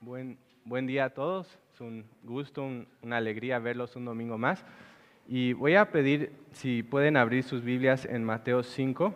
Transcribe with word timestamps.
Buen, 0.00 0.38
buen 0.64 0.86
día 0.86 1.06
a 1.06 1.10
todos. 1.10 1.46
Es 1.74 1.80
un 1.80 2.04
gusto, 2.22 2.62
un- 2.62 2.86
una 3.02 3.16
alegría 3.16 3.58
verlos 3.58 3.96
un 3.96 4.04
domingo 4.04 4.38
más. 4.38 4.64
Y 5.28 5.52
voy 5.52 5.74
a 5.74 5.90
pedir 5.90 6.32
si 6.52 6.82
pueden 6.82 7.16
abrir 7.16 7.44
sus 7.44 7.62
Biblias 7.62 8.04
en 8.04 8.24
Mateo 8.24 8.62
5. 8.62 9.14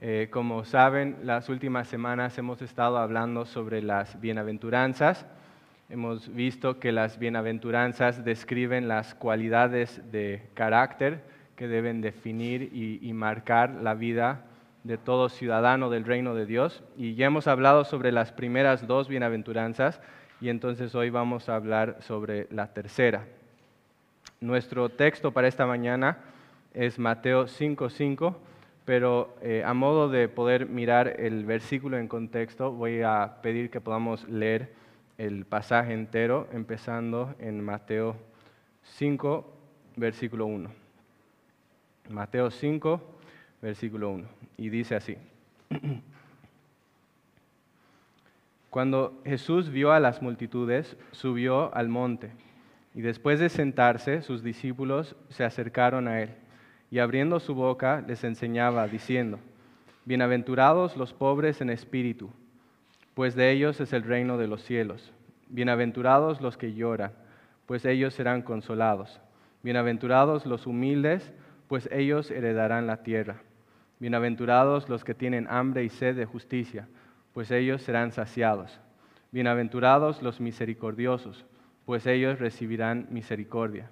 Eh, 0.00 0.28
como 0.30 0.64
saben, 0.64 1.16
las 1.22 1.48
últimas 1.48 1.88
semanas 1.88 2.36
hemos 2.36 2.60
estado 2.60 2.98
hablando 2.98 3.46
sobre 3.46 3.80
las 3.82 4.20
bienaventuranzas. 4.20 5.26
Hemos 5.88 6.34
visto 6.34 6.78
que 6.78 6.92
las 6.92 7.18
bienaventuranzas 7.18 8.24
describen 8.24 8.88
las 8.88 9.14
cualidades 9.14 10.00
de 10.10 10.42
carácter 10.54 11.22
que 11.56 11.68
deben 11.68 12.00
definir 12.00 12.70
y, 12.72 12.98
y 13.00 13.12
marcar 13.12 13.70
la 13.82 13.94
vida 13.94 14.44
de 14.84 14.98
todo 14.98 15.28
ciudadano 15.28 15.90
del 15.90 16.04
reino 16.04 16.34
de 16.34 16.46
Dios. 16.46 16.84
Y 16.96 17.14
ya 17.14 17.26
hemos 17.26 17.48
hablado 17.48 17.84
sobre 17.84 18.12
las 18.12 18.32
primeras 18.32 18.86
dos 18.86 19.08
bienaventuranzas 19.08 20.00
y 20.40 20.50
entonces 20.50 20.94
hoy 20.94 21.10
vamos 21.10 21.48
a 21.48 21.56
hablar 21.56 21.96
sobre 22.00 22.46
la 22.50 22.72
tercera. 22.72 23.26
Nuestro 24.40 24.90
texto 24.90 25.32
para 25.32 25.48
esta 25.48 25.66
mañana 25.66 26.18
es 26.74 26.98
Mateo 26.98 27.46
5.5, 27.46 28.36
pero 28.84 29.34
eh, 29.40 29.62
a 29.64 29.72
modo 29.72 30.10
de 30.10 30.28
poder 30.28 30.66
mirar 30.66 31.18
el 31.18 31.46
versículo 31.46 31.96
en 31.96 32.08
contexto, 32.08 32.70
voy 32.72 33.00
a 33.02 33.36
pedir 33.40 33.70
que 33.70 33.80
podamos 33.80 34.28
leer 34.28 34.74
el 35.16 35.46
pasaje 35.46 35.94
entero, 35.94 36.48
empezando 36.52 37.34
en 37.38 37.64
Mateo 37.64 38.16
5, 38.82 39.50
versículo 39.96 40.44
1. 40.46 40.70
Mateo 42.10 42.50
5, 42.50 43.13
versículo 43.64 44.10
1. 44.10 44.28
Y 44.58 44.68
dice 44.68 44.94
así. 44.94 45.16
Cuando 48.68 49.22
Jesús 49.24 49.70
vio 49.70 49.90
a 49.92 50.00
las 50.00 50.20
multitudes, 50.20 50.98
subió 51.12 51.74
al 51.74 51.88
monte, 51.88 52.30
y 52.94 53.00
después 53.00 53.40
de 53.40 53.48
sentarse, 53.48 54.20
sus 54.20 54.42
discípulos 54.42 55.16
se 55.30 55.44
acercaron 55.44 56.08
a 56.08 56.20
él, 56.20 56.30
y 56.90 56.98
abriendo 56.98 57.40
su 57.40 57.54
boca 57.54 58.04
les 58.06 58.22
enseñaba, 58.24 58.86
diciendo, 58.86 59.38
Bienaventurados 60.04 60.98
los 60.98 61.14
pobres 61.14 61.62
en 61.62 61.70
espíritu, 61.70 62.30
pues 63.14 63.34
de 63.34 63.50
ellos 63.50 63.80
es 63.80 63.94
el 63.94 64.02
reino 64.02 64.36
de 64.36 64.48
los 64.48 64.62
cielos. 64.62 65.12
Bienaventurados 65.48 66.42
los 66.42 66.58
que 66.58 66.74
lloran, 66.74 67.12
pues 67.64 67.86
ellos 67.86 68.12
serán 68.12 68.42
consolados. 68.42 69.20
Bienaventurados 69.62 70.44
los 70.44 70.66
humildes, 70.66 71.32
pues 71.68 71.88
ellos 71.90 72.30
heredarán 72.30 72.86
la 72.86 73.02
tierra. 73.02 73.40
Bienaventurados 74.04 74.90
los 74.90 75.02
que 75.02 75.14
tienen 75.14 75.46
hambre 75.48 75.82
y 75.82 75.88
sed 75.88 76.14
de 76.14 76.26
justicia, 76.26 76.86
pues 77.32 77.50
ellos 77.50 77.80
serán 77.80 78.12
saciados. 78.12 78.78
Bienaventurados 79.32 80.20
los 80.20 80.42
misericordiosos, 80.42 81.46
pues 81.86 82.06
ellos 82.06 82.38
recibirán 82.38 83.06
misericordia. 83.08 83.88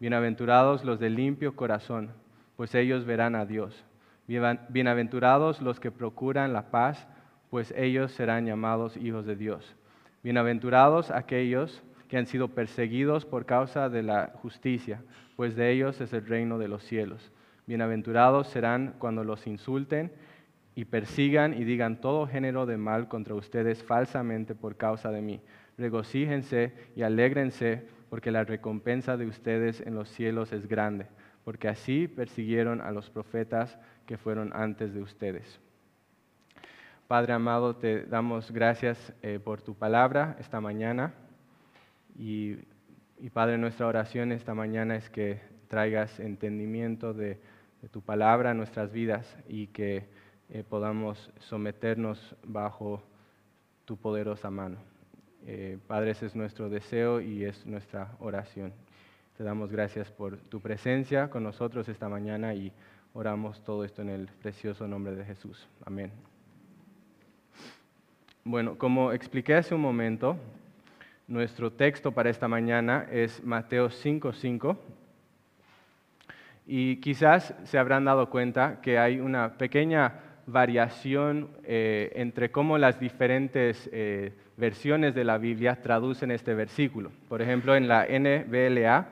Bienaventurados 0.00 0.84
los 0.84 0.98
de 0.98 1.08
limpio 1.08 1.54
corazón, 1.54 2.10
pues 2.56 2.74
ellos 2.74 3.04
verán 3.04 3.36
a 3.36 3.46
Dios. 3.46 3.84
Bienaventurados 4.26 5.62
los 5.62 5.78
que 5.78 5.92
procuran 5.92 6.52
la 6.52 6.72
paz, 6.72 7.06
pues 7.48 7.72
ellos 7.76 8.10
serán 8.10 8.46
llamados 8.46 8.96
hijos 8.96 9.24
de 9.24 9.36
Dios. 9.36 9.76
Bienaventurados 10.24 11.12
aquellos 11.12 11.80
que 12.08 12.18
han 12.18 12.26
sido 12.26 12.48
perseguidos 12.48 13.24
por 13.24 13.46
causa 13.46 13.88
de 13.88 14.02
la 14.02 14.32
justicia, 14.42 15.00
pues 15.36 15.54
de 15.54 15.70
ellos 15.70 16.00
es 16.00 16.12
el 16.12 16.26
reino 16.26 16.58
de 16.58 16.66
los 16.66 16.82
cielos. 16.82 17.30
Bienaventurados 17.66 18.48
serán 18.48 18.94
cuando 18.98 19.24
los 19.24 19.46
insulten 19.46 20.12
y 20.74 20.84
persigan 20.84 21.54
y 21.54 21.64
digan 21.64 22.00
todo 22.00 22.26
género 22.26 22.66
de 22.66 22.76
mal 22.76 23.08
contra 23.08 23.34
ustedes 23.34 23.82
falsamente 23.82 24.54
por 24.54 24.76
causa 24.76 25.10
de 25.10 25.22
mí. 25.22 25.40
Regocíjense 25.78 26.72
y 26.94 27.02
alégrense, 27.02 27.86
porque 28.10 28.30
la 28.30 28.44
recompensa 28.44 29.16
de 29.16 29.26
ustedes 29.26 29.80
en 29.80 29.94
los 29.94 30.08
cielos 30.10 30.52
es 30.52 30.68
grande, 30.68 31.06
porque 31.42 31.68
así 31.68 32.06
persiguieron 32.06 32.80
a 32.80 32.90
los 32.90 33.08
profetas 33.08 33.78
que 34.06 34.18
fueron 34.18 34.52
antes 34.54 34.92
de 34.92 35.00
ustedes. 35.00 35.58
Padre 37.08 37.32
amado, 37.32 37.76
te 37.76 38.04
damos 38.04 38.50
gracias 38.50 39.14
eh, 39.22 39.40
por 39.42 39.62
tu 39.62 39.74
palabra 39.74 40.36
esta 40.38 40.60
mañana 40.60 41.14
y, 42.18 42.58
y, 43.18 43.30
Padre, 43.30 43.56
nuestra 43.58 43.86
oración 43.86 44.32
esta 44.32 44.54
mañana 44.54 44.96
es 44.96 45.08
que 45.08 45.40
traigas 45.68 46.20
entendimiento 46.20 47.12
de, 47.12 47.26
de 47.26 47.53
tu 47.90 48.02
palabra 48.02 48.50
a 48.50 48.54
nuestras 48.54 48.92
vidas 48.92 49.36
y 49.48 49.68
que 49.68 50.04
eh, 50.50 50.64
podamos 50.68 51.30
someternos 51.40 52.36
bajo 52.44 53.02
tu 53.84 53.96
poderosa 53.96 54.50
mano. 54.50 54.76
Eh, 55.46 55.78
Padre, 55.86 56.12
ese 56.12 56.26
es 56.26 56.34
nuestro 56.34 56.68
deseo 56.68 57.20
y 57.20 57.44
es 57.44 57.66
nuestra 57.66 58.16
oración. 58.18 58.72
Te 59.36 59.44
damos 59.44 59.70
gracias 59.70 60.10
por 60.10 60.36
tu 60.38 60.60
presencia 60.60 61.28
con 61.28 61.42
nosotros 61.42 61.88
esta 61.88 62.08
mañana 62.08 62.54
y 62.54 62.72
oramos 63.12 63.62
todo 63.64 63.84
esto 63.84 64.02
en 64.02 64.10
el 64.10 64.26
precioso 64.26 64.86
nombre 64.86 65.14
de 65.14 65.24
Jesús. 65.24 65.66
Amén. 65.84 66.12
Bueno, 68.44 68.76
como 68.76 69.12
expliqué 69.12 69.54
hace 69.54 69.74
un 69.74 69.80
momento, 69.80 70.36
nuestro 71.26 71.72
texto 71.72 72.12
para 72.12 72.30
esta 72.30 72.46
mañana 72.48 73.06
es 73.10 73.42
Mateo 73.42 73.88
5.5 73.88 74.76
y 76.66 76.96
quizás 76.96 77.54
se 77.64 77.78
habrán 77.78 78.04
dado 78.04 78.30
cuenta 78.30 78.80
que 78.80 78.98
hay 78.98 79.20
una 79.20 79.58
pequeña 79.58 80.20
variación 80.46 81.48
eh, 81.64 82.12
entre 82.14 82.50
cómo 82.50 82.78
las 82.78 82.98
diferentes 83.00 83.88
eh, 83.92 84.32
versiones 84.56 85.14
de 85.14 85.24
la 85.24 85.38
Biblia 85.38 85.80
traducen 85.82 86.30
este 86.30 86.54
versículo. 86.54 87.10
Por 87.28 87.42
ejemplo, 87.42 87.76
en 87.76 87.88
la 87.88 88.06
NBLA 88.06 89.08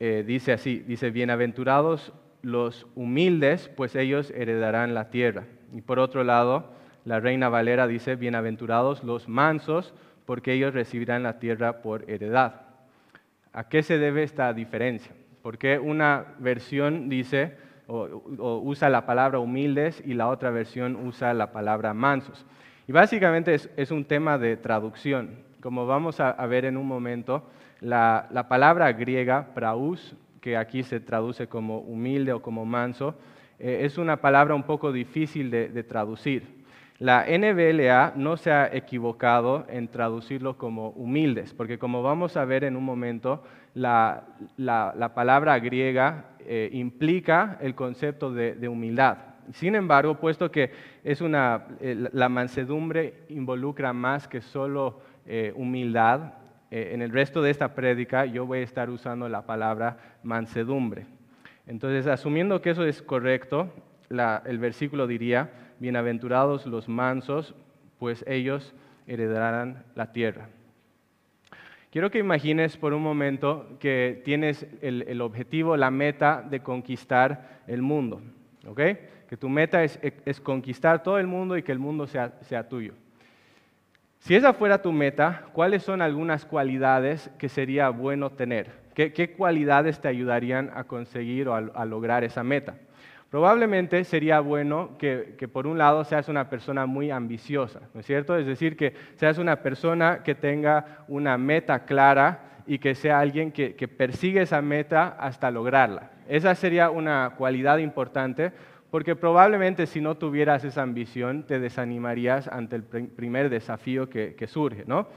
eh, 0.00 0.24
dice 0.26 0.52
así, 0.52 0.78
dice, 0.80 1.10
bienaventurados 1.10 2.12
los 2.42 2.86
humildes, 2.94 3.68
pues 3.76 3.96
ellos 3.96 4.30
heredarán 4.30 4.94
la 4.94 5.10
tierra. 5.10 5.46
Y 5.72 5.82
por 5.82 5.98
otro 5.98 6.22
lado, 6.24 6.72
la 7.04 7.20
Reina 7.20 7.48
Valera 7.48 7.86
dice, 7.86 8.16
bienaventurados 8.16 9.02
los 9.02 9.28
mansos, 9.28 9.92
porque 10.24 10.52
ellos 10.52 10.74
recibirán 10.74 11.22
la 11.22 11.38
tierra 11.38 11.82
por 11.82 12.08
heredad. 12.08 12.62
¿A 13.52 13.68
qué 13.68 13.82
se 13.82 13.98
debe 13.98 14.22
esta 14.22 14.52
diferencia? 14.52 15.12
Porque 15.42 15.78
una 15.78 16.34
versión 16.38 17.08
dice 17.08 17.56
o, 17.86 18.60
usa 18.64 18.88
la 18.88 19.06
palabra 19.06 19.38
humildes 19.38 20.02
y 20.04 20.14
la 20.14 20.28
otra 20.28 20.50
versión 20.50 20.96
usa 20.96 21.34
la 21.34 21.52
palabra 21.52 21.94
mansos? 21.94 22.44
Y 22.86 22.92
básicamente 22.92 23.54
es, 23.54 23.90
un 23.90 24.04
tema 24.04 24.38
de 24.38 24.56
traducción. 24.56 25.40
Como 25.60 25.86
vamos 25.86 26.20
a, 26.20 26.34
ver 26.46 26.64
en 26.64 26.76
un 26.76 26.86
momento, 26.86 27.44
la, 27.80 28.28
la, 28.30 28.48
palabra 28.48 28.92
griega, 28.92 29.48
praus, 29.54 30.16
que 30.40 30.56
aquí 30.56 30.82
se 30.82 31.00
traduce 31.00 31.48
como 31.48 31.80
humilde 31.80 32.32
o 32.32 32.40
como 32.40 32.64
manso, 32.64 33.14
eh, 33.58 33.80
es 33.82 33.98
una 33.98 34.18
palabra 34.18 34.54
un 34.54 34.62
poco 34.62 34.92
difícil 34.92 35.50
de, 35.50 35.68
de 35.68 35.82
traducir. 35.82 36.58
La 36.98 37.26
NBLA 37.28 38.14
no 38.16 38.36
se 38.36 38.50
ha 38.50 38.74
equivocado 38.74 39.66
en 39.68 39.86
traducirlo 39.86 40.58
como 40.58 40.90
humildes, 40.90 41.54
porque 41.54 41.78
como 41.78 42.02
vamos 42.02 42.36
a 42.36 42.44
ver 42.44 42.64
en 42.64 42.74
un 42.74 42.84
momento, 42.84 43.44
la, 43.78 44.24
la, 44.56 44.92
la 44.96 45.14
palabra 45.14 45.58
griega 45.58 46.24
eh, 46.40 46.70
implica 46.72 47.58
el 47.60 47.74
concepto 47.74 48.32
de, 48.32 48.68
humildad. 48.68 49.18
Sin 49.52 49.74
embargo, 49.74 50.18
puesto 50.18 50.50
que 50.50 50.72
es 51.04 51.20
una, 51.20 51.66
eh, 51.80 52.08
la 52.12 52.28
mansedumbre 52.28 53.22
involucra 53.28 53.92
más 53.92 54.26
que 54.26 54.40
solo 54.40 55.00
eh, 55.26 55.52
humildad, 55.54 56.32
en 56.70 57.00
el 57.00 57.10
resto 57.12 57.40
de 57.40 57.50
esta 57.50 57.74
prédica 57.74 58.26
yo 58.26 58.44
voy 58.44 58.58
a 58.58 58.62
estar 58.62 58.90
usando 58.90 59.26
la 59.26 59.46
palabra 59.46 60.18
mansedumbre. 60.22 61.06
Entonces, 61.66 62.06
asumiendo 62.06 62.60
que 62.60 62.70
eso 62.70 62.84
es 62.84 63.00
correcto, 63.00 63.72
el 64.10 64.58
versículo 64.58 65.06
diría, 65.06 65.50
bienaventurados 65.78 66.66
los 66.66 66.86
mansos, 66.86 67.54
pues 67.98 68.22
ellos 68.26 68.74
heredarán 69.06 69.84
la 69.94 70.12
tierra. 70.12 70.50
Quiero 71.98 72.12
que 72.12 72.20
imagines 72.20 72.76
por 72.76 72.94
un 72.94 73.02
momento 73.02 73.76
que 73.80 74.22
tienes 74.24 74.64
el, 74.82 75.20
objetivo, 75.20 75.76
la 75.76 75.90
meta 75.90 76.46
de 76.48 76.60
conquistar 76.60 77.62
el 77.66 77.82
mundo, 77.82 78.22
¿ok? 78.68 78.80
Que 79.28 79.36
tu 79.36 79.48
meta 79.48 79.82
es, 79.82 80.40
conquistar 80.40 81.02
todo 81.02 81.18
el 81.18 81.26
mundo 81.26 81.56
y 81.56 81.64
que 81.64 81.72
el 81.72 81.80
mundo 81.80 82.06
sea, 82.06 82.68
tuyo. 82.68 82.92
Si 84.20 84.36
esa 84.36 84.52
fuera 84.52 84.80
tu 84.80 84.92
meta, 84.92 85.46
¿cuáles 85.52 85.82
son 85.82 86.00
algunas 86.00 86.44
cualidades 86.44 87.32
que 87.36 87.48
sería 87.48 87.88
bueno 87.88 88.30
tener? 88.30 88.70
¿Qué, 88.94 89.34
cualidades 89.36 90.00
te 90.00 90.06
ayudarían 90.06 90.70
a 90.76 90.84
conseguir 90.84 91.48
o 91.48 91.54
a 91.56 91.84
lograr 91.84 92.22
esa 92.22 92.44
meta? 92.44 92.76
Probablemente 93.30 94.04
sería 94.04 94.40
bueno 94.40 94.96
que, 94.98 95.34
que, 95.38 95.48
por 95.48 95.66
un 95.66 95.76
lado 95.76 96.02
seas 96.04 96.28
una 96.28 96.48
persona 96.48 96.86
muy 96.86 97.10
ambiciosa, 97.10 97.80
¿no 97.92 98.00
es 98.00 98.06
cierto? 98.06 98.36
Es 98.36 98.46
decir, 98.46 98.76
que 98.76 98.94
seas 99.16 99.36
una 99.36 99.56
persona 99.56 100.22
que 100.22 100.34
tenga 100.34 101.04
una 101.08 101.36
meta 101.36 101.84
clara 101.84 102.48
y 102.68 102.78
que 102.78 102.94
sea 102.94 103.18
alguien 103.18 103.50
que, 103.50 103.88
persigue 103.88 104.42
esa 104.42 104.60
meta 104.60 105.16
hasta 105.18 105.50
lograrla. 105.50 106.10
Esa 106.28 106.54
sería 106.54 106.90
una 106.90 107.34
cualidad 107.36 107.78
importante 107.78 108.52
porque 108.90 109.16
probablemente 109.16 109.86
si 109.86 110.02
no 110.02 110.16
tuvieras 110.16 110.64
esa 110.64 110.82
ambición 110.82 111.44
te 111.44 111.60
desanimarías 111.60 112.46
ante 112.46 112.76
el 112.76 112.82
primer 112.82 113.48
desafío 113.48 114.10
que, 114.10 114.34
que 114.34 114.46
surge, 114.46 114.84
¿no? 114.86 115.08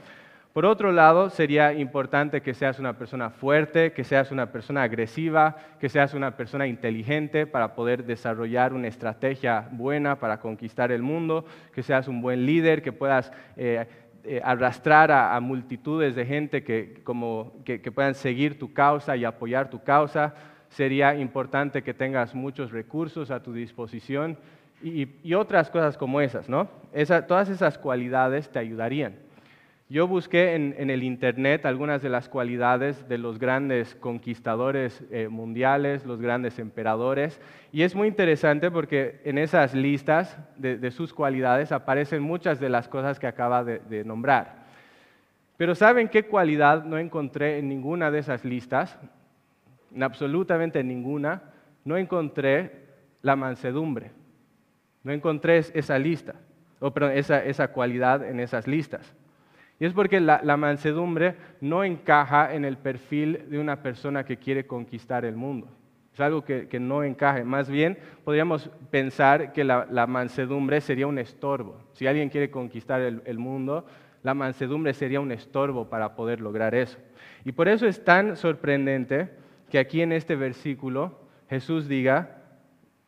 Por 0.52 0.66
otro 0.66 0.92
lado, 0.92 1.30
sería 1.30 1.72
importante 1.72 2.42
que 2.42 2.52
seas 2.52 2.78
una 2.78 2.98
persona 2.98 3.30
fuerte, 3.30 3.92
que 3.92 4.04
seas 4.04 4.30
una 4.30 4.52
persona 4.52 4.82
agresiva, 4.82 5.56
que 5.80 5.88
seas 5.88 6.12
una 6.12 6.36
persona 6.36 6.66
inteligente 6.66 7.46
para 7.46 7.74
poder 7.74 8.04
desarrollar 8.04 8.74
una 8.74 8.88
estrategia 8.88 9.66
buena 9.70 10.16
para 10.18 10.40
conquistar 10.40 10.92
el 10.92 11.00
mundo, 11.00 11.46
que 11.74 11.82
seas 11.82 12.06
un 12.06 12.20
buen 12.20 12.44
líder, 12.44 12.82
que 12.82 12.92
puedas 12.92 13.32
eh, 13.56 13.86
eh, 14.24 14.42
arrastrar 14.44 15.10
a, 15.10 15.40
multitudes 15.40 16.14
de 16.14 16.26
gente 16.26 16.62
que, 16.62 17.00
puedan 17.94 18.14
seguir 18.14 18.58
tu 18.58 18.74
causa 18.74 19.16
y 19.16 19.24
apoyar 19.24 19.70
tu 19.70 19.82
causa. 19.82 20.34
Sería 20.68 21.14
importante 21.14 21.82
que 21.82 21.94
tengas 21.94 22.34
muchos 22.34 22.72
recursos 22.72 23.30
a 23.30 23.42
tu 23.42 23.54
disposición 23.54 24.36
y, 24.82 25.32
otras 25.32 25.70
cosas 25.70 25.96
como 25.96 26.20
esas, 26.20 26.50
¿no? 26.50 26.68
todas 27.26 27.48
esas 27.48 27.78
cualidades 27.78 28.50
te 28.50 28.58
ayudarían. 28.58 29.31
Yo 29.92 30.08
busqué 30.08 30.54
en, 30.54 30.88
el 30.88 31.02
Internet 31.02 31.66
algunas 31.66 32.00
de 32.00 32.08
las 32.08 32.26
cualidades 32.26 33.06
de 33.10 33.18
los 33.18 33.38
grandes 33.38 33.94
conquistadores 33.94 35.04
eh, 35.10 35.28
mundiales, 35.28 36.06
los 36.06 36.18
grandes 36.18 36.58
emperadores, 36.58 37.38
y 37.72 37.82
es 37.82 37.94
muy 37.94 38.08
interesante 38.08 38.70
porque 38.70 39.20
en 39.24 39.36
esas 39.36 39.74
listas 39.74 40.38
de, 40.56 40.90
sus 40.92 41.12
cualidades 41.12 41.72
aparecen 41.72 42.22
muchas 42.22 42.58
de 42.58 42.70
las 42.70 42.88
cosas 42.88 43.20
que 43.20 43.26
acaba 43.26 43.64
de, 43.64 44.02
nombrar. 44.02 44.64
Pero 45.58 45.74
¿saben 45.74 46.08
qué 46.08 46.22
cualidad 46.22 46.84
no 46.84 46.96
encontré 46.96 47.58
en 47.58 47.68
ninguna 47.68 48.10
de 48.10 48.20
esas 48.20 48.46
listas? 48.46 48.98
En 49.94 50.02
absolutamente 50.02 50.82
ninguna. 50.82 51.42
No 51.84 51.98
encontré 51.98 52.86
la 53.20 53.36
mansedumbre. 53.36 54.10
No 55.02 55.12
encontré 55.12 55.58
esa 55.58 55.98
lista, 55.98 56.36
o 56.80 56.94
perdón, 56.94 57.12
esa 57.14 57.68
cualidad 57.68 58.24
en 58.26 58.40
esas 58.40 58.66
listas. 58.66 59.14
Y 59.82 59.84
es 59.84 59.92
porque 59.94 60.20
la, 60.20 60.56
mansedumbre 60.56 61.34
no 61.60 61.82
encaja 61.82 62.54
en 62.54 62.64
el 62.64 62.76
perfil 62.76 63.46
de 63.48 63.58
una 63.58 63.82
persona 63.82 64.24
que 64.24 64.36
quiere 64.36 64.64
conquistar 64.64 65.24
el 65.24 65.34
mundo. 65.34 65.66
Es 66.14 66.20
algo 66.20 66.44
que, 66.44 66.68
no 66.78 67.02
encaje. 67.02 67.42
Más 67.42 67.68
bien, 67.68 67.98
podríamos 68.22 68.70
pensar 68.92 69.52
que 69.52 69.64
la, 69.64 70.06
mansedumbre 70.06 70.80
sería 70.80 71.08
un 71.08 71.18
estorbo. 71.18 71.80
Si 71.94 72.06
alguien 72.06 72.28
quiere 72.28 72.48
conquistar 72.48 73.00
el, 73.00 73.38
mundo, 73.40 73.84
la 74.22 74.34
mansedumbre 74.34 74.94
sería 74.94 75.18
un 75.18 75.32
estorbo 75.32 75.88
para 75.88 76.14
poder 76.14 76.40
lograr 76.40 76.76
eso. 76.76 76.98
Y 77.44 77.50
por 77.50 77.66
eso 77.66 77.88
es 77.88 78.04
tan 78.04 78.36
sorprendente 78.36 79.30
que 79.68 79.80
aquí 79.80 80.00
en 80.00 80.12
este 80.12 80.36
versículo 80.36 81.18
Jesús 81.50 81.88
diga 81.88 82.36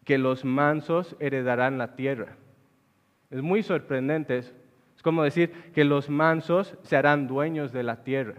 que 0.03 0.19
los 0.19 0.45
mansos 0.45 1.15
heredarán 1.21 1.79
la 1.79 1.95
tierra. 1.95 2.35
Es 3.31 3.43
muy 3.43 3.63
sorprendente 3.63 4.39
eso 4.39 4.64
como 5.05 5.23
decir 5.23 5.53
que 5.75 5.85
los 5.85 6.09
mansos 6.09 6.77
se 6.83 6.97
harán 6.97 7.29
dueños 7.29 7.73
de 7.73 7.83
la 7.83 8.03
tierra. 8.03 8.37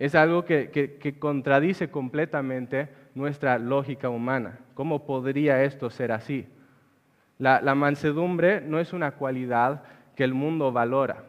Es 0.00 0.16
algo 0.16 0.44
que, 0.44 1.16
contradice 1.18 1.90
completamente 1.90 2.88
nuestra 3.14 3.58
lógica 3.58 4.10
humana. 4.10 4.58
¿Cómo 4.74 5.06
podría 5.06 5.62
esto 5.62 5.88
ser 5.88 6.12
así? 6.12 6.46
la 7.38 7.74
mansedumbre 7.76 8.60
no 8.60 8.80
es 8.80 8.92
una 8.92 9.12
cualidad 9.12 9.84
que 10.16 10.24
el 10.24 10.34
mundo 10.34 10.72
valora. 10.72 11.27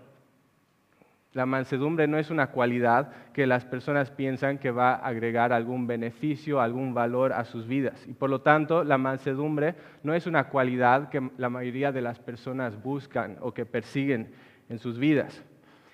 La 1.34 1.46
mansedumbre 1.46 2.08
no 2.08 2.18
es 2.18 2.32
una 2.32 2.48
cualidad 2.48 3.12
que 3.34 3.46
las 3.46 3.64
personas 3.64 4.10
piensan 4.10 4.58
que 4.58 4.72
va 4.72 4.94
a 4.94 5.08
agregar 5.08 5.54
algún 5.54 5.86
beneficio, 5.86 6.60
algún 6.60 6.96
valor 6.96 7.34
a 7.34 7.46
sus 7.46 7.68
vidas. 7.68 8.08
Y 8.08 8.14
por 8.14 8.32
lo 8.32 8.42
tanto, 8.42 8.84
la 8.84 8.98
mansedumbre 8.98 9.76
no 10.02 10.16
es 10.16 10.26
una 10.26 10.46
cualidad 10.50 11.10
que 11.10 11.30
la 11.38 11.50
mayoría 11.50 11.92
de 11.92 12.02
las 12.02 12.20
personas 12.20 12.82
buscan 12.82 13.38
o 13.42 13.54
que 13.54 13.68
persiguen 13.68 14.32
en 14.70 14.80
sus 14.80 14.98
vidas. 14.98 15.44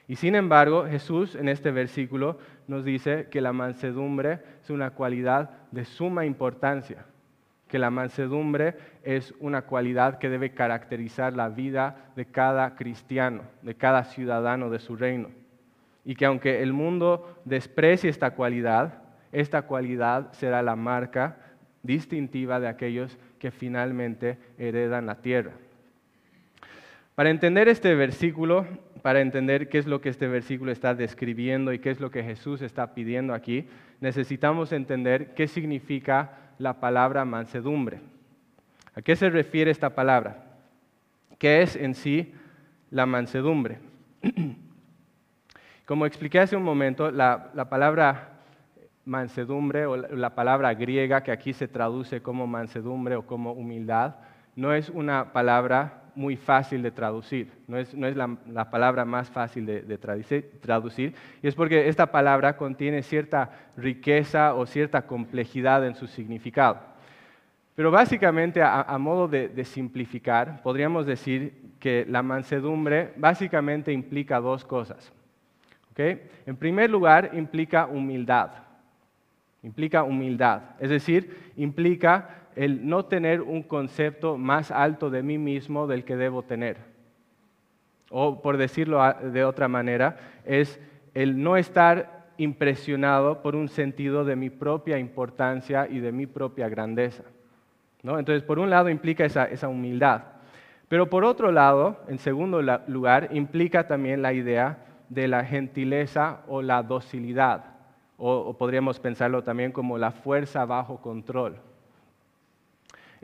Y 0.07 0.15
sin 0.15 0.35
embargo, 0.35 0.85
Jesús 0.85 1.35
en 1.35 1.49
este 1.49 1.71
versículo 1.71 2.37
nos 2.67 2.85
dice 2.85 3.27
que 3.29 3.41
la 3.41 3.51
mansedumbre 3.51 4.39
es 4.63 4.69
una 4.69 4.91
cualidad 4.91 5.49
de 5.71 5.83
suma 5.83 6.25
importancia 6.25 7.05
que 7.75 7.79
la 7.79 7.91
mansedumbre 7.91 8.75
es 9.03 9.33
una 9.41 9.63
cualidad 9.63 10.17
que 10.17 10.29
debe 10.29 10.53
caracterizar 10.53 11.33
la 11.33 11.49
vida 11.49 12.05
de 12.15 12.23
cada 12.23 12.73
cristiano, 12.77 13.41
de 13.63 13.75
cada 13.75 14.05
ciudadano 14.05 14.69
de 14.69 14.79
su 14.79 14.95
reino. 14.95 15.27
Y 16.05 16.15
que 16.15 16.25
aunque 16.25 16.63
el 16.63 16.71
mundo 16.71 17.37
desprecie 17.43 18.09
esta 18.09 18.31
cualidad, 18.31 19.01
esta 19.33 19.63
cualidad 19.63 20.31
será 20.31 20.61
la 20.61 20.77
marca 20.77 21.35
distintiva 21.83 22.61
de 22.61 22.69
aquellos 22.69 23.17
que 23.39 23.51
finalmente 23.51 24.37
heredan 24.57 25.05
la 25.05 25.15
tierra. 25.15 25.51
Para 27.15 27.29
entender 27.29 27.67
este 27.67 27.93
versículo, 27.93 28.65
para 29.01 29.19
entender 29.19 29.67
qué 29.67 29.79
es 29.79 29.85
lo 29.85 29.99
que 29.99 30.07
este 30.07 30.29
versículo 30.29 30.71
está 30.71 30.95
describiendo 30.95 31.73
y 31.73 31.79
qué 31.79 31.89
es 31.89 31.99
lo 31.99 32.09
que 32.09 32.23
Jesús 32.23 32.61
está 32.61 32.93
pidiendo 32.93 33.33
aquí, 33.33 33.67
necesitamos 33.99 34.71
entender 34.71 35.33
qué 35.33 35.49
significa 35.49 36.44
la 36.57 36.79
palabra 36.79 37.25
mansedumbre. 37.25 38.01
¿A 38.95 39.01
qué 39.01 39.15
se 39.15 39.29
refiere 39.29 39.71
esta 39.71 39.89
palabra? 39.89 40.45
¿Qué 41.37 41.61
es 41.61 41.75
en 41.75 41.95
sí 41.95 42.33
la 42.91 43.05
mansedumbre? 43.05 43.79
Como 45.85 46.05
expliqué 46.05 46.39
hace 46.39 46.55
un 46.55 46.63
momento, 46.63 47.11
la, 47.11 47.51
palabra 47.69 48.39
mansedumbre 49.05 49.85
o 49.85 49.95
la, 49.95 50.33
palabra 50.33 50.73
griega 50.73 51.21
que 51.21 51.31
aquí 51.31 51.53
se 51.53 51.67
traduce 51.67 52.23
como 52.23 52.47
mansedumbre 52.47 53.15
o 53.15 53.27
como 53.27 53.51
humildad, 53.51 54.15
no 54.55 54.73
es 54.73 54.89
una 54.89 55.31
palabra 55.31 56.04
muy 56.15 56.37
fácil 56.37 56.81
de 56.81 56.91
traducir, 56.91 57.51
no 57.67 57.77
es, 57.77 57.93
la, 57.93 58.69
palabra 58.69 59.05
más 59.05 59.29
fácil 59.29 59.65
de, 59.65 59.97
traducir, 60.61 61.13
y 61.41 61.47
es 61.47 61.55
porque 61.55 61.87
esta 61.87 62.11
palabra 62.11 62.57
contiene 62.57 63.03
cierta 63.03 63.51
riqueza 63.77 64.53
o 64.55 64.65
cierta 64.65 65.05
complejidad 65.05 65.85
en 65.85 65.95
su 65.95 66.07
significado. 66.07 66.79
Pero 67.75 67.91
básicamente, 67.91 68.61
a, 68.63 68.97
modo 68.97 69.27
de, 69.27 69.65
simplificar, 69.65 70.61
podríamos 70.63 71.05
decir 71.05 71.73
que 71.79 72.05
la 72.07 72.23
mansedumbre 72.23 73.11
básicamente 73.17 73.91
implica 73.91 74.39
dos 74.39 74.63
cosas. 74.63 75.11
En 75.97 76.55
primer 76.55 76.89
lugar, 76.89 77.31
implica 77.33 77.85
humildad. 77.85 78.51
Implica 79.61 80.03
humildad, 80.03 80.61
es 80.79 80.91
decir, 80.91 81.51
implica 81.57 82.44
el 82.55 82.87
no 82.87 83.05
tener 83.05 83.41
un 83.41 83.63
concepto 83.63 84.37
más 84.37 84.71
alto 84.71 85.09
de 85.09 85.23
mí 85.23 85.37
mismo 85.37 85.87
del 85.87 86.05
que 86.05 86.15
debo 86.15 86.43
tener. 86.43 86.77
O 88.09 88.41
por 88.41 88.57
decirlo 88.57 89.01
de 89.21 89.43
otra 89.43 89.67
manera, 89.67 90.17
es 90.45 90.79
el 91.13 91.41
no 91.41 91.57
estar 91.57 92.25
impresionado 92.37 93.41
por 93.41 93.55
un 93.55 93.69
sentido 93.69 94.25
de 94.25 94.35
mi 94.35 94.49
propia 94.49 94.97
importancia 94.97 95.87
y 95.89 95.99
de 95.99 96.11
mi 96.11 96.27
propia 96.27 96.69
grandeza. 96.69 97.23
Entonces, 98.03 98.43
por 98.43 98.59
un 98.59 98.69
lado 98.69 98.89
implica 98.89 99.25
esa, 99.25 99.67
humildad, 99.67 100.21
pero 100.87 101.09
por 101.09 101.25
otro 101.25 101.51
lado, 101.51 101.97
en 102.07 102.19
segundo 102.19 102.61
lugar, 102.87 103.29
implica 103.31 103.87
también 103.87 104.21
la 104.21 104.33
idea 104.33 104.77
de 105.09 105.27
la 105.27 105.43
gentileza 105.43 106.41
o 106.47 106.61
la 106.61 106.83
docilidad, 106.83 107.65
o 108.17 108.55
podríamos 108.57 108.99
pensarlo 108.99 109.43
también 109.43 109.71
como 109.71 109.97
la 109.97 110.11
fuerza 110.11 110.65
bajo 110.65 111.01
control. 111.01 111.57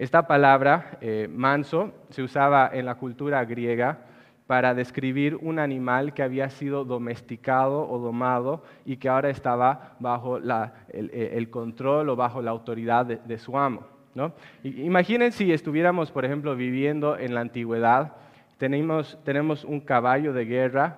Esta 0.02 0.26
palabra, 0.26 0.98
eh, 1.00 1.30
manso, 1.32 1.94
se 2.10 2.24
usaba 2.24 2.72
en 2.74 2.88
la 2.88 2.96
cultura 2.96 3.46
griega 3.46 4.00
para 4.48 4.74
describir 4.74 5.36
un 5.36 5.60
animal 5.60 6.16
que 6.16 6.24
había 6.24 6.50
sido 6.50 6.84
domesticado 6.86 7.88
o 7.88 8.00
domado 8.00 8.64
y 8.84 8.98
que 8.98 9.10
ahora 9.10 9.30
estaba 9.30 9.94
bajo 10.00 10.38
el, 10.38 11.50
control 11.52 12.10
o 12.10 12.16
bajo 12.16 12.42
la 12.42 12.50
autoridad 12.50 13.06
de, 13.06 13.38
su 13.38 13.56
amo. 13.56 13.84
Imaginen 14.64 15.32
si 15.34 15.54
estuviéramos, 15.54 16.12
por 16.12 16.26
ejemplo, 16.26 16.56
viviendo 16.56 17.16
en 17.16 17.36
la 17.36 17.42
antigüedad, 17.42 18.14
tenemos, 18.58 19.20
tenemos 19.24 19.64
un 19.64 19.82
caballo 19.82 20.34
de 20.34 20.46
guerra 20.46 20.98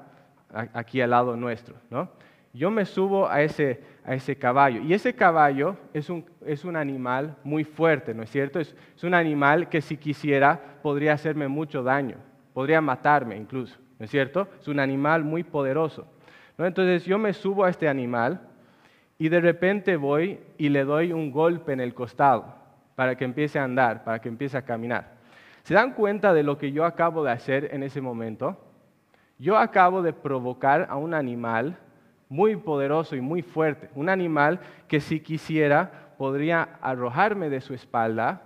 aquí 0.74 1.02
al 1.02 1.10
lado 1.10 1.36
nuestro. 1.36 1.76
¿no? 1.90 2.08
Yo 2.54 2.70
me 2.70 2.86
subo 2.86 3.28
a 3.28 3.42
ese, 3.42 3.82
a 4.06 4.14
ese 4.14 4.36
caballo. 4.36 4.82
Y 4.82 4.94
ese 4.94 5.16
caballo 5.16 5.76
es 5.92 6.10
un, 6.10 6.24
es 6.46 6.64
un 6.64 6.76
animal 6.76 7.36
muy 7.44 7.64
fuerte, 7.64 8.14
¿no 8.14 8.22
es 8.22 8.30
cierto? 8.30 8.60
Es, 8.60 8.76
un 9.04 9.16
animal 9.16 9.70
que 9.70 9.82
si 9.82 9.98
quisiera 9.98 10.78
podría 10.82 11.14
hacerme 11.14 11.48
mucho 11.48 11.82
daño, 11.84 12.18
podría 12.54 12.80
matarme 12.80 13.36
incluso, 13.36 13.78
¿no 13.98 14.06
es 14.06 14.12
cierto? 14.12 14.48
Es 14.62 14.68
un 14.68 14.80
animal 14.80 15.24
muy 15.24 15.44
poderoso. 15.44 16.08
Entonces 16.58 17.06
yo 17.06 17.18
me 17.18 17.34
subo 17.34 17.66
a 17.66 17.70
este 17.70 17.90
animal 17.90 18.40
y 19.18 19.30
de 19.30 19.42
repente 19.42 19.98
voy 19.98 20.40
y 20.58 20.70
le 20.70 20.86
doy 20.86 21.12
un 21.12 21.32
golpe 21.32 21.74
en 21.74 21.80
el 21.80 21.96
costado 21.96 22.56
para 22.96 23.16
que 23.16 23.26
empiece 23.26 23.58
a 23.58 23.64
andar, 23.64 24.04
para 24.04 24.20
que 24.20 24.30
empiece 24.30 24.56
a 24.56 24.62
caminar. 24.62 25.14
¿Se 25.64 25.74
dan 25.74 25.94
cuenta 25.94 26.34
de 26.34 26.44
lo 26.44 26.60
que 26.60 26.72
yo 26.72 26.86
acabo 26.86 27.24
de 27.24 27.32
hacer 27.32 27.70
en 27.74 27.82
ese 27.82 28.00
momento? 28.00 28.58
Yo 29.40 29.58
acabo 29.58 30.04
de 30.04 30.14
provocar 30.14 30.86
a 30.90 30.96
un 30.96 31.16
animal 31.16 31.78
muy 32.30 32.56
poderoso 32.56 33.16
y 33.16 33.22
muy 33.22 33.42
fuerte, 33.42 33.90
un 33.96 34.10
animal 34.10 34.60
que 34.88 35.00
si 35.00 35.20
quisiera 35.20 36.14
podría 36.18 36.78
arrojarme 36.82 37.50
de 37.50 37.62
su 37.62 37.74
espalda, 37.74 38.42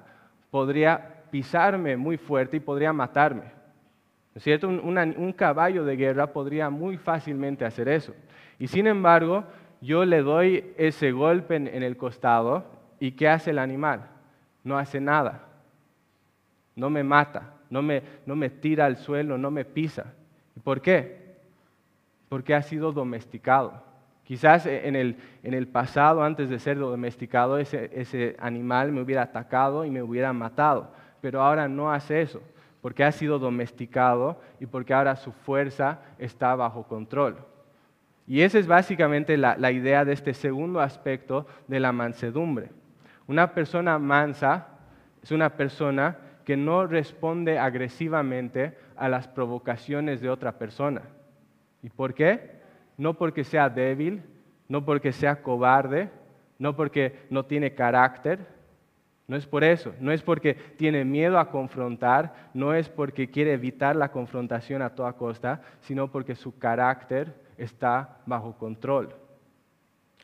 podría 0.50 1.24
pisarme 1.30 1.98
muy 1.98 2.18
fuerte 2.18 2.58
y 2.58 2.60
podría 2.60 2.94
matarme. 2.94 3.44
¿No 3.44 4.40
es 4.40 4.44
cierto? 4.44 4.68
Un, 4.68 5.34
caballo 5.34 5.84
de 5.84 5.96
guerra 5.96 6.28
podría 6.28 6.70
muy 6.70 6.98
fácilmente 6.98 7.66
hacer 7.66 7.88
eso. 7.88 8.14
Y 8.60 8.68
sin 8.68 8.88
embargo, 8.88 9.44
yo 9.82 10.06
le 10.06 10.22
doy 10.22 10.74
ese 10.78 11.12
golpe 11.12 11.56
en, 11.56 11.68
el 11.68 11.98
costado 11.98 12.66
y 13.00 13.12
¿qué 13.12 13.30
hace 13.30 13.52
el 13.52 13.60
animal? 13.60 14.08
No 14.64 14.78
hace 14.78 15.00
nada. 15.00 15.44
No 16.76 16.90
me 16.90 17.04
mata, 17.04 17.54
no 17.70 17.82
me, 17.82 18.04
no 18.26 18.36
me 18.36 18.50
tira 18.50 18.86
al 18.86 18.98
suelo, 18.98 19.38
no 19.38 19.50
me 19.50 19.66
pisa. 19.66 20.14
¿Por 20.64 20.82
qué? 20.82 21.27
Porque 22.30 22.54
ha 22.54 22.62
sido 22.62 22.92
domesticado. 22.92 23.84
Quizás 24.24 24.66
en 24.66 24.96
el, 24.96 25.18
en 25.44 25.54
el 25.54 25.68
pasado, 25.68 26.22
antes 26.22 26.50
de 26.50 26.60
ser 26.60 26.78
domesticado, 26.78 27.58
ese, 27.58 27.90
ese 27.94 28.36
animal 28.40 28.92
me 28.92 29.02
hubiera 29.02 29.22
atacado 29.22 29.86
y 29.86 29.90
me 29.90 30.04
hubiera 30.04 30.34
matado. 30.34 30.92
Pero 31.22 31.42
ahora 31.42 31.70
no 31.70 31.92
hace 31.92 32.22
eso, 32.22 32.42
porque 32.82 33.06
ha 33.06 33.12
sido 33.12 33.40
domesticado 33.40 34.42
y 34.60 34.66
porque 34.66 34.94
ahora 34.94 35.16
su 35.16 35.32
fuerza 35.32 36.00
está 36.20 36.54
bajo 36.56 36.84
control. 36.84 37.38
Y 38.28 38.42
esa 38.42 38.60
es 38.60 38.68
básicamente 38.68 39.38
la, 39.38 39.72
idea 39.72 40.04
de 40.04 40.12
este 40.12 40.34
segundo 40.34 40.82
aspecto 40.82 41.48
de 41.70 41.80
la 41.80 41.94
mansedumbre. 41.94 42.70
Una 43.26 43.54
persona 43.54 43.98
mansa 43.98 44.68
es 45.24 45.32
una 45.32 45.56
persona 45.56 46.18
que 46.44 46.58
no 46.58 46.86
responde 46.86 47.58
agresivamente 47.58 48.78
a 48.98 49.08
las 49.08 49.30
provocaciones 49.30 50.20
de 50.20 50.30
otra 50.30 50.58
persona. 50.60 51.04
¿Y 51.88 51.90
por 51.90 52.14
qué? 52.14 52.52
No 52.98 53.14
porque 53.14 53.46
sea 53.46 53.70
débil, 53.70 54.22
no 54.68 54.84
porque 54.84 55.14
sea 55.14 55.42
cobarde, 55.42 56.10
no 56.60 56.76
porque 56.76 57.18
no 57.30 57.46
tiene 57.46 57.76
carácter, 57.76 58.46
no 59.26 59.38
es 59.38 59.46
por 59.46 59.64
eso, 59.64 59.94
no 60.02 60.12
es 60.12 60.22
porque 60.22 60.54
tiene 60.54 61.06
miedo 61.06 61.40
a 61.40 61.50
confrontar, 61.50 62.50
no 62.54 62.74
es 62.74 62.90
porque 62.90 63.32
quiere 63.32 63.54
evitar 63.54 63.96
la 63.96 64.12
confrontación 64.12 64.82
a 64.82 64.96
toda 64.96 65.14
costa, 65.14 65.62
sino 65.80 66.12
porque 66.12 66.36
su 66.36 66.60
carácter 66.60 67.34
está 67.58 68.18
bajo 68.26 68.58
control. 68.58 69.16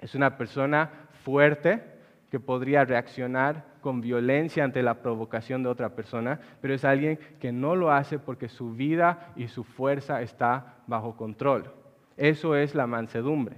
Es 0.02 0.16
una 0.16 0.38
persona 0.38 0.92
fuerte 1.24 1.82
que 2.30 2.42
podría 2.42 2.84
reaccionar 2.84 3.64
con 3.84 4.02
violencia 4.02 4.64
ante 4.64 4.82
la 4.82 5.04
provocación 5.04 5.62
de 5.62 5.70
otra 5.70 5.90
persona, 5.90 6.40
pero 6.62 6.74
es 6.74 6.84
alguien 6.84 7.20
que 7.40 7.52
no 7.52 7.76
lo 7.76 7.92
hace 7.92 8.18
porque 8.18 8.50
su 8.50 8.72
vida 8.72 9.34
y 9.36 9.50
su 9.50 9.64
fuerza 9.64 10.24
está 10.24 10.78
bajo 10.88 11.16
control. 11.16 11.70
Eso 12.18 12.56
es 12.56 12.74
la 12.74 12.88
mansedumbre. 12.88 13.58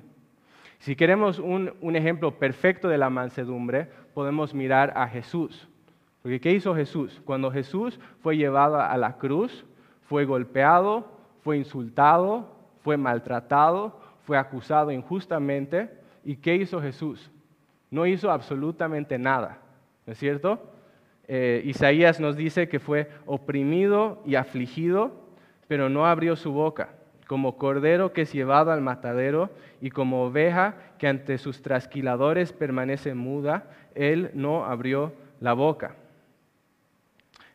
Si 0.80 0.96
queremos 0.96 1.40
un, 1.40 1.72
ejemplo 1.96 2.38
perfecto 2.38 2.88
de 2.90 2.98
la 2.98 3.10
mansedumbre, 3.10 3.88
podemos 4.14 4.54
mirar 4.54 4.94
a 4.96 5.08
Jesús. 5.08 5.70
Porque 6.22 6.42
¿qué 6.42 6.52
hizo 6.52 6.76
Jesús? 6.76 7.22
Cuando 7.24 7.52
Jesús 7.52 8.00
fue 8.22 8.36
llevado 8.36 8.82
a 8.82 8.98
la 8.98 9.18
cruz, 9.18 9.66
fue 10.02 10.26
golpeado, 10.26 11.08
fue 11.44 11.58
insultado, 11.58 12.52
fue 12.84 12.98
maltratado, 12.98 14.00
fue 14.24 14.38
acusado 14.38 14.92
injustamente. 14.92 15.90
¿Y 16.24 16.38
qué 16.38 16.56
hizo 16.56 16.82
Jesús? 16.82 17.32
No 17.92 18.06
hizo 18.06 18.32
absolutamente 18.32 19.18
nada, 19.20 19.60
¿no 20.06 20.14
es 20.14 20.20
cierto? 20.20 20.62
Eh, 21.28 21.62
Isaías 21.66 22.20
nos 22.20 22.36
dice 22.36 22.70
que 22.70 22.80
fue 22.80 23.10
oprimido 23.26 24.22
y 24.26 24.36
afligido, 24.36 25.12
pero 25.68 25.90
no 25.90 26.06
abrió 26.06 26.36
su 26.36 26.52
boca, 26.52 26.90
como 27.28 27.58
cordero 27.58 28.14
que 28.14 28.22
es 28.22 28.34
llevado 28.34 28.72
al 28.72 28.82
matadero 28.82 29.50
y 29.82 29.90
como 29.90 30.24
oveja 30.24 30.76
que 31.00 31.08
ante 31.08 31.38
sus 31.38 31.62
trasquiladores 31.62 32.54
permanece 32.54 33.16
muda, 33.16 33.72
él 33.96 34.30
no 34.34 34.66
abrió 34.66 35.14
la 35.40 35.54
boca. 35.54 35.96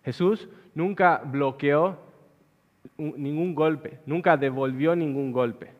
Jesús 0.05 0.49
nunca 0.75 1.23
bloqueó 1.25 1.99
ningún 2.97 3.55
golpe, 3.55 3.99
nunca 4.07 4.37
devolvió 4.37 4.97
ningún 4.97 5.33
golpe. 5.33 5.71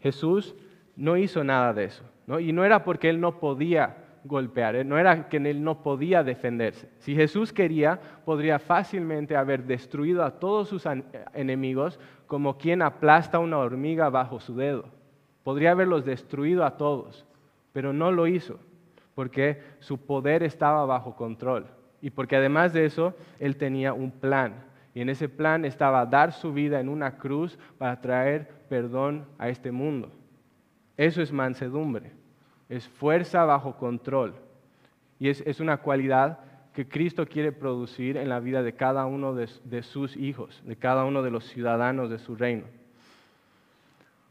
Jesús 0.00 0.54
no 0.96 1.16
hizo 1.16 1.44
nada 1.44 1.72
de 1.72 1.84
eso. 1.84 2.04
Y 2.40 2.52
no 2.52 2.64
era 2.64 2.84
porque 2.84 3.08
él 3.08 3.20
no 3.20 3.40
podía 3.40 3.96
golpear, 4.24 4.76
¿eh? 4.76 4.84
no 4.84 4.98
era 4.98 5.28
que 5.28 5.38
él 5.38 5.62
no 5.62 5.82
podía 5.82 6.22
defenderse. 6.22 6.90
Si 6.98 7.14
Jesús 7.14 7.52
quería, 7.52 8.00
podría 8.24 8.58
fácilmente 8.58 9.36
haber 9.36 9.64
destruido 9.64 10.24
a 10.24 10.38
todos 10.38 10.68
sus 10.68 10.84
enemigos 11.34 11.98
como 12.26 12.58
quien 12.58 12.82
aplasta 12.82 13.38
una 13.38 13.58
hormiga 13.58 14.08
bajo 14.10 14.40
su 14.40 14.54
dedo. 14.54 14.84
Podría 15.42 15.72
haberlos 15.72 16.04
destruido 16.04 16.64
a 16.64 16.76
todos, 16.76 17.26
pero 17.72 17.92
no 17.92 18.12
lo 18.12 18.26
hizo, 18.26 18.58
porque 19.14 19.62
su 19.78 19.98
poder 19.98 20.42
estaba 20.42 20.84
bajo 20.84 21.16
control. 21.16 21.66
Y 22.02 22.10
porque 22.10 22.36
además 22.36 22.72
de 22.72 22.84
eso, 22.84 23.14
él 23.38 23.56
tenía 23.56 23.92
un 23.92 24.10
plan 24.10 24.70
y 24.94 25.00
en 25.00 25.08
ese 25.08 25.28
plan 25.28 25.64
estaba 25.64 26.04
dar 26.06 26.32
su 26.32 26.52
vida 26.52 26.80
en 26.80 26.88
una 26.88 27.16
cruz 27.16 27.58
para 27.78 28.00
traer 28.00 28.48
perdón 28.68 29.24
a 29.38 29.48
este 29.48 29.70
mundo. 29.70 30.10
Eso 30.96 31.22
es 31.22 31.32
mansedumbre, 31.32 32.12
es 32.70 32.88
fuerza 32.88 33.44
bajo 33.44 33.76
control. 33.76 34.34
Y 35.18 35.28
es, 35.28 35.60
una 35.60 35.76
cualidad 35.78 36.38
que 36.72 36.88
Cristo 36.88 37.26
quiere 37.26 37.52
producir 37.52 38.16
en 38.16 38.30
la 38.30 38.40
vida 38.40 38.62
de 38.62 38.72
cada 38.72 39.04
uno 39.04 39.34
de, 39.34 39.82
sus 39.82 40.16
hijos, 40.16 40.62
de 40.64 40.76
cada 40.76 41.04
uno 41.04 41.22
de 41.22 41.30
los 41.30 41.44
ciudadanos 41.44 42.08
de 42.08 42.18
su 42.18 42.36
reino. 42.36 42.64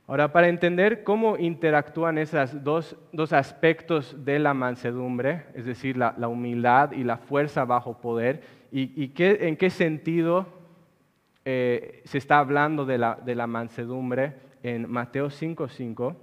Ahora, 0.07 0.31
para 0.31 0.47
entender 0.47 1.03
cómo 1.03 1.37
interactúan 1.37 2.17
esos 2.17 2.63
dos, 2.63 3.33
aspectos 3.33 4.25
de 4.25 4.39
la 4.39 4.55
mansedumbre, 4.55 5.45
es 5.53 5.65
decir, 5.65 5.95
la, 5.95 6.27
humildad 6.27 6.93
y 6.93 7.03
la 7.03 7.17
fuerza 7.17 7.65
bajo 7.65 7.99
poder, 8.01 8.41
y, 8.71 9.11
en 9.15 9.57
qué 9.57 9.69
sentido 9.69 10.47
eh, 11.45 12.01
se 12.05 12.17
está 12.17 12.39
hablando 12.39 12.85
de 12.85 12.97
la, 12.97 13.47
mansedumbre 13.47 14.33
en 14.63 14.89
Mateo 14.89 15.27
5.5, 15.27 16.15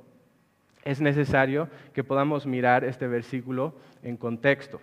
es 0.87 1.00
necesario 1.00 1.69
que 1.93 2.05
podamos 2.05 2.47
mirar 2.47 2.85
este 2.85 3.09
versículo 3.09 3.75
en 4.02 4.16
contexto. 4.16 4.81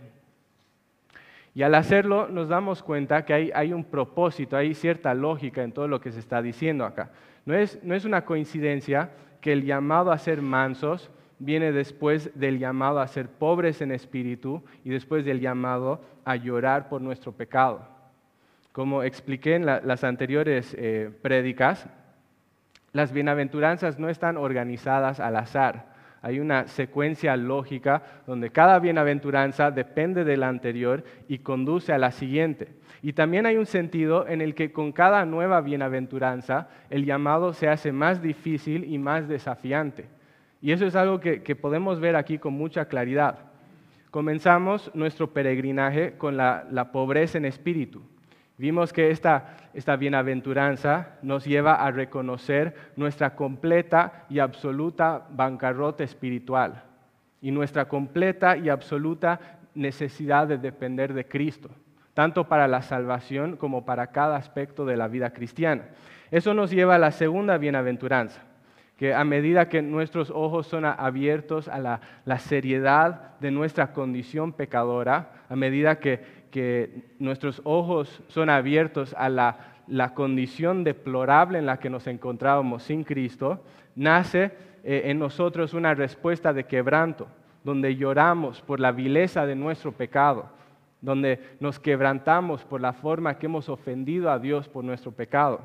Y 1.55 1.63
al 1.63 1.75
hacerlo 1.75 2.27
nos 2.27 2.49
damos 2.49 2.83
cuenta 2.83 3.23
que 3.25 3.51
hay, 3.53 3.73
un 3.73 3.85
propósito, 3.85 4.57
hay 4.57 4.73
cierta 4.73 5.13
lógica 5.13 5.63
en 5.63 5.71
todo 5.71 5.87
lo 5.87 6.01
que 6.01 6.11
se 6.11 6.19
está 6.19 6.41
diciendo 6.41 6.83
acá. 6.83 7.11
No 7.45 7.55
es, 7.55 7.79
una 8.05 8.25
coincidencia 8.25 9.11
que 9.39 9.53
el 9.53 9.63
llamado 9.63 10.11
a 10.11 10.17
ser 10.17 10.41
mansos 10.41 11.09
viene 11.39 11.71
después 11.71 12.31
del 12.37 12.59
llamado 12.59 12.99
a 12.99 13.07
ser 13.07 13.29
pobres 13.29 13.81
en 13.81 13.91
espíritu 13.91 14.63
y 14.83 14.89
después 14.89 15.23
del 15.23 15.39
llamado 15.39 16.01
a 16.25 16.35
llorar 16.35 16.89
por 16.89 17.01
nuestro 17.01 17.31
pecado. 17.31 17.87
Como 18.71 19.03
expliqué 19.03 19.55
en 19.55 19.65
las 19.65 20.03
anteriores 20.03 20.75
eh, 20.77 21.11
prédicas, 21.21 21.87
las 22.93 23.11
bienaventuranzas 23.11 23.99
no 23.99 24.09
están 24.09 24.37
organizadas 24.37 25.19
al 25.19 25.35
azar. 25.35 25.92
Hay 26.23 26.39
una 26.39 26.67
secuencia 26.67 27.35
lógica 27.35 28.01
donde 28.25 28.49
cada 28.49 28.79
bienaventuranza 28.79 29.71
depende 29.71 30.23
de 30.23 30.37
la 30.37 30.47
anterior 30.47 31.03
y 31.27 31.39
conduce 31.39 31.91
a 31.91 31.97
la 31.97 32.11
siguiente. 32.11 32.69
Y 33.01 33.11
también 33.11 33.45
hay 33.45 33.57
un 33.57 33.65
sentido 33.65 34.25
en 34.25 34.39
el 34.39 34.55
que 34.55 34.71
con 34.71 34.93
cada 34.93 35.25
nueva 35.25 35.59
bienaventuranza 35.59 36.69
el 36.89 37.03
llamado 37.03 37.51
se 37.51 37.67
hace 37.67 37.91
más 37.91 38.21
difícil 38.21 38.85
y 38.85 38.97
más 38.97 39.27
desafiante. 39.27 40.05
Y 40.61 40.71
eso 40.71 40.85
es 40.85 40.95
algo 40.95 41.19
que, 41.19 41.55
podemos 41.57 41.99
ver 41.99 42.15
aquí 42.15 42.37
con 42.37 42.53
mucha 42.53 42.85
claridad. 42.85 43.39
Comenzamos 44.09 44.89
nuestro 44.93 45.33
peregrinaje 45.33 46.13
con 46.17 46.37
la, 46.37 46.89
pobreza 46.93 47.37
en 47.37 47.43
espíritu. 47.43 48.01
Vimos 48.63 48.93
que 48.93 49.11
esta, 49.11 49.57
esta 49.73 49.97
bienaventuranza 49.97 51.17
nos 51.21 51.43
lleva 51.43 51.75
a 51.75 51.91
reconocer 51.91 52.73
nuestra 52.95 53.35
completa 53.35 54.23
y 54.29 54.39
absoluta 54.39 55.27
bancarrota 55.29 56.05
espiritual 56.05 56.81
y 57.41 57.51
nuestra 57.51 57.89
completa 57.89 58.55
y 58.55 58.69
absoluta 58.69 59.59
necesidad 59.75 60.47
de 60.47 60.57
depender 60.57 61.13
de 61.13 61.27
Cristo 61.27 61.71
tanto 62.13 62.47
para 62.47 62.69
la 62.69 62.81
salvación 62.81 63.57
como 63.57 63.83
para 63.83 64.07
cada 64.07 64.37
aspecto 64.37 64.85
de 64.85 64.95
la 64.95 65.09
vida 65.09 65.31
cristiana. 65.31 65.89
Eso 66.31 66.53
nos 66.53 66.71
lleva 66.71 66.95
a 66.95 66.99
la 66.99 67.11
segunda 67.11 67.57
bienaventuranza, 67.57 68.43
que 68.97 69.13
a 69.13 69.25
medida 69.25 69.67
que 69.67 69.81
nuestros 69.81 70.29
ojos 70.29 70.67
son 70.67 70.85
abiertos 70.85 71.67
a 71.67 71.79
la, 71.79 72.39
seriedad 72.39 73.37
de 73.41 73.51
nuestra 73.51 73.91
condición 73.91 74.53
pecadora, 74.53 75.31
a 75.49 75.55
medida 75.57 75.99
que, 75.99 76.42
nuestros 77.19 77.61
ojos 77.63 78.21
son 78.27 78.49
abiertos 78.49 79.15
a 79.17 79.29
la, 79.29 79.57
condición 80.13 80.83
deplorable 80.83 81.57
en 81.59 81.65
la 81.65 81.77
que 81.77 81.89
nos 81.89 82.07
encontrábamos 82.07 82.83
sin 82.83 83.03
Cristo, 83.03 83.63
nace 83.95 84.51
eh, 84.83 85.03
en 85.05 85.19
nosotros 85.19 85.73
una 85.73 85.93
respuesta 85.93 86.53
de 86.53 86.65
quebranto, 86.65 87.27
donde 87.63 87.95
lloramos 87.95 88.61
por 88.61 88.79
la 88.79 88.91
vileza 88.91 89.45
de 89.45 89.55
nuestro 89.55 89.91
pecado, 89.91 90.49
donde 91.01 91.39
nos 91.59 91.79
quebrantamos 91.79 92.63
por 92.63 92.81
la 92.81 92.93
forma 92.93 93.37
que 93.37 93.47
hemos 93.47 93.67
ofendido 93.69 94.31
a 94.31 94.39
Dios 94.39 94.69
por 94.69 94.83
nuestro 94.83 95.11
pecado. 95.11 95.61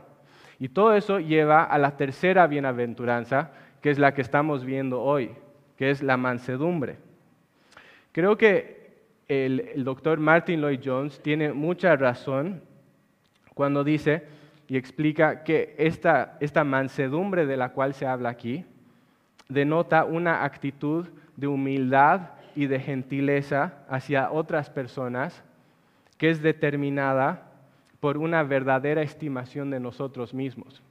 Y 0.59 0.69
todo 0.69 0.95
eso 0.95 1.21
lleva 1.21 1.63
a 1.65 1.79
la 1.79 1.97
tercera 1.97 2.47
bienaventuranza, 2.47 3.53
que 3.81 3.91
es 3.91 3.99
la 3.99 4.15
que 4.15 4.23
estamos 4.23 4.65
viendo 4.65 5.01
hoy, 5.01 5.31
que 5.77 5.91
es 5.91 6.03
la 6.03 6.17
mansedumbre. 6.17 6.99
Creo 8.13 8.37
que 8.37 8.78
el, 9.29 9.85
doctor 9.85 10.19
Martin 10.19 10.61
Lloyd 10.61 10.81
Jones 10.83 11.21
tiene 11.23 11.53
mucha 11.53 11.95
razón 11.97 12.63
cuando 13.55 13.85
dice 13.85 14.25
y 14.67 14.77
explica 14.77 15.45
que 15.45 15.75
esta, 15.79 16.37
esta 16.41 16.65
mansedumbre 16.65 17.47
de 17.47 17.57
la 17.57 17.71
cual 17.71 17.95
se 17.95 18.07
habla 18.07 18.31
aquí 18.31 18.65
denota 19.49 20.05
una 20.05 20.45
actitud 20.45 21.07
de 21.37 21.47
humildad 21.47 22.31
y 22.55 22.67
de 22.67 22.81
gentileza 22.81 23.85
hacia 23.89 24.31
otras 24.31 24.69
personas 24.71 25.43
que 26.17 26.31
es 26.31 26.43
determinada 26.43 27.53
por 28.01 28.19
una 28.19 28.43
verdadera 28.43 29.03
estimación 29.03 29.71
de 29.71 29.81
nosotros 29.81 30.35
mismos. 30.35 30.83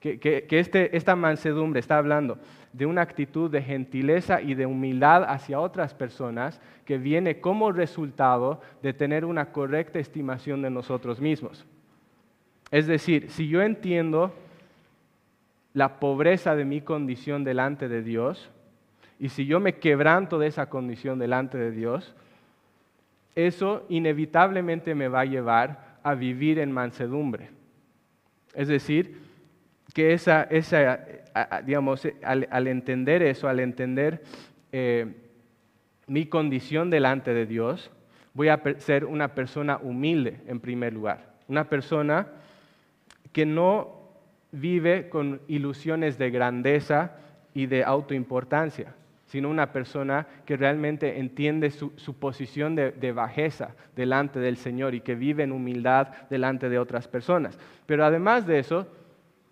Que, 0.00 0.46
este, 0.50 0.96
esta 0.96 1.16
mansedumbre 1.16 1.80
está 1.80 1.98
hablando 1.98 2.38
de 2.72 2.86
una 2.86 3.02
actitud 3.02 3.50
de 3.50 3.62
gentileza 3.62 4.40
y 4.40 4.54
de 4.54 4.66
humildad 4.66 5.24
hacia 5.24 5.58
otras 5.58 5.94
personas 5.94 6.60
que 6.84 6.98
viene 6.98 7.40
como 7.40 7.72
resultado 7.72 8.60
de 8.82 8.92
tener 8.92 9.24
una 9.24 9.46
correcta 9.46 9.98
estimación 9.98 10.62
de 10.62 10.70
nosotros 10.70 11.20
mismos. 11.20 11.66
Es 12.70 12.86
decir, 12.86 13.30
si 13.30 13.48
yo 13.48 13.62
entiendo 13.62 14.32
la 15.74 15.98
pobreza 15.98 16.54
de 16.54 16.64
mi 16.64 16.80
condición 16.80 17.42
delante 17.42 17.88
de 17.88 18.02
Dios, 18.02 18.50
y 19.18 19.30
si 19.30 19.46
yo 19.46 19.58
me 19.58 19.76
quebranto 19.76 20.38
de 20.38 20.46
esa 20.46 20.68
condición 20.68 21.18
delante 21.18 21.58
de 21.58 21.72
Dios, 21.72 22.14
eso 23.34 23.84
inevitablemente 23.88 24.94
me 24.94 25.08
va 25.08 25.20
a 25.20 25.24
llevar 25.24 25.98
a 26.02 26.14
vivir 26.14 26.58
en 26.58 26.72
mansedumbre. 26.72 27.50
Es 28.54 28.68
decir, 28.68 29.27
que 29.98 30.12
esa, 30.12 30.44
esa 30.44 31.00
digamos, 31.66 32.06
al, 32.22 32.68
entender 32.68 33.20
eso, 33.20 33.48
al 33.48 33.58
entender 33.58 34.22
eh, 34.70 35.12
mi 36.06 36.26
condición 36.26 36.88
delante 36.88 37.34
de 37.34 37.46
Dios, 37.46 37.90
voy 38.32 38.46
a 38.46 38.62
ser 38.76 39.04
una 39.04 39.34
persona 39.34 39.78
humilde 39.82 40.40
en 40.46 40.60
primer 40.60 40.92
lugar. 40.92 41.34
Una 41.48 41.68
persona 41.68 42.28
que 43.32 43.44
no 43.44 43.90
vive 44.52 45.08
con 45.08 45.40
ilusiones 45.48 46.16
de 46.16 46.30
grandeza 46.30 47.16
y 47.52 47.66
de 47.66 47.82
autoimportancia, 47.82 48.94
sino 49.26 49.50
una 49.50 49.72
persona 49.72 50.28
que 50.46 50.56
realmente 50.56 51.18
entiende 51.18 51.72
su, 51.72 52.14
posición 52.20 52.76
de, 52.76 53.12
bajeza 53.12 53.74
delante 53.96 54.38
del 54.38 54.58
Señor 54.58 54.94
y 54.94 55.00
que 55.00 55.16
vive 55.16 55.42
en 55.42 55.50
humildad 55.50 56.06
delante 56.30 56.68
de 56.68 56.78
otras 56.78 57.08
personas. 57.08 57.58
Pero 57.84 58.04
además 58.04 58.46
de 58.46 58.60
eso, 58.60 58.86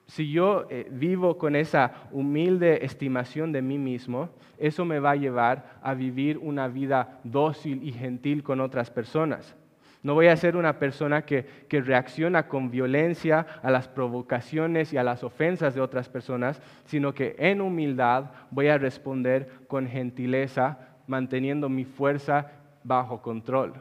si 0.07 0.31
yo 0.31 0.67
eh, 0.71 0.87
vivo 0.91 1.37
con 1.37 1.57
esa 1.57 2.09
humilde 2.13 2.85
estimación 2.85 3.53
de 3.53 3.61
mí 3.61 3.77
mismo, 3.77 4.31
eso 4.57 4.85
me 4.85 5.01
va 5.01 5.13
a 5.13 5.17
llevar 5.17 5.79
a 5.83 5.95
vivir 5.95 6.39
una 6.39 6.69
vida 6.69 7.21
dócil 7.25 7.83
y 7.83 7.93
gentil 7.93 8.43
con 8.43 8.61
otras 8.61 8.91
personas. 8.91 9.57
No 10.03 10.15
voy 10.15 10.29
a 10.29 10.37
ser 10.37 10.57
una 10.57 10.79
persona 10.79 11.23
que, 11.23 11.47
reacciona 11.69 12.47
con 12.47 12.71
violencia 12.71 13.45
a 13.61 13.73
las 13.73 13.89
provocaciones 13.89 14.93
y 14.93 14.97
a 14.97 15.03
las 15.03 15.25
ofensas 15.25 15.75
de 15.75 15.81
otras 15.81 16.09
personas, 16.09 16.63
sino 16.85 17.13
que 17.13 17.35
en 17.39 17.61
humildad 17.61 18.27
voy 18.53 18.69
a 18.69 18.79
responder 18.79 19.51
con 19.67 19.89
gentileza, 19.89 20.79
manteniendo 21.09 21.69
mi 21.69 21.85
fuerza 21.85 22.53
bajo 22.85 23.21
control. 23.21 23.75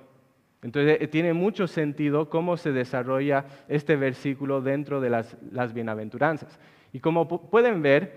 Entonces 0.65 0.97
eh, 0.99 1.07
tiene 1.07 1.31
mucho 1.31 1.67
sentido 1.67 2.27
cómo 2.27 2.57
se 2.57 2.71
desarrolla 2.71 3.45
este 3.67 3.95
versículo 3.95 4.61
dentro 4.61 4.99
de 4.99 5.11
las, 5.11 5.73
bienaventuranzas. 5.75 6.59
Y 6.91 6.99
como 6.99 7.27
pueden 7.27 7.83
ver, 7.83 8.15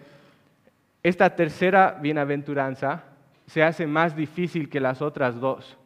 esta 1.03 1.37
tercera 1.37 1.99
bienaventuranza 2.01 3.05
se 3.47 3.63
hace 3.63 3.87
más 3.87 4.17
difícil 4.17 4.71
que 4.71 4.81
las 4.81 5.03
otras 5.03 5.39
dos. 5.39 5.77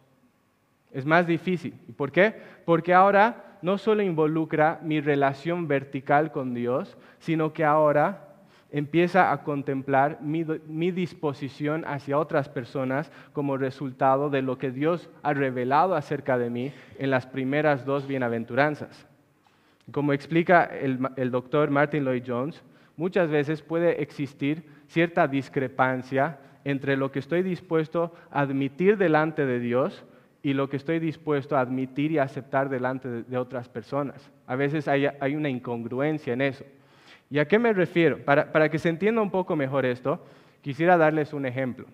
Es 0.92 1.04
más 1.04 1.26
difícil. 1.26 1.74
¿Y 1.88 1.92
por 1.92 2.12
qué? 2.12 2.32
Porque 2.64 2.94
ahora 2.94 3.58
no 3.60 3.76
solo 3.76 4.00
involucra 4.00 4.78
mi 4.84 5.00
relación 5.00 5.66
vertical 5.66 6.30
con 6.30 6.54
Dios, 6.54 6.96
sino 7.18 7.52
que 7.52 7.64
ahora 7.64 8.31
empieza 8.72 9.32
a 9.32 9.44
contemplar 9.44 10.18
mi, 10.22 10.90
disposición 10.90 11.84
hacia 11.86 12.18
otras 12.18 12.48
personas 12.48 13.12
como 13.34 13.58
resultado 13.58 14.30
de 14.30 14.40
lo 14.40 14.56
que 14.56 14.70
Dios 14.70 15.10
ha 15.22 15.34
revelado 15.34 15.94
acerca 15.94 16.38
de 16.38 16.48
mí 16.48 16.72
en 16.98 17.10
las 17.10 17.26
primeras 17.26 17.84
dos 17.84 18.06
bienaventuranzas. 18.06 19.06
Como 19.92 20.14
explica 20.14 20.64
el, 20.64 21.30
doctor 21.30 21.70
Martin 21.70 22.04
Lloyd 22.04 22.24
Jones, 22.26 22.62
muchas 22.96 23.28
veces 23.28 23.60
puede 23.60 24.02
existir 24.02 24.64
cierta 24.88 25.28
discrepancia 25.28 26.38
entre 26.64 26.96
lo 26.96 27.12
que 27.12 27.18
estoy 27.18 27.42
dispuesto 27.42 28.14
a 28.30 28.40
admitir 28.40 28.96
delante 28.96 29.44
de 29.44 29.60
Dios 29.60 30.04
y 30.42 30.54
lo 30.54 30.70
que 30.70 30.76
estoy 30.76 30.98
dispuesto 30.98 31.56
a 31.56 31.60
admitir 31.60 32.10
y 32.10 32.18
aceptar 32.18 32.70
delante 32.70 33.22
de, 33.22 33.36
otras 33.36 33.68
personas. 33.68 34.30
A 34.46 34.56
veces 34.56 34.88
hay, 34.88 35.06
una 35.34 35.50
incongruencia 35.50 36.32
en 36.32 36.40
eso. 36.40 36.64
¿Y 37.32 37.38
a 37.38 37.48
qué 37.48 37.58
me 37.58 37.72
refiero? 37.72 38.18
Para, 38.18 38.68
que 38.68 38.78
se 38.78 38.90
entienda 38.90 39.22
un 39.22 39.30
poco 39.30 39.56
mejor 39.56 39.86
esto, 39.86 40.22
quisiera 40.60 40.98
darles 40.98 41.32
un 41.32 41.46
ejemplo. 41.46 41.86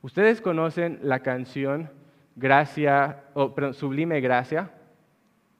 Ustedes 0.00 0.40
conocen 0.40 0.98
la 1.02 1.20
canción 1.20 1.90
Gracia, 2.34 3.24
o 3.34 3.54
Sublime 3.74 4.22
Gracia. 4.22 4.70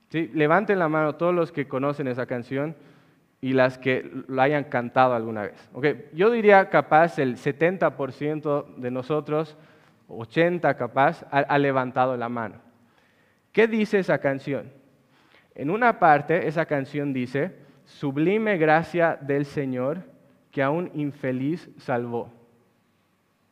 ¿Sí? 0.09 0.31
Levanten 0.33 0.79
la 0.79 0.89
mano 0.89 1.17
todos 1.17 1.35
los 1.35 1.53
que 1.53 1.69
conocen 1.69 2.09
esa 2.09 2.25
canción 2.25 2.75
y 3.43 3.53
las 3.53 3.77
que 3.77 4.11
la 4.27 4.45
hayan 4.45 4.65
cantado 4.65 5.13
alguna 5.13 5.43
vez. 5.43 5.69
Okay. 5.75 6.09
Yo 6.15 6.31
diría 6.31 6.71
capaz 6.71 7.19
el 7.19 7.37
70% 7.37 8.77
de 8.77 8.91
nosotros 8.91 9.59
80 10.09 10.79
capaz, 10.79 11.27
ha, 11.31 11.59
levantado 11.59 12.17
la 12.17 12.31
mano. 12.31 12.55
¿Qué 13.53 13.67
dice 13.67 13.99
esa 13.99 14.17
canción? 14.17 14.73
En 15.55 15.69
una 15.69 15.99
parte, 15.99 16.49
esa 16.49 16.65
canción 16.65 17.13
dice, 17.13 17.66
sublime 17.87 18.59
gracia 18.59 19.19
del 19.21 19.47
Señor 19.47 20.03
que 20.51 20.63
a 20.63 20.71
un 20.71 20.91
infeliz 20.95 21.71
salvó. 21.79 22.31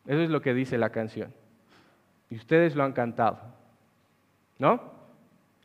Eso 0.06 0.20
es 0.20 0.30
lo 0.30 0.42
que 0.42 0.52
dice 0.52 0.76
la 0.76 0.90
canción. 0.90 1.32
Y 2.28 2.36
ustedes 2.36 2.76
lo 2.76 2.84
han 2.84 2.92
cantado. 2.92 3.40
¿No? 4.58 4.92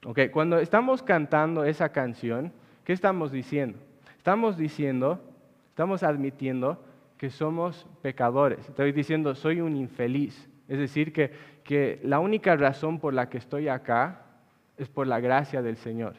Ok, 0.05 0.19
cuando 0.31 0.59
estamos 0.59 1.03
cantando 1.03 1.65
esa 1.65 1.89
canción, 1.89 2.53
¿qué 2.85 2.93
estamos 2.93 3.31
diciendo? 3.31 3.77
Estamos 4.17 4.57
diciendo, 4.57 5.19
estamos 5.69 6.03
admitiendo 6.03 6.83
que 7.17 7.29
somos 7.29 7.85
pecadores. 8.01 8.67
Estoy 8.69 8.93
diciendo, 8.93 9.35
soy 9.35 9.59
un 9.59 9.75
infeliz. 9.75 10.49
Es 10.69 10.79
decir, 10.79 11.11
que, 11.11 11.99
la 12.03 12.19
única 12.19 12.55
razón 12.55 12.99
por 12.99 13.13
la 13.13 13.29
que 13.29 13.37
estoy 13.37 13.67
acá 13.67 14.21
es 14.77 14.87
por 14.89 15.05
la 15.05 15.19
gracia 15.19 15.61
del 15.61 15.77
Señor. 15.77 16.15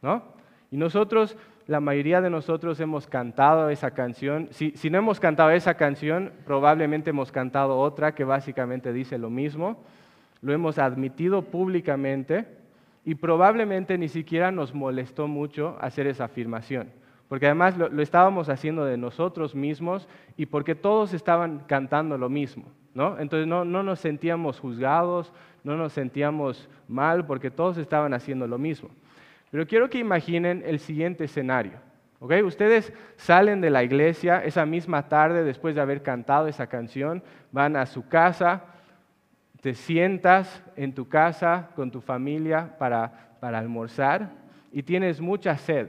¿no? 0.00 0.22
Y 0.70 0.76
nosotros, 0.76 1.36
la 1.66 1.80
mayoría 1.80 2.20
de 2.20 2.30
nosotros 2.30 2.80
hemos 2.80 3.06
cantado 3.06 3.68
esa 3.70 3.92
canción. 3.92 4.48
Si, 4.50 4.72
no 4.90 4.98
hemos 4.98 5.20
cantado 5.20 5.50
esa 5.50 5.74
canción, 5.74 6.32
probablemente 6.44 7.10
hemos 7.10 7.32
cantado 7.32 7.78
otra 7.78 8.14
que 8.14 8.24
básicamente 8.24 8.92
dice 8.92 9.18
lo 9.18 9.30
mismo. 9.30 9.82
Lo 10.40 10.52
hemos 10.52 10.78
admitido 10.78 11.42
públicamente 11.42 12.46
y 13.04 13.14
probablemente 13.14 13.96
ni 13.98 14.08
siquiera 14.08 14.50
nos 14.50 14.74
molestó 14.74 15.28
mucho 15.28 15.76
hacer 15.80 16.06
esa 16.06 16.24
afirmación. 16.24 16.90
Porque 17.28 17.46
además 17.46 17.78
lo, 17.78 17.88
lo 17.88 18.02
estábamos 18.02 18.48
haciendo 18.48 18.84
de 18.84 18.96
nosotros 18.96 19.54
mismos 19.54 20.08
y 20.36 20.46
porque 20.46 20.74
todos 20.74 21.14
estaban 21.14 21.60
cantando 21.66 22.18
lo 22.18 22.28
mismo. 22.28 22.64
Entonces 22.94 23.46
no, 23.46 23.64
nos 23.64 24.00
sentíamos 24.00 24.60
juzgados, 24.60 25.32
no 25.64 25.76
nos 25.76 25.92
sentíamos 25.92 26.68
mal 26.88 27.26
porque 27.26 27.50
todos 27.50 27.78
estaban 27.78 28.12
haciendo 28.12 28.46
lo 28.46 28.58
mismo. 28.58 28.90
Pero 29.52 29.66
quiero 29.66 29.90
que 29.90 29.98
imaginen 29.98 30.62
el 30.64 30.78
siguiente 30.78 31.24
escenario. 31.24 31.74
Ustedes 32.18 32.90
salen 33.16 33.60
de 33.60 33.68
la 33.68 33.84
iglesia 33.84 34.42
esa 34.42 34.64
misma 34.64 35.08
tarde 35.08 35.44
después 35.44 35.74
de 35.74 35.82
haber 35.82 36.02
cantado 36.02 36.48
esa 36.48 36.68
canción, 36.68 37.22
van 37.50 37.76
a 37.76 37.84
su 37.84 38.08
casa, 38.08 38.62
te 39.60 39.74
sientas 39.74 40.62
en 40.74 40.94
tu 40.94 41.06
casa 41.06 41.68
con 41.76 41.90
tu 41.90 42.00
familia 42.00 42.78
para, 42.78 43.36
almorzar 43.42 44.30
y 44.72 44.82
tienes 44.84 45.20
mucha 45.20 45.58
sed. 45.58 45.88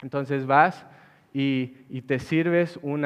Entonces 0.00 0.46
vas 0.46 0.86
y, 1.34 1.66
te 2.06 2.18
sirves 2.18 2.78
un, 2.80 3.02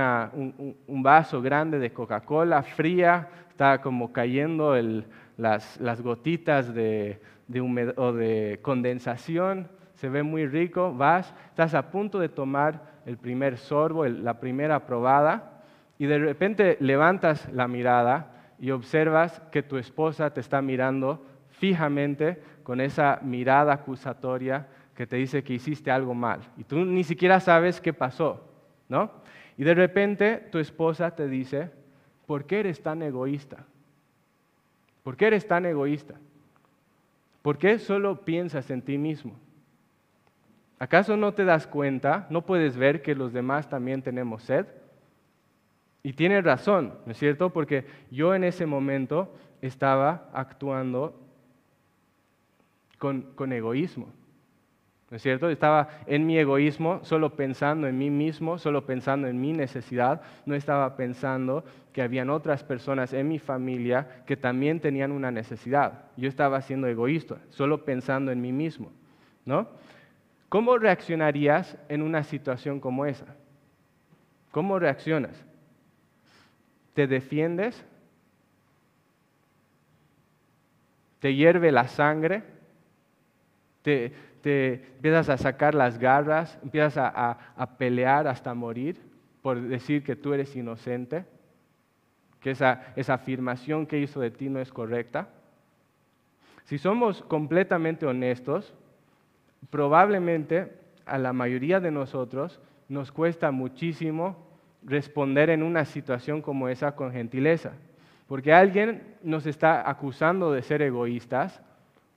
vaso 0.87 1.43
grande 1.43 1.81
de 1.81 1.93
Coca-Cola 1.93 2.63
fría, 2.63 3.29
está 3.49 3.81
como 3.81 4.13
cayendo 4.13 4.77
las, 5.37 6.03
gotitas 6.03 6.73
de, 6.73 7.21
o 7.97 8.13
de 8.13 8.59
condensación, 8.63 9.69
se 9.95 10.09
ve 10.09 10.23
muy 10.23 10.47
rico, 10.47 10.95
vas, 10.95 11.35
estás 11.49 11.75
a 11.75 11.91
punto 11.91 12.19
de 12.19 12.29
tomar 12.29 13.01
el 13.05 13.17
primer 13.19 13.59
sorbo, 13.59 14.07
la 14.07 14.41
primera 14.41 14.87
probada, 14.87 15.63
y 15.99 16.07
de 16.07 16.19
repente 16.19 16.79
levantas 16.81 17.53
la 17.53 17.69
mirada 17.69 18.55
y 18.59 18.71
observas 18.71 19.43
que 19.53 19.63
tu 19.63 19.77
esposa 19.77 20.33
te 20.33 20.41
está 20.41 20.63
mirando 20.63 21.27
fijamente 21.51 22.43
con 22.63 22.81
esa 22.81 23.19
mirada 23.23 23.75
acusatoria 23.75 24.67
que 24.95 25.07
te 25.07 25.17
dice 25.17 25.43
que 25.43 25.55
hiciste 25.55 25.91
algo 25.91 26.15
mal 26.15 26.41
y 26.57 26.65
tú 26.65 26.85
ni 26.85 27.05
siquiera 27.05 27.41
sabes 27.41 27.81
qué 27.81 27.93
pasó, 27.93 28.49
¿no? 28.89 29.11
Y 29.59 29.65
de 29.65 29.75
repente 29.75 30.49
tu 30.51 30.59
esposa 30.59 31.15
te 31.15 31.29
dice, 31.29 31.71
¿por 32.27 32.47
qué 32.47 32.61
eres 32.61 32.83
tan 32.83 33.03
egoísta? 33.03 33.67
¿Por 35.03 35.17
qué 35.17 35.27
eres 35.27 35.47
tan 35.47 35.67
egoísta? 35.67 36.15
¿Por 37.43 37.59
qué 37.59 37.79
solo 37.79 38.25
piensas 38.25 38.71
en 38.71 38.83
ti 38.83 38.99
mismo? 38.99 39.39
¿Acaso 40.79 41.17
no 41.17 41.35
te 41.35 41.45
das 41.45 41.67
cuenta, 41.67 42.27
no 42.31 42.47
puedes 42.47 42.77
ver 42.77 43.03
que 43.03 43.15
los 43.15 43.33
demás 43.33 43.69
también 43.69 44.03
tenemos 44.03 44.43
sed? 44.43 44.67
Y 46.03 46.15
tienes 46.15 46.45
razón, 46.45 46.95
¿no 47.05 47.13
es 47.13 47.19
cierto? 47.19 47.51
Porque 47.51 47.87
yo 48.11 48.35
en 48.35 48.45
ese 48.45 48.65
momento 48.67 49.35
estaba 49.61 50.31
actuando 50.33 51.21
con 52.99 53.53
egoísmo. 53.53 54.09
¿No 55.11 55.17
es 55.17 55.23
cierto? 55.23 55.51
Estaba 55.51 55.89
en 56.07 56.25
mi 56.25 56.39
egoísmo, 56.39 57.01
solo 57.03 57.35
pensando 57.35 57.89
en 57.89 57.99
mí 57.99 58.11
mismo, 58.11 58.59
solo 58.59 58.87
pensando 58.87 59.27
en 59.27 59.41
mi 59.41 59.53
necesidad. 59.53 60.23
No 60.47 60.55
estaba 60.55 60.97
pensando 60.97 61.65
que 61.93 62.01
habían 62.01 62.31
otras 62.31 62.63
personas 62.63 63.13
en 63.13 63.27
mi 63.27 63.41
familia 63.41 64.23
que 64.25 64.37
también 64.37 64.79
tenían 64.79 65.11
una 65.11 65.33
necesidad. 65.33 66.05
Yo 66.17 66.29
estaba 66.29 66.63
siendo 66.63 66.87
egoísta, 66.87 67.39
solo 67.49 67.85
pensando 67.85 68.31
en 68.31 68.41
mí 68.41 68.53
mismo. 68.53 68.93
¿No? 69.45 69.69
¿Cómo 70.49 70.79
reaccionarías 70.79 71.77
en 71.89 72.03
una 72.03 72.23
situación 72.23 72.79
como 72.79 73.05
esa? 73.05 73.35
¿Cómo 74.53 74.79
reaccionas? 74.79 75.45
¿Te 76.95 77.09
defiendes? 77.09 77.85
¿Te 81.19 81.35
hierve 81.35 81.73
la 81.73 81.89
sangre? 81.89 82.43
¿Te, 83.83 84.13
te 84.43 84.75
empiezas 84.97 85.29
a 85.29 85.37
sacar 85.37 85.75
las 85.75 85.99
garras, 85.99 86.59
empiezas 86.63 86.97
a, 86.97 87.77
pelear 87.79 88.27
hasta 88.27 88.55
morir 88.55 89.01
por 89.43 89.61
decir 89.61 90.03
que 90.03 90.17
tú 90.17 90.33
eres 90.33 90.55
inocente, 90.57 91.25
que 92.41 92.51
esa, 92.51 92.93
esa 92.97 93.15
afirmación 93.15 93.87
que 93.87 93.99
hizo 93.99 94.21
de 94.21 94.31
ti 94.31 94.49
no 94.49 94.61
es 94.61 94.73
correcta. 94.73 95.29
Si 96.65 96.79
somos 96.79 97.23
completamente 97.23 98.07
honestos, 98.07 98.75
probablemente 99.71 100.73
a 101.05 101.19
la 101.19 101.33
mayoría 101.33 101.81
de 101.81 101.91
nosotros 101.91 102.61
nos 102.89 103.13
cuesta 103.13 103.51
muchísimo 103.51 104.47
responder 104.83 105.51
en 105.51 105.63
una 105.63 105.85
situación 105.85 106.41
como 106.41 106.69
esa 106.69 106.97
con 106.97 107.13
gentileza, 107.13 107.73
porque 108.27 108.53
alguien 108.53 109.17
nos 109.23 109.47
está 109.47 109.89
acusando 109.89 110.53
de 110.53 110.63
ser 110.63 110.83
egoístas 110.83 111.61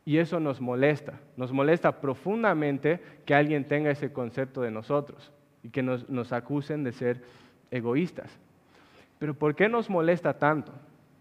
y 0.06 0.18
eso 0.18 0.40
nos 0.40 0.60
molesta, 0.60 1.20
nos 1.38 1.52
molesta 1.52 2.02
profundamente 2.02 3.00
que 3.26 3.34
alguien 3.34 3.66
tenga 3.66 3.92
ese 3.92 4.12
concepto 4.12 4.62
de 4.62 4.72
nosotros 4.72 5.32
y 5.64 5.70
que 5.70 5.82
nos, 5.82 6.34
acusen 6.34 6.84
de 6.84 6.92
ser 6.92 7.24
egoístas. 7.72 8.38
Pero 9.18 9.34
¿por 9.34 9.56
qué 9.56 9.70
nos 9.70 9.90
molesta 9.90 10.38
tanto? 10.38 10.74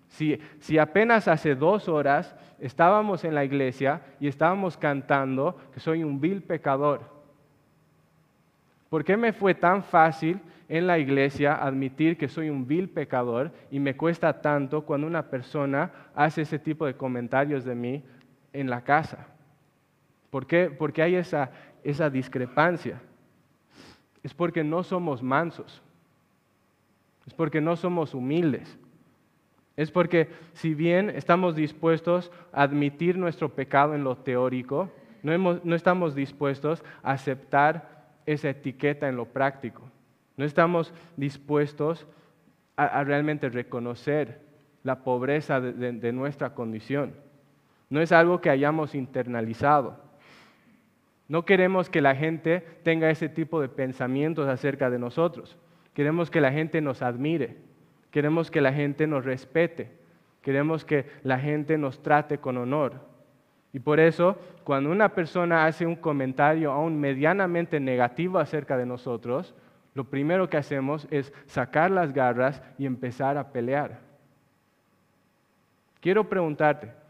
Si, 0.09 0.39
si, 0.59 0.79
apenas 0.79 1.29
hace 1.29 1.55
dos 1.55 1.89
horas 1.89 2.35
estábamos 2.59 3.25
en 3.25 3.35
la 3.35 3.45
iglesia 3.45 4.03
y 4.21 4.27
estábamos 4.27 4.77
cantando 4.77 5.57
que 5.73 5.81
soy 5.81 6.03
un 6.03 6.21
vil 6.21 6.43
pecador, 6.43 7.03
¿por 8.91 9.05
qué 9.05 9.17
me 9.17 9.33
fue 9.33 9.55
tan 9.55 9.85
fácil 9.85 10.41
en 10.69 10.87
la 10.87 10.99
iglesia 10.99 11.55
admitir 11.55 12.17
que 12.17 12.29
soy 12.29 12.51
un 12.51 12.67
vil 12.67 12.89
pecador 12.89 13.53
y 13.71 13.79
me 13.79 13.97
cuesta 13.97 14.41
tanto 14.41 14.83
cuando 14.83 15.07
una 15.07 15.29
persona 15.31 15.93
hace 16.15 16.43
ese 16.43 16.59
tipo 16.59 16.85
de 16.85 16.95
comentarios 16.95 17.65
de 17.65 17.75
mí 17.75 18.03
en 18.53 18.71
la 18.71 18.83
casa. 18.83 19.27
¿Por 20.31 20.47
qué? 20.47 20.71
Porque 20.71 21.03
hay 21.03 21.15
esa, 21.15 21.51
esa 21.85 22.09
discrepancia. 22.11 23.01
Es 24.23 24.33
porque 24.33 24.65
no 24.65 24.83
somos 24.83 25.23
mansos. 25.23 25.83
Es 27.27 27.35
porque 27.35 27.61
no 27.61 27.77
somos 27.77 28.15
humildes. 28.15 28.79
Es 29.77 29.91
porque 29.91 30.29
si 30.53 30.75
bien 30.75 31.11
estamos 31.11 31.55
dispuestos 31.55 32.31
a 32.53 32.63
admitir 32.63 33.17
nuestro 33.17 33.49
pecado 33.49 33.95
en 33.95 34.05
lo 34.05 34.17
teórico, 34.17 34.91
no, 35.23 35.61
no 35.63 35.75
estamos 35.75 36.15
dispuestos 36.15 36.85
a 37.03 37.13
aceptar 37.13 38.07
esa 38.27 38.51
etiqueta 38.51 39.09
en 39.09 39.17
lo 39.17 39.27
práctico. 39.27 39.83
No 40.37 40.45
estamos 40.45 40.93
dispuestos 41.17 42.07
a, 42.77 43.05
realmente 43.05 43.49
reconocer 43.49 44.41
la 44.83 45.05
pobreza 45.05 45.61
de 45.61 46.13
nuestra 46.13 46.55
condición. 46.55 47.15
No 47.93 48.01
es 48.01 48.11
algo 48.11 48.41
que 48.41 48.49
hayamos 48.49 48.95
internalizado. 48.95 49.99
No 51.29 51.45
queremos 51.45 51.91
que 51.91 52.01
la 52.01 52.15
gente 52.15 52.63
tenga 52.83 53.11
ese 53.11 53.29
tipo 53.29 53.61
de 53.61 53.69
pensamientos 53.69 54.49
acerca 54.49 54.89
de 54.89 54.99
nosotros. 54.99 55.59
Queremos 55.93 56.31
que 56.31 56.41
la 56.41 56.53
gente 56.53 56.81
nos 56.81 57.03
admire. 57.03 57.59
Queremos 58.11 58.51
que 58.51 58.63
la 58.63 58.73
gente 58.73 59.07
nos 59.07 59.27
respete. 59.27 59.91
Queremos 60.41 60.87
que 60.87 61.05
la 61.23 61.39
gente 61.39 61.77
nos 61.77 62.03
trate 62.03 62.39
con 62.39 62.57
honor. 62.57 62.95
Y 63.75 63.81
por 63.81 64.01
eso, 64.01 64.39
cuando 64.65 64.91
una 64.91 65.11
persona 65.11 65.67
hace 65.67 65.85
un 65.85 65.97
comentario 65.97 66.73
aún 66.73 66.99
medianamente 66.99 67.79
negativo 67.79 68.39
acerca 68.39 68.79
de 68.79 68.87
nosotros, 68.87 69.55
lo 69.93 70.05
primero 70.05 70.49
que 70.49 70.57
hacemos 70.57 71.07
es 71.11 71.31
sacar 71.45 71.91
las 71.91 72.15
garras 72.15 72.63
y 72.79 72.87
empezar 72.87 73.37
a 73.37 73.53
pelear. 73.53 74.01
Quiero 76.01 76.27
preguntarte, 76.27 77.02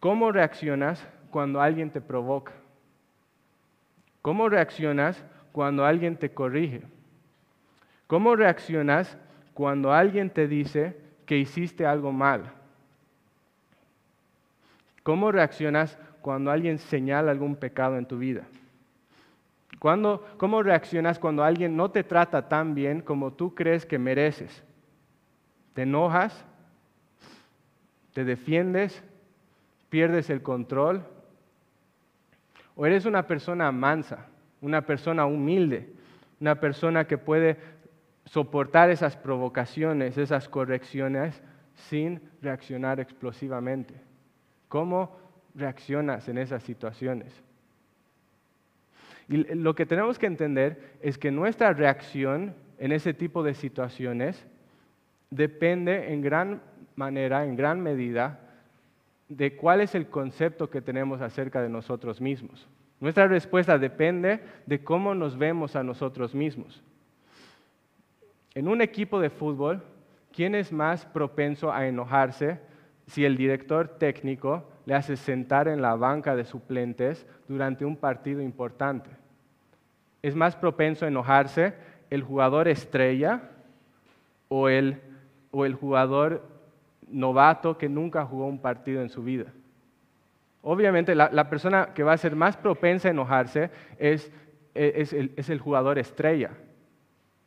¿Cómo 0.00 0.30
reaccionas 0.30 1.04
cuando 1.30 1.60
alguien 1.60 1.90
te 1.90 2.00
provoca? 2.00 2.52
¿Cómo 4.22 4.48
reaccionas 4.48 5.24
cuando 5.52 5.84
alguien 5.84 6.16
te 6.16 6.30
corrige? 6.30 6.82
¿Cómo 8.06 8.36
reaccionas 8.36 9.18
cuando 9.54 9.92
alguien 9.92 10.30
te 10.30 10.46
dice 10.46 10.96
que 11.26 11.36
hiciste 11.36 11.84
algo 11.84 12.12
mal? 12.12 12.52
¿Cómo 15.02 15.32
reaccionas 15.32 15.98
cuando 16.20 16.50
alguien 16.50 16.78
señala 16.78 17.30
algún 17.30 17.56
pecado 17.56 17.96
en 17.96 18.06
tu 18.06 18.18
vida? 18.18 18.44
¿Cómo 19.78 20.62
reaccionas 20.62 21.18
cuando 21.18 21.44
alguien 21.44 21.76
no 21.76 21.90
te 21.90 22.04
trata 22.04 22.48
tan 22.48 22.74
bien 22.74 23.00
como 23.00 23.32
tú 23.32 23.54
crees 23.54 23.86
que 23.86 23.98
mereces? 23.98 24.64
¿Te 25.74 25.82
enojas? 25.82 26.44
¿Te 28.12 28.24
defiendes? 28.24 29.02
Pierdes 29.88 30.30
el 30.30 30.42
control? 30.42 31.04
¿O 32.76 32.86
eres 32.86 33.06
una 33.06 33.26
persona 33.26 33.72
mansa, 33.72 34.26
una 34.60 34.82
persona 34.86 35.26
humilde, 35.26 35.92
una 36.40 36.60
persona 36.60 37.06
que 37.06 37.18
puede 37.18 37.56
soportar 38.24 38.90
esas 38.90 39.16
provocaciones, 39.16 40.18
esas 40.18 40.48
correcciones 40.48 41.42
sin 41.74 42.20
reaccionar 42.40 43.00
explosivamente? 43.00 43.94
¿Cómo 44.68 45.16
reaccionas 45.54 46.28
en 46.28 46.38
esas 46.38 46.62
situaciones? 46.62 47.42
Y 49.28 49.36
lo 49.54 49.74
que 49.74 49.86
tenemos 49.86 50.18
que 50.18 50.26
entender 50.26 50.96
es 51.02 51.18
que 51.18 51.30
nuestra 51.30 51.72
reacción 51.72 52.54
en 52.78 52.92
ese 52.92 53.12
tipo 53.12 53.42
de 53.42 53.54
situaciones 53.54 54.46
depende 55.30 56.12
en 56.12 56.22
gran 56.22 56.62
manera, 56.96 57.44
en 57.44 57.56
gran 57.56 57.80
medida, 57.80 58.40
de 59.28 59.56
cuál 59.56 59.80
es 59.80 59.94
el 59.94 60.08
concepto 60.08 60.70
que 60.70 60.80
tenemos 60.80 61.20
acerca 61.20 61.60
de 61.62 61.68
nosotros 61.68 62.20
mismos. 62.20 62.66
Nuestra 63.00 63.28
respuesta 63.28 63.78
depende 63.78 64.40
de 64.66 64.82
cómo 64.82 65.14
nos 65.14 65.38
vemos 65.38 65.76
a 65.76 65.82
nosotros 65.82 66.34
mismos. 66.34 66.82
En 68.54 68.66
un 68.66 68.80
equipo 68.80 69.20
de 69.20 69.30
fútbol, 69.30 69.82
¿quién 70.32 70.54
es 70.54 70.72
más 70.72 71.06
propenso 71.06 71.72
a 71.72 71.86
enojarse 71.86 72.58
si 73.06 73.24
el 73.24 73.36
director 73.36 73.88
técnico 73.98 74.64
le 74.84 74.94
hace 74.94 75.16
sentar 75.16 75.68
en 75.68 75.80
la 75.80 75.94
banca 75.94 76.34
de 76.34 76.44
suplentes 76.44 77.26
durante 77.46 77.84
un 77.84 77.96
partido 77.96 78.42
importante? 78.42 79.10
¿Es 80.22 80.34
más 80.34 80.56
propenso 80.56 81.04
a 81.04 81.08
enojarse 81.08 81.74
el 82.10 82.22
jugador 82.22 82.66
estrella 82.66 83.42
o 84.48 84.68
el, 84.68 85.00
o 85.52 85.64
el 85.64 85.74
jugador 85.74 86.42
novato 87.10 87.78
que 87.78 87.88
nunca 87.88 88.24
jugó 88.24 88.46
un 88.46 88.60
partido 88.60 89.02
en 89.02 89.08
su 89.08 89.22
vida. 89.22 89.46
Obviamente 90.62 91.14
la, 91.14 91.48
persona 91.48 91.90
que 91.94 92.02
va 92.02 92.12
a 92.12 92.18
ser 92.18 92.34
más 92.34 92.56
propensa 92.56 93.08
a 93.08 93.12
enojarse 93.12 93.70
es, 93.98 94.30
el, 94.74 95.60
jugador 95.60 95.98
estrella. 95.98 96.50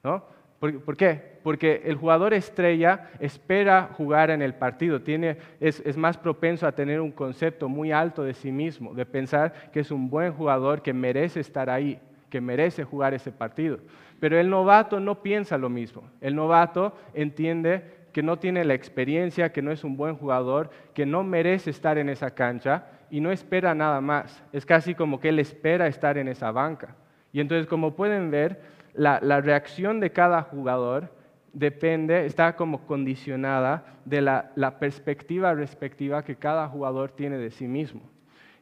¿no? 0.04 0.24
¿Por, 0.60 0.96
qué? 0.96 1.40
Porque 1.44 1.82
el 1.86 1.96
jugador 1.96 2.34
estrella 2.34 3.10
espera 3.20 3.90
jugar 3.98 4.30
en 4.30 4.42
el 4.42 4.54
partido, 4.54 5.02
Tiene, 5.02 5.38
es, 5.60 5.82
es, 5.86 5.98
más 5.98 6.18
propenso 6.18 6.66
a 6.66 6.72
tener 6.72 7.02
un 7.02 7.12
concepto 7.12 7.68
muy 7.68 7.92
alto 7.92 8.24
de 8.24 8.34
sí 8.34 8.52
mismo, 8.52 8.94
de 8.94 9.06
pensar 9.06 9.72
que 9.72 9.82
es 9.82 9.92
un 9.92 10.10
buen 10.10 10.34
jugador 10.34 10.82
que 10.82 10.94
merece 10.94 11.40
estar 11.40 11.70
ahí, 11.70 12.00
que 12.30 12.42
merece 12.42 12.84
jugar 12.84 13.14
ese 13.14 13.32
partido. 13.32 13.80
Pero 14.20 14.40
el 14.40 14.50
novato 14.50 15.00
no 15.00 15.24
piensa 15.24 15.58
lo 15.58 15.68
mismo. 15.68 16.04
El 16.22 16.36
novato 16.36 16.96
entiende 17.16 18.01
que 18.12 18.24
no 18.24 18.38
tiene 18.40 18.64
la 18.66 18.74
experiencia, 18.74 19.52
que 19.52 19.62
no 19.62 19.72
es 19.72 19.84
un 19.84 19.98
buen 19.98 20.16
jugador, 20.16 20.70
que 20.94 21.06
no 21.06 21.24
merece 21.24 21.70
estar 21.70 21.98
en 21.98 22.10
esa 22.10 22.32
cancha 22.32 22.88
y 23.10 23.20
no 23.20 23.32
espera 23.32 23.74
nada 23.74 24.02
más. 24.02 24.44
Es 24.52 24.66
casi 24.66 24.96
como 24.96 25.20
que 25.20 25.30
él 25.30 25.40
espera 25.40 25.88
estar 25.88 26.18
en 26.18 26.28
esa 26.28 26.52
banca. 26.52 26.96
Y 27.34 27.40
entonces, 27.40 27.68
como 27.68 27.96
pueden 27.96 28.32
ver, 28.32 28.62
la, 28.94 29.20
reacción 29.42 30.00
de 30.00 30.12
cada 30.12 30.42
jugador 30.44 31.14
depende, 31.54 32.26
está 32.26 32.56
como 32.56 32.86
condicionada 32.86 33.86
de 34.06 34.22
la, 34.22 34.52
la 34.56 34.80
perspectiva 34.80 35.54
respectiva 35.54 36.24
que 36.24 36.36
cada 36.36 36.68
jugador 36.68 37.12
tiene 37.12 37.38
de 37.38 37.52
sí 37.52 37.68
mismo. 37.68 38.02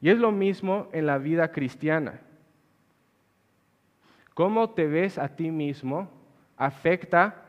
Y 0.02 0.10
es 0.10 0.18
lo 0.18 0.32
mismo 0.32 0.88
en 0.94 1.06
la 1.06 1.18
vida 1.18 1.52
cristiana. 1.52 2.22
Cómo 4.34 4.70
te 4.70 4.88
ves 4.88 5.18
a 5.18 5.36
ti 5.36 5.52
mismo 5.52 6.10
afecta 6.56 7.49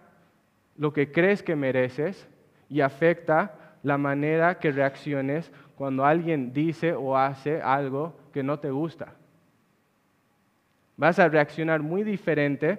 lo 0.81 0.95
que 0.95 1.13
crees 1.13 1.43
que 1.43 1.57
mereces 1.57 2.27
y 2.71 2.81
afecta 2.81 3.77
la 3.83 3.99
manera 3.99 4.59
que 4.59 4.73
reacciones 4.73 5.53
cuando 5.77 6.07
alguien 6.07 6.55
dice 6.55 6.95
o 6.95 7.19
hace 7.19 7.61
algo 7.61 8.17
que 8.33 8.43
no 8.43 8.61
te 8.61 8.71
gusta. 8.71 9.13
Vas 10.97 11.19
a 11.19 11.29
reaccionar 11.29 11.83
muy 11.83 12.03
diferente 12.03 12.79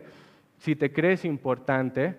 si 0.57 0.75
te 0.75 0.91
crees 0.91 1.25
importante 1.25 2.15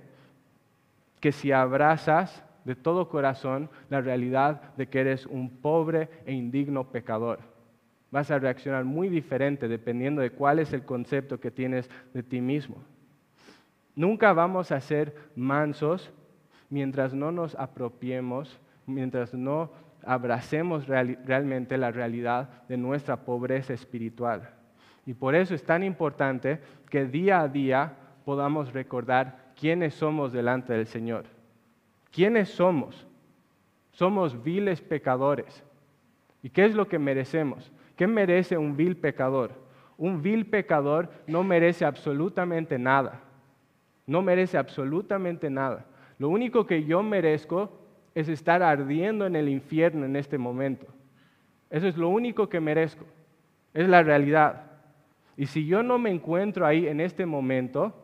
que 1.19 1.33
si 1.33 1.51
abrazas 1.51 2.45
de 2.65 2.77
todo 2.77 3.09
corazón 3.09 3.69
la 3.91 4.01
realidad 4.01 4.63
de 4.77 4.87
que 4.87 5.01
eres 5.01 5.27
un 5.27 5.51
pobre 5.51 6.09
e 6.27 6.33
indigno 6.33 6.93
pecador. 6.93 7.41
Vas 8.13 8.31
a 8.31 8.39
reaccionar 8.39 8.85
muy 8.85 9.09
diferente 9.09 9.67
dependiendo 9.67 10.23
de 10.23 10.31
cuál 10.31 10.61
es 10.61 10.73
el 10.73 10.85
concepto 10.85 11.41
que 11.41 11.51
tienes 11.51 11.91
de 12.15 12.23
ti 12.23 12.41
mismo. 12.41 12.85
Nunca 13.95 14.33
vamos 14.33 14.73
a 14.73 14.81
ser 14.81 15.15
mansos 15.37 16.11
mientras 16.71 17.13
no 17.13 17.31
nos 17.31 17.55
apropiemos, 17.57 18.59
mientras 18.87 19.35
no 19.35 19.71
abracemos 20.05 20.87
realmente 20.87 21.77
la 21.77 21.91
realidad 21.91 22.49
de 22.69 22.77
nuestra 22.77 23.25
pobreza 23.25 23.75
espiritual. 23.75 24.51
Y 25.05 25.15
por 25.15 25.35
eso 25.35 25.55
es 25.55 25.65
tan 25.65 25.83
importante 25.83 26.61
que 26.89 27.05
día 27.05 27.41
a 27.41 27.49
día 27.49 27.93
podamos 28.25 28.73
recordar 28.73 29.53
quiénes 29.59 29.95
somos 29.95 30.33
delante 30.33 30.73
del 30.73 30.87
Señor. 30.87 31.25
¿Quiénes 32.11 32.51
somos? 32.51 33.07
Somos 33.93 34.43
viles 34.43 34.81
pecadores. 34.81 35.65
¿Y 36.43 36.51
qué 36.51 36.65
es 36.65 36.75
lo 36.75 36.89
que 36.89 36.99
merecemos? 36.99 37.71
¿Qué 37.97 38.07
merece 38.07 38.57
un 38.57 38.77
vil 38.77 38.97
pecador? 38.97 39.53
Un 39.99 40.23
vil 40.23 40.47
pecador 40.47 41.11
no 41.27 41.45
merece 41.45 41.85
absolutamente 41.85 42.79
nada. 42.79 43.21
No 44.07 44.23
merece 44.23 44.59
absolutamente 44.59 45.51
nada. 45.51 45.87
Lo 46.19 46.29
único 46.29 46.67
que 46.67 46.85
yo 46.85 47.03
merezco 47.03 47.71
es 48.15 48.29
estar 48.29 48.63
ardiendo 48.63 49.27
en 49.27 49.37
el 49.37 49.49
infierno 49.49 50.05
en 50.05 50.17
este 50.17 50.39
momento. 50.39 50.87
Eso 51.71 51.89
es 51.89 51.97
lo 51.97 52.09
único 52.09 52.49
que 52.49 52.61
merezco. 52.61 53.05
Es 53.73 53.89
la 53.89 54.03
realidad. 54.03 54.65
Y 55.37 55.47
si 55.47 55.67
yo 55.67 55.83
no 55.83 55.99
me 55.99 56.11
encuentro 56.11 56.67
ahí 56.67 56.87
en 56.87 57.01
este 57.01 57.25
momento, 57.25 57.95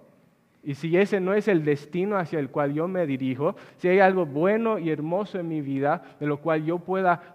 y 0.62 0.74
si 0.74 0.96
ese 0.96 1.20
no 1.20 1.34
es 1.34 1.46
el 1.48 1.64
destino 1.64 2.16
hacia 2.16 2.38
el 2.38 2.50
cual 2.50 2.72
yo 2.72 2.88
me 2.88 3.06
dirijo, 3.06 3.54
si 3.76 3.88
hay 3.88 4.00
algo 4.00 4.26
bueno 4.26 4.78
y 4.78 4.90
hermoso 4.90 5.38
en 5.38 5.48
mi 5.48 5.60
vida 5.60 6.02
de 6.18 6.26
lo 6.26 6.38
cual 6.38 6.64
yo 6.64 6.78
pueda 6.78 7.34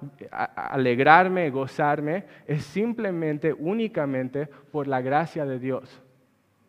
alegrarme, 0.55 1.49
gozarme, 1.49 2.25
es 2.47 2.63
simplemente, 2.63 3.53
únicamente 3.53 4.47
por 4.71 4.87
la 4.87 5.01
gracia 5.01 5.45
de 5.45 5.59
Dios. 5.59 6.01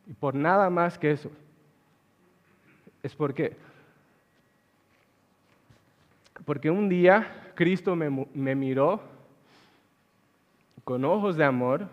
Y 0.06 0.12
por 0.12 0.34
nada 0.34 0.70
más 0.70 0.98
que 0.98 1.10
eso. 1.10 1.30
Es 3.04 3.14
porque, 3.14 3.52
porque 6.46 6.70
un 6.70 6.88
día 6.88 7.52
Cristo 7.54 7.94
me, 7.94 8.26
me 8.32 8.54
miró 8.54 9.02
con 10.84 11.04
ojos 11.04 11.36
de 11.36 11.44
amor 11.44 11.86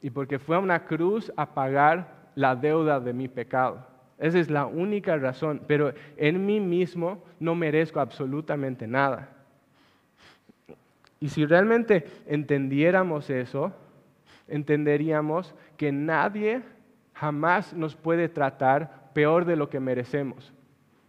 y 0.00 0.10
porque 0.10 0.38
fue 0.38 0.54
a 0.54 0.60
una 0.60 0.84
cruz 0.84 1.32
a 1.36 1.46
pagar 1.46 2.28
la 2.36 2.54
deuda 2.54 3.00
de 3.00 3.12
mi 3.12 3.26
pecado. 3.26 3.84
Esa 4.18 4.38
es 4.38 4.48
la 4.48 4.66
única 4.66 5.16
razón, 5.16 5.62
pero 5.66 5.92
en 6.16 6.46
mí 6.46 6.60
mismo 6.60 7.24
no 7.40 7.56
merezco 7.56 7.98
absolutamente 7.98 8.86
nada. 8.86 9.28
Y 11.18 11.28
si 11.28 11.44
realmente 11.44 12.06
entendiéramos 12.28 13.30
eso, 13.30 13.72
entenderíamos 14.46 15.52
que 15.76 15.90
nadie 15.90 16.62
jamás 17.14 17.74
nos 17.74 17.96
puede 17.96 18.28
tratar 18.28 19.05
peor 19.16 19.46
de 19.46 19.56
lo 19.56 19.70
que 19.70 19.80
merecemos. 19.80 20.52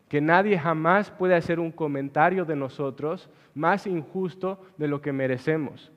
Que 0.07 0.21
nadie 0.21 0.57
jamás 0.57 1.11
puede 1.11 1.35
hacer 1.35 1.59
un 1.59 1.73
comentario 1.73 2.45
de 2.45 2.55
nosotros 2.55 3.29
más 3.53 3.85
injusto 3.85 4.65
de 4.77 4.87
lo 4.87 5.01
que 5.01 5.11
merecemos. 5.11 5.91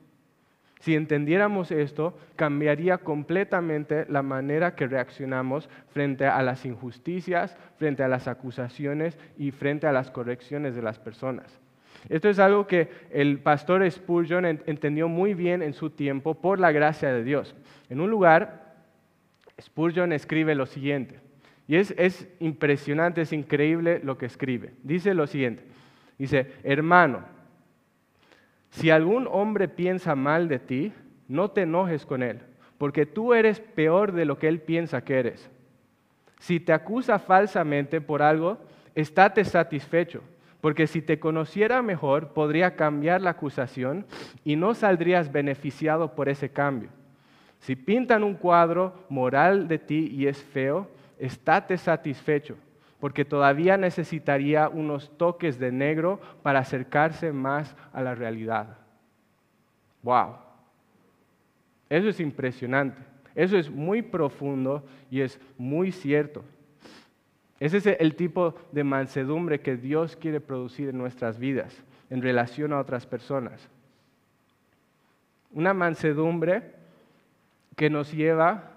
Si 0.81 0.93
entendiéramos 0.93 1.71
esto, 1.71 2.17
cambiaría 2.35 2.97
completamente 2.97 4.05
la 4.09 4.23
manera 4.23 4.75
que 4.75 4.87
reaccionamos 4.87 5.69
frente 5.93 6.25
a 6.25 6.43
las 6.43 6.65
injusticias, 6.65 7.55
frente 7.77 8.03
a 8.03 8.09
las 8.09 8.27
acusaciones 8.27 9.17
y 9.37 9.51
frente 9.51 9.87
a 9.87 9.93
las 9.93 10.11
correcciones 10.11 10.75
de 10.75 10.81
las 10.81 10.99
personas. 10.99 11.61
Esto 12.09 12.27
es 12.27 12.39
algo 12.39 12.67
que 12.67 12.89
el 13.09 13.39
pastor 13.39 13.89
Spurgeon 13.89 14.43
entendió 14.65 15.07
muy 15.07 15.33
bien 15.33 15.61
en 15.61 15.71
su 15.71 15.91
tiempo 15.91 16.33
por 16.33 16.59
la 16.59 16.73
gracia 16.73 17.13
de 17.13 17.23
Dios. 17.23 17.55
En 17.89 18.01
un 18.01 18.09
lugar, 18.09 18.73
Spurgeon 19.61 20.11
escribe 20.11 20.55
lo 20.55 20.65
siguiente, 20.65 21.30
y 21.71 21.77
es, 21.77 21.93
es 21.97 22.27
impresionante, 22.41 23.21
es 23.21 23.31
increíble 23.31 24.01
lo 24.03 24.17
que 24.17 24.25
escribe. 24.25 24.73
Dice 24.83 25.13
lo 25.13 25.25
siguiente, 25.25 25.63
dice, 26.17 26.51
hermano, 26.65 27.23
si 28.71 28.89
algún 28.89 29.25
hombre 29.31 29.69
piensa 29.69 30.13
mal 30.13 30.49
de 30.49 30.59
ti, 30.59 30.91
no 31.29 31.51
te 31.51 31.61
enojes 31.61 32.05
con 32.05 32.23
él, 32.23 32.41
porque 32.77 33.05
tú 33.05 33.33
eres 33.33 33.61
peor 33.61 34.11
de 34.11 34.25
lo 34.25 34.37
que 34.37 34.49
él 34.49 34.59
piensa 34.59 35.05
que 35.05 35.17
eres. 35.17 35.49
Si 36.39 36.59
te 36.59 36.73
acusa 36.73 37.19
falsamente 37.19 38.01
por 38.01 38.21
algo, 38.21 38.57
estate 38.93 39.45
satisfecho, 39.45 40.21
porque 40.59 40.87
si 40.87 41.01
te 41.01 41.21
conociera 41.21 41.81
mejor, 41.81 42.33
podría 42.33 42.75
cambiar 42.75 43.21
la 43.21 43.29
acusación 43.29 44.05
y 44.43 44.57
no 44.57 44.73
saldrías 44.73 45.31
beneficiado 45.31 46.15
por 46.15 46.27
ese 46.27 46.49
cambio. 46.49 46.89
Si 47.59 47.77
pintan 47.77 48.25
un 48.25 48.33
cuadro 48.33 49.05
moral 49.07 49.69
de 49.69 49.79
ti 49.79 50.09
y 50.11 50.27
es 50.27 50.43
feo, 50.43 50.89
estate 51.21 51.77
satisfecho 51.77 52.57
porque 52.99 53.25
todavía 53.25 53.77
necesitaría 53.77 54.69
unos 54.69 55.17
toques 55.17 55.57
de 55.57 55.71
negro 55.71 56.21
para 56.43 56.59
acercarse 56.59 57.31
más 57.31 57.75
a 57.93 58.01
la 58.03 58.13
realidad. 58.13 58.77
¡Wow! 60.03 60.35
Eso 61.89 62.09
es 62.09 62.19
impresionante. 62.19 63.01
Eso 63.33 63.57
es 63.57 63.71
muy 63.71 64.03
profundo 64.03 64.85
y 65.09 65.21
es 65.21 65.41
muy 65.57 65.91
cierto. 65.91 66.43
Ese 67.59 67.77
es 67.77 67.87
el 67.87 68.15
tipo 68.15 68.53
de 68.71 68.83
mansedumbre 68.83 69.61
que 69.61 69.77
Dios 69.77 70.15
quiere 70.15 70.39
producir 70.39 70.89
en 70.89 70.97
nuestras 70.99 71.39
vidas 71.39 71.83
en 72.11 72.21
relación 72.21 72.71
a 72.71 72.79
otras 72.79 73.07
personas. 73.07 73.67
Una 75.51 75.73
mansedumbre 75.73 76.75
que 77.75 77.89
nos 77.89 78.11
lleva 78.11 78.70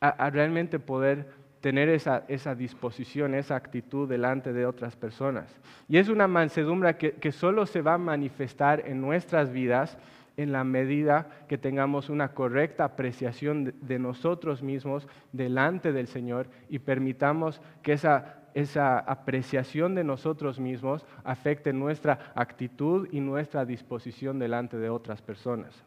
a, 0.00 0.30
realmente 0.30 0.78
poder 0.78 1.26
tener 1.60 1.88
esa, 1.90 2.24
disposición, 2.54 3.34
esa 3.34 3.56
actitud 3.56 4.08
delante 4.08 4.52
de 4.52 4.64
otras 4.64 4.96
personas. 4.96 5.54
Y 5.88 5.98
es 5.98 6.08
una 6.08 6.26
mansedumbre 6.26 6.96
que, 6.96 7.12
que 7.12 7.32
solo 7.32 7.66
se 7.66 7.82
va 7.82 7.94
a 7.94 7.98
manifestar 7.98 8.82
en 8.86 9.00
nuestras 9.00 9.52
vidas 9.52 9.98
en 10.36 10.52
la 10.52 10.64
medida 10.64 11.28
que 11.48 11.58
tengamos 11.58 12.08
una 12.08 12.32
correcta 12.32 12.84
apreciación 12.84 13.74
de, 13.82 13.98
nosotros 13.98 14.62
mismos 14.62 15.06
delante 15.32 15.92
del 15.92 16.06
Señor 16.06 16.48
y 16.70 16.78
permitamos 16.78 17.60
que 17.82 17.92
esa, 17.92 18.36
esa 18.54 18.98
apreciación 18.98 19.94
de 19.94 20.04
nosotros 20.04 20.58
mismos 20.58 21.04
afecte 21.24 21.72
nuestra 21.72 22.32
actitud 22.34 23.08
y 23.12 23.20
nuestra 23.20 23.66
disposición 23.66 24.38
delante 24.38 24.78
de 24.78 24.88
otras 24.88 25.20
personas. 25.20 25.84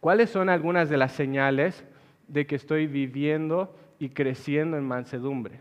¿Cuáles 0.00 0.30
son 0.30 0.48
algunas 0.48 0.88
de 0.88 0.96
las 0.96 1.12
señales 1.12 1.84
de 2.28 2.46
que 2.46 2.56
estoy 2.56 2.86
viviendo 2.86 3.74
y 3.98 4.10
creciendo 4.10 4.76
en 4.76 4.84
mansedumbre. 4.84 5.60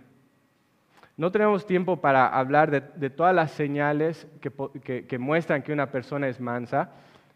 No 1.17 1.31
tenemos 1.31 1.65
tiempo 1.65 1.97
para 1.99 2.27
hablar 2.27 2.69
de, 2.69 3.09
todas 3.09 3.33
las 3.33 3.51
señales 3.51 4.27
que, 4.39 5.17
muestran 5.17 5.63
que 5.63 5.73
una 5.73 5.89
persona 5.89 6.27
es 6.27 6.39
mansa. 6.39 6.91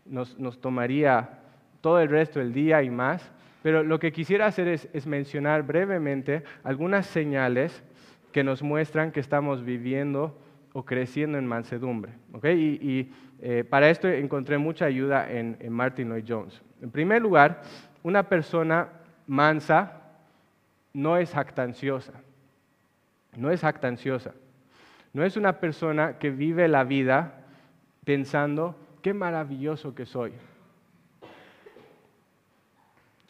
Nos, 0.05 0.37
tomaría 0.61 1.39
todo 1.81 1.99
el 1.99 2.09
resto 2.09 2.37
del 2.37 2.53
día 2.53 2.83
y 2.83 2.91
más. 2.91 3.31
Pero 3.63 3.83
lo 3.83 3.97
que 3.97 4.11
quisiera 4.11 4.45
hacer 4.45 4.67
es, 4.67 5.07
mencionar 5.07 5.63
brevemente 5.63 6.43
algunas 6.63 7.07
señales 7.07 7.83
que 8.31 8.43
nos 8.43 8.61
muestran 8.61 9.11
que 9.11 9.19
estamos 9.19 9.63
viviendo 9.63 10.37
o 10.73 10.85
creciendo 10.85 11.39
en 11.39 11.47
mansedumbre. 11.47 12.13
Y, 12.53 13.09
eh, 13.41 13.63
para 13.67 13.89
esto 13.89 14.07
encontré 14.07 14.59
mucha 14.59 14.85
ayuda 14.85 15.27
en 15.27 15.57
Martin 15.71 16.09
Lloyd 16.09 16.25
Jones. 16.27 16.61
En 16.83 16.91
primer 16.91 17.19
lugar, 17.19 17.63
una 18.03 18.29
persona 18.29 18.89
mansa 19.31 19.93
no 20.91 21.15
es 21.15 21.31
jactanciosa. 21.31 22.11
No 23.37 23.49
es 23.49 23.61
jactanciosa. 23.61 24.33
No 25.13 25.23
es 25.23 25.37
una 25.37 25.61
persona 25.61 26.17
que 26.17 26.31
vive 26.31 26.67
la 26.67 26.83
vida 26.83 27.45
pensando, 28.03 28.75
qué 29.01 29.13
maravilloso 29.13 29.95
que 29.95 30.05
soy. 30.05 30.33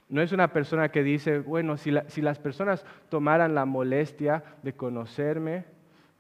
No 0.10 0.24
es 0.24 0.32
una 0.32 0.52
persona 0.52 0.90
que 0.90 1.04
dice, 1.04 1.38
bueno, 1.38 1.78
si, 1.78 1.94
si 2.08 2.24
las 2.24 2.40
personas 2.40 2.84
tomaran 3.10 3.54
la 3.54 3.66
molestia 3.66 4.44
de 4.64 4.74
conocerme, 4.74 5.66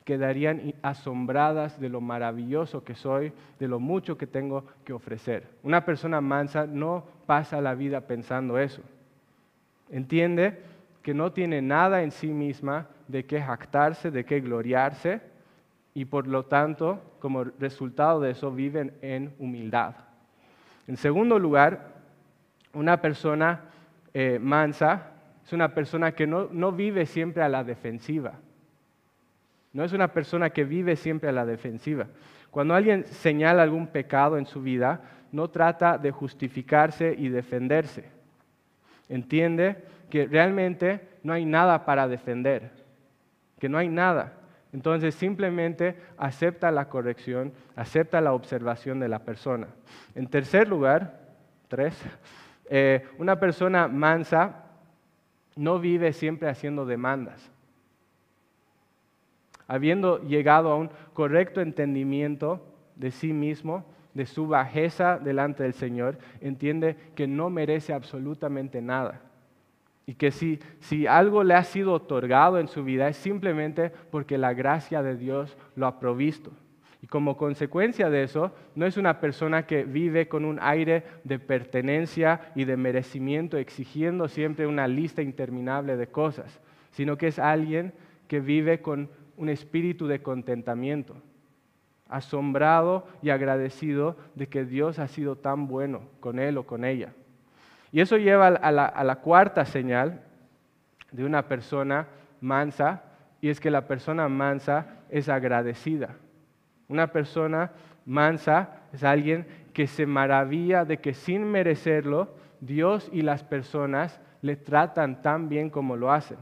quedarían 0.06 0.76
asombradas 0.84 1.80
de 1.80 1.89
lo 1.89 2.02
maravilloso 2.02 2.84
que 2.84 2.94
soy, 2.94 3.34
de 3.58 3.67
lo 3.67 3.80
mucho 3.80 4.15
que 4.15 4.28
tengo 4.28 4.63
que 4.86 4.94
ofrecer. 4.94 5.48
Una 5.63 5.84
persona 5.86 6.22
mansa 6.22 6.67
no 6.67 7.04
pasa 7.26 7.62
la 7.62 7.74
vida 7.74 8.02
pensando 8.02 8.60
eso. 8.60 8.84
Entiende 9.91 10.60
que 11.04 11.13
no 11.13 11.32
tiene 11.32 11.62
nada 11.62 12.01
en 12.01 12.12
sí 12.12 12.27
misma 12.27 12.88
de 13.08 13.25
qué 13.25 13.41
jactarse, 13.41 14.10
de 14.10 14.23
qué 14.25 14.39
gloriarse, 14.39 15.21
y 15.93 16.06
por 16.06 16.27
lo 16.27 16.45
tanto, 16.45 17.01
como 17.19 17.43
resultado 17.43 18.21
de 18.21 18.32
eso, 18.32 18.51
viven 18.51 18.93
en 19.01 19.34
humildad. 19.38 19.95
En 20.88 20.95
segundo 20.95 21.38
lugar, 21.38 21.95
una 22.73 23.01
persona 23.01 23.62
eh, 24.13 24.39
mansa 24.41 25.12
es 25.45 25.51
una 25.54 25.73
persona 25.73 26.13
que 26.13 26.27
no 26.27 26.71
vive 26.71 27.06
siempre 27.06 27.43
a 27.43 27.49
la 27.49 27.63
defensiva. 27.63 28.34
No 29.73 29.84
es 29.84 29.93
una 29.93 30.10
persona 30.10 30.49
que 30.49 30.63
vive 30.63 30.95
siempre 30.95 31.30
a 31.30 31.34
la 31.34 31.45
defensiva. 31.45 32.08
Cuando 32.49 32.75
alguien 32.75 33.06
señala 33.06 33.63
algún 33.63 33.88
pecado 33.88 34.38
en 34.38 34.45
su 34.45 34.62
vida, 34.62 35.01
no 35.32 35.49
trata 35.49 35.97
de 35.97 36.12
justificarse 36.12 37.15
y 37.17 37.30
defenderse. 37.30 38.21
Entiende 39.12 39.84
que 40.10 40.26
realmente 40.26 41.08
no 41.21 41.34
hay 41.34 41.45
nada 41.45 41.86
para 41.86 42.08
defender, 42.08 42.71
que 43.60 43.69
no 43.69 43.78
hay 43.78 43.89
nada. 43.89 44.34
Entonces 44.74 45.13
simplemente 45.13 45.97
acepta 46.17 46.71
la 46.71 46.89
corrección, 46.89 47.54
acepta 47.76 48.21
la 48.21 48.34
observación 48.34 49.00
de 49.00 49.10
la 49.10 49.19
persona. 49.19 49.67
En 50.15 50.28
tercer 50.28 50.67
lugar, 50.67 51.19
tres, 51.67 51.93
eh, 52.69 53.06
una 53.19 53.39
persona 53.39 53.88
mansa 53.88 54.63
no 55.56 55.78
vive 55.78 56.13
siempre 56.13 56.50
haciendo 56.50 56.86
demandas 56.86 57.52
habiendo 59.71 60.21
llegado 60.24 60.69
a 60.69 60.76
un 60.76 60.89
correcto 61.13 61.62
entendimiento 61.62 62.62
de 62.97 63.10
sí 63.10 63.32
mismo, 63.32 63.86
de 64.13 64.26
su 64.26 64.47
bajeza 64.47 65.17
delante 65.17 65.63
del 65.63 65.74
Señor, 65.74 66.17
entiende 66.41 66.95
que 67.15 67.28
no 67.28 67.50
merece 67.50 67.93
absolutamente 67.93 68.82
nada. 68.82 69.21
Y 70.06 70.15
que 70.15 70.32
si, 70.32 70.60
si 70.80 71.08
algo 71.08 71.43
le 71.43 71.54
ha 71.54 71.63
sido 71.63 71.93
otorgado 71.93 72.60
en 72.60 72.67
su 72.67 72.84
vida 72.84 73.08
es 73.08 73.17
simplemente 73.17 73.91
porque 74.10 74.38
la 74.38 74.54
gracia 74.54 75.04
de 75.04 75.15
Dios 75.15 75.58
lo 75.76 75.88
ha 75.88 76.00
provisto. 76.00 76.52
Y 77.02 77.08
como 77.08 77.36
consecuencia 77.36 78.10
de 78.10 78.24
eso, 78.24 78.52
no 78.76 78.86
es 78.86 78.95
una 78.97 79.19
persona 79.19 79.65
que 79.65 79.84
vive 79.86 80.28
con 80.28 80.45
un 80.45 80.60
aire 80.62 81.04
de 81.24 81.39
pertenencia 81.39 82.52
y 82.56 82.65
de 82.65 82.78
merecimiento, 82.78 83.58
exigiendo 83.58 84.28
siempre 84.28 84.67
una 84.67 84.88
lista 84.88 85.21
interminable 85.21 85.97
de 85.97 86.08
cosas, 86.08 86.62
sino 86.91 87.17
que 87.17 87.28
es 87.28 87.39
alguien 87.39 87.93
que 88.28 88.39
vive 88.39 88.82
con 88.82 89.10
un 89.36 89.50
espíritu 89.50 90.06
de 90.06 90.21
contentamiento, 90.21 91.15
asombrado 92.12 93.08
y 93.24 93.32
agradecido 93.32 94.17
de 94.36 94.47
que 94.47 94.65
Dios 94.65 95.00
ha 95.00 95.08
sido 95.08 95.38
tan 95.38 95.67
bueno 95.67 96.02
con 96.19 96.38
él 96.38 96.58
o 96.58 96.67
con 96.67 96.86
ella. 96.86 97.13
Y 97.91 98.02
eso 98.02 98.17
lleva 98.17 98.47
a 98.47 98.71
la, 98.71 99.15
cuarta 99.15 99.65
señal 99.65 100.21
de 101.12 101.26
una 101.26 101.47
persona 101.47 102.08
mansa, 102.39 103.04
y 103.41 103.50
es 103.50 103.60
que 103.60 103.71
la 103.71 103.88
persona 103.88 104.30
mansa 104.30 104.86
es 105.10 105.30
agradecida. 105.30 106.15
Una 106.88 107.08
persona 107.08 107.71
mansa 108.06 108.82
es 108.93 109.04
alguien 109.04 109.47
que 109.74 109.88
se 109.88 110.06
maravilla 110.06 110.86
de 110.86 110.97
que 110.97 111.13
sin 111.13 111.45
merecerlo, 111.45 112.30
Dios 112.60 113.10
y 113.12 113.24
las 113.24 113.43
personas 113.43 114.19
le 114.41 114.56
tratan 114.56 115.21
tan 115.21 115.50
bien 115.50 115.69
como 115.69 115.95
lo 115.95 116.12
hacen. 116.12 116.38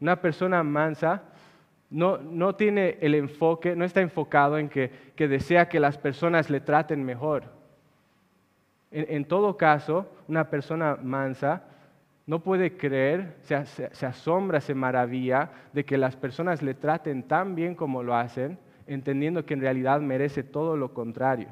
Una 0.00 0.16
persona 0.16 0.62
mansa 0.62 1.22
no, 1.90 2.54
tiene 2.54 2.98
el 3.00 3.14
enfoque, 3.14 3.74
no 3.74 3.84
está 3.84 4.00
enfocado 4.00 4.58
en 4.58 4.68
que, 4.68 4.90
desea 5.16 5.68
que 5.68 5.80
las 5.80 5.96
personas 5.96 6.50
le 6.50 6.60
traten 6.60 7.04
mejor. 7.04 7.44
En, 8.90 9.24
todo 9.26 9.56
caso, 9.56 10.06
una 10.28 10.48
persona 10.48 10.98
mansa 11.02 11.62
no 12.26 12.40
puede 12.40 12.76
creer, 12.76 13.36
se, 13.42 14.06
asombra, 14.06 14.60
se 14.60 14.74
maravilla 14.74 15.50
de 15.72 15.84
que 15.84 15.98
las 15.98 16.16
personas 16.16 16.62
le 16.62 16.74
traten 16.74 17.22
tan 17.22 17.54
bien 17.54 17.74
como 17.74 18.02
lo 18.02 18.14
hacen, 18.14 18.58
entendiendo 18.86 19.44
que 19.44 19.54
en 19.54 19.60
realidad 19.60 20.00
merece 20.00 20.42
todo 20.42 20.76
lo 20.76 20.92
contrario. 20.92 21.48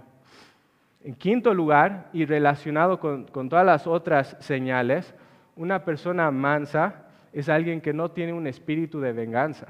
En 1.03 1.15
quinto 1.15 1.55
lugar, 1.55 2.09
y 2.13 2.25
relacionado 2.25 2.99
con 2.99 3.49
todas 3.49 3.65
las 3.65 3.87
otras 3.87 4.37
señales, 4.41 5.15
una 5.57 5.85
persona 5.85 6.31
mansa 6.31 7.07
es 7.33 7.49
alguien 7.49 7.81
que 7.81 7.93
no 7.93 8.11
tiene 8.11 8.33
un 8.33 8.47
espíritu 8.47 9.01
de 9.01 9.13
venganza 9.13 9.69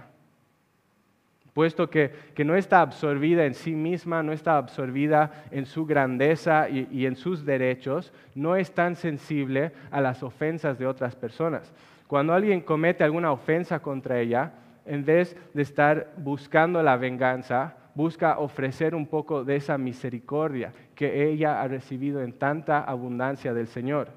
puesto 1.57 1.89
que, 1.89 2.13
no 2.45 2.55
está 2.55 2.83
absorbida 2.83 3.47
en 3.47 3.55
sí 3.55 3.75
misma, 3.75 4.23
no 4.23 4.33
está 4.33 4.59
absorbida 4.59 5.33
en 5.51 5.65
su 5.65 5.87
grandeza 5.87 6.69
y, 6.69 7.07
en 7.07 7.17
sus 7.17 7.47
derechos, 7.47 8.13
no 8.35 8.57
es 8.57 8.73
tan 8.73 8.95
sensible 8.95 9.73
a 9.91 10.03
las 10.03 10.23
ofensas 10.23 10.79
de 10.79 10.87
otras 10.87 11.17
personas. 11.17 11.73
Cuando 12.09 12.35
alguien 12.35 12.61
comete 12.61 13.05
alguna 13.05 13.33
ofensa 13.33 13.79
contra 13.79 14.21
ella, 14.21 14.53
en 14.85 15.07
vez 15.07 15.35
de 15.55 15.63
estar 15.63 16.13
buscando 16.19 16.83
la 16.83 16.99
venganza, 16.99 17.75
busca 17.95 18.39
ofrecer 18.39 18.95
un 18.95 19.07
poco 19.07 19.43
de 19.43 19.57
esa 19.57 19.79
misericordia 19.79 20.75
que 20.95 21.27
ella 21.27 21.63
ha 21.63 21.69
recibido 21.69 22.21
en 22.21 22.35
tanta 22.35 22.81
abundancia 22.81 23.55
del 23.55 23.69
Señor. 23.69 24.09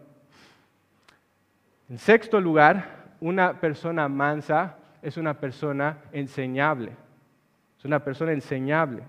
En 1.89 1.99
sexto 1.99 2.41
lugar, 2.41 3.13
una 3.21 3.61
persona 3.61 4.09
mansa 4.09 4.75
es 5.01 5.15
una 5.15 5.35
persona 5.35 5.99
enseñable. 6.11 6.91
Es 7.79 7.85
una 7.85 8.03
persona 8.03 8.33
enseñable. 8.33 9.03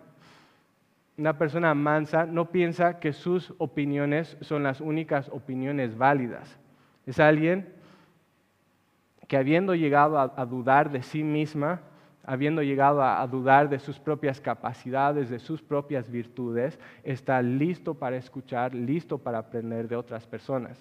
Una 1.19 1.37
persona 1.37 1.75
mansa 1.75 2.25
no 2.25 2.51
piensa 2.51 3.01
que 3.01 3.13
sus 3.13 3.53
opiniones 3.59 4.37
son 4.41 4.63
las 4.63 4.81
únicas 4.81 5.29
opiniones 5.29 5.99
válidas. 5.99 6.57
Es 7.05 7.19
alguien 7.19 7.75
que 9.27 9.37
habiendo 9.37 9.75
llegado 9.75 10.19
a, 10.19 10.47
dudar 10.47 10.91
de 10.91 11.03
sí 11.03 11.25
misma, 11.25 11.81
habiendo 12.25 12.63
llegado 12.63 13.03
a, 13.03 13.27
dudar 13.27 13.69
de 13.69 13.81
sus 13.81 13.99
propias 13.99 14.41
capacidades, 14.41 15.31
de 15.31 15.41
sus 15.41 15.61
propias 15.61 16.09
virtudes, 16.09 16.79
está 17.03 17.43
listo 17.43 17.95
para 17.95 18.17
escuchar, 18.17 18.73
listo 18.73 19.19
para 19.19 19.39
aprender 19.39 19.89
de 19.89 19.97
otras 19.97 20.27
personas. 20.27 20.79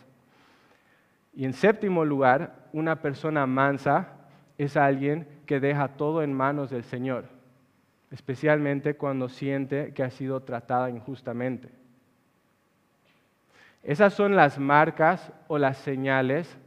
Y 1.33 1.43
en 1.43 1.53
séptimo 1.53 2.05
lugar, 2.05 2.69
una 2.71 3.01
persona 3.01 3.47
mansa 3.47 4.09
es 4.59 4.77
alguien 4.77 5.27
que 5.47 5.59
deja 5.59 5.87
todo 5.89 6.21
en 6.21 6.33
manos 6.33 6.69
del 6.69 6.83
Señor 6.83 7.38
especialmente 8.11 8.95
cuando 8.95 9.29
siente 9.29 9.93
que 9.93 10.03
ha 10.03 10.09
sido 10.09 10.41
tratada 10.41 10.89
injustamente. 10.89 11.69
Esas 13.83 14.13
son 14.13 14.35
las 14.35 14.59
marcas 14.59 15.31
o 15.47 15.57
las 15.57 15.77
señales 15.77 16.57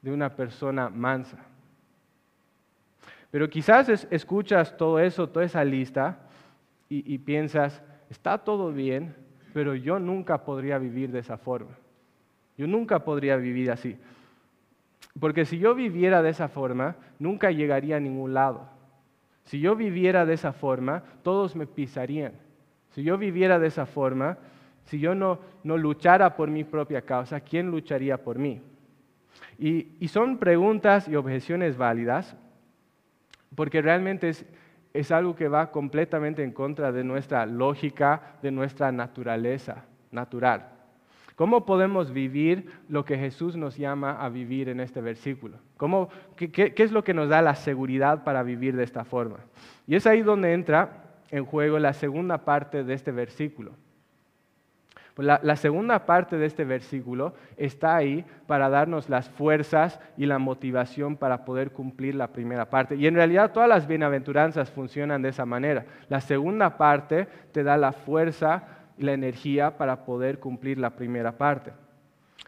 de 0.00 0.12
una 0.12 0.36
persona 0.36 0.88
mansa. 0.88 1.38
Pero 3.30 3.48
quizás 3.48 3.88
escuchas 4.10 4.76
todo 4.76 4.98
eso, 5.00 5.28
toda 5.28 5.46
esa 5.46 5.64
lista, 5.64 6.18
y, 6.94 7.16
piensas, 7.16 7.82
está 8.10 8.36
todo 8.36 8.70
bien, 8.70 9.14
pero 9.54 9.74
yo 9.74 9.98
nunca 9.98 10.44
podría 10.44 10.76
vivir 10.76 11.10
de 11.10 11.20
esa 11.20 11.38
forma. 11.38 11.70
Yo 12.58 12.66
nunca 12.66 12.98
podría 12.98 13.36
vivir 13.36 13.70
así. 13.70 13.96
Porque 15.18 15.46
si 15.46 15.58
yo 15.58 15.74
viviera 15.74 16.22
de 16.22 16.28
esa 16.28 16.48
forma, 16.48 16.96
nunca 17.18 17.50
llegaría 17.50 17.96
a 17.96 18.00
ningún 18.00 18.34
lado. 18.34 18.68
Si 19.44 19.60
yo 19.60 19.76
viviera 19.76 20.24
de 20.24 20.34
esa 20.34 20.52
forma, 20.52 21.02
todos 21.22 21.56
me 21.56 21.66
pisarían. 21.66 22.32
Si 22.90 23.02
yo 23.02 23.18
viviera 23.18 23.58
de 23.58 23.68
esa 23.68 23.86
forma, 23.86 24.38
si 24.84 24.98
yo 24.98 25.14
no, 25.14 25.38
luchara 25.64 26.36
por 26.36 26.50
mi 26.50 26.64
propia 26.64 27.02
causa, 27.02 27.40
¿quién 27.40 27.70
lucharía 27.70 28.18
por 28.18 28.38
mí? 28.38 28.60
Y, 29.58 30.08
son 30.08 30.38
preguntas 30.38 31.08
y 31.08 31.16
objeciones 31.16 31.76
válidas, 31.76 32.36
porque 33.54 33.80
realmente 33.80 34.28
es, 34.28 34.44
es 34.92 35.10
algo 35.10 35.34
que 35.34 35.48
va 35.48 35.70
completamente 35.70 36.42
en 36.42 36.52
contra 36.52 36.92
de 36.92 37.04
nuestra 37.04 37.46
lógica, 37.46 38.36
de 38.42 38.50
nuestra 38.50 38.92
naturaleza 38.92 39.84
natural. 40.10 40.71
¿Cómo 41.42 41.66
podemos 41.66 42.12
vivir 42.12 42.70
lo 42.88 43.04
que 43.04 43.18
Jesús 43.18 43.56
nos 43.56 43.76
llama 43.76 44.12
a 44.12 44.28
vivir 44.28 44.68
en 44.68 44.78
este 44.78 45.00
versículo? 45.00 45.56
qué, 46.36 46.72
es 46.76 46.92
lo 46.92 47.02
que 47.02 47.14
nos 47.14 47.28
da 47.28 47.42
la 47.42 47.56
seguridad 47.56 48.22
para 48.22 48.44
vivir 48.44 48.76
de 48.76 48.84
esta 48.84 49.04
forma? 49.04 49.38
Y 49.88 49.96
es 49.96 50.06
ahí 50.06 50.22
donde 50.22 50.52
entra 50.52 51.02
en 51.32 51.44
juego 51.44 51.80
la 51.80 51.94
segunda 51.94 52.44
parte 52.44 52.84
de 52.84 52.94
este 52.94 53.10
versículo. 53.10 53.72
La, 55.16 55.56
segunda 55.56 56.06
parte 56.06 56.38
de 56.38 56.46
este 56.46 56.64
versículo 56.64 57.34
está 57.56 57.96
ahí 57.96 58.24
para 58.46 58.68
darnos 58.68 59.08
las 59.08 59.28
fuerzas 59.28 59.98
y 60.16 60.26
la 60.26 60.38
motivación 60.38 61.16
para 61.16 61.44
poder 61.44 61.72
cumplir 61.72 62.14
la 62.14 62.28
primera 62.28 62.70
parte. 62.70 62.94
Y 62.94 63.08
en 63.08 63.16
realidad 63.16 63.50
todas 63.50 63.68
las 63.68 63.88
bienaventuranzas 63.88 64.70
funcionan 64.70 65.22
de 65.22 65.30
esa 65.30 65.44
manera. 65.44 65.86
La 66.08 66.20
segunda 66.20 66.78
parte 66.78 67.26
te 67.50 67.64
da 67.64 67.76
la 67.76 67.90
fuerza 67.90 68.81
la 68.98 69.12
energía 69.12 69.76
para 69.76 70.04
poder 70.04 70.38
cumplir 70.38 70.78
la 70.78 70.90
primera 70.90 71.36
parte. 71.38 71.72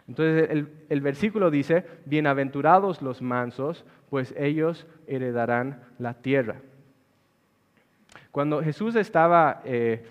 Entonces 0.07 0.49
el, 0.89 1.01
versículo 1.01 1.49
dice, 1.49 1.85
bienaventurados 2.05 3.01
los 3.01 3.21
mansos, 3.21 3.85
pues 4.09 4.33
ellos 4.37 4.85
heredarán 5.07 5.81
la 5.97 6.13
tierra. 6.13 6.57
Cuando 8.31 8.61
Jesús 8.61 8.95
estaba 8.95 9.61
eh, 9.65 10.05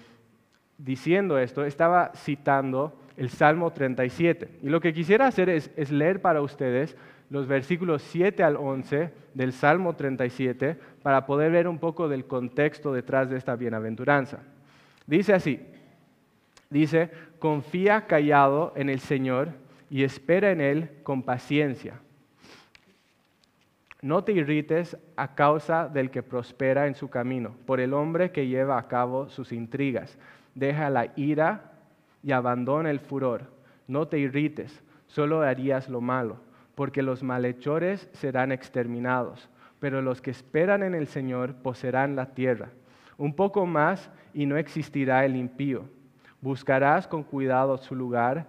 diciendo 0.78 1.38
esto, 1.38 1.64
estaba 1.64 2.12
citando 2.16 2.98
el 3.16 3.30
Salmo 3.30 3.70
37. 3.70 4.58
Y 4.62 4.68
lo 4.68 4.80
que 4.80 4.92
quisiera 4.92 5.26
hacer 5.26 5.48
es, 5.48 5.70
es, 5.76 5.92
leer 5.92 6.20
para 6.20 6.40
ustedes 6.40 6.96
los 7.30 7.46
versículos 7.46 8.02
7 8.02 8.42
al 8.42 8.56
11 8.56 9.12
del 9.34 9.52
Salmo 9.52 9.94
37 9.94 10.76
para 11.02 11.26
poder 11.26 11.52
ver 11.52 11.68
un 11.68 11.78
poco 11.78 12.08
del 12.08 12.24
contexto 12.24 12.92
detrás 12.92 13.30
de 13.30 13.36
esta 13.36 13.54
bienaventuranza. 13.54 14.40
Dice 15.06 15.34
así, 15.34 15.60
dice, 16.70 17.10
confía 17.38 18.06
callado 18.06 18.72
en 18.76 18.88
el 18.88 19.00
Señor 19.00 19.50
y 19.90 20.02
espera 20.02 20.50
en 20.50 20.60
Él 20.60 20.90
con 21.02 21.22
paciencia. 21.22 22.00
No 24.04 24.22
te 24.22 24.32
irrites 24.32 24.98
a 25.16 25.34
causa 25.34 25.88
del 25.88 26.10
que 26.10 26.22
prospera 26.22 26.86
en 26.86 26.94
su 26.94 27.08
camino, 27.08 27.54
por 27.64 27.80
el 27.80 27.94
hombre 27.94 28.32
que 28.32 28.46
lleva 28.46 28.78
a 28.78 28.86
cabo 28.86 29.30
sus 29.30 29.50
intrigas. 29.50 30.18
Deja 30.54 30.90
la 30.90 31.12
ira 31.16 31.72
y 32.22 32.32
abandona 32.32 32.90
el 32.90 33.00
furor. 33.00 33.50
No 33.88 34.06
te 34.06 34.18
irrites, 34.18 34.82
solo 35.06 35.40
harías 35.40 35.88
lo 35.88 36.02
malo, 36.02 36.36
porque 36.74 37.02
los 37.02 37.22
malhechores 37.22 38.10
serán 38.12 38.52
exterminados, 38.52 39.48
pero 39.80 40.02
los 40.02 40.20
que 40.20 40.32
esperan 40.32 40.82
en 40.82 40.94
el 40.94 41.06
Señor 41.06 41.54
poseerán 41.54 42.14
la 42.14 42.34
tierra. 42.34 42.68
Un 43.16 43.34
poco 43.34 43.64
más 43.64 44.10
y 44.34 44.44
no 44.44 44.58
existirá 44.58 45.24
el 45.24 45.34
impío. 45.34 45.84
Buscarás 46.44 47.08
con 47.08 47.22
cuidado 47.22 47.78
su 47.78 47.94
lugar, 47.94 48.46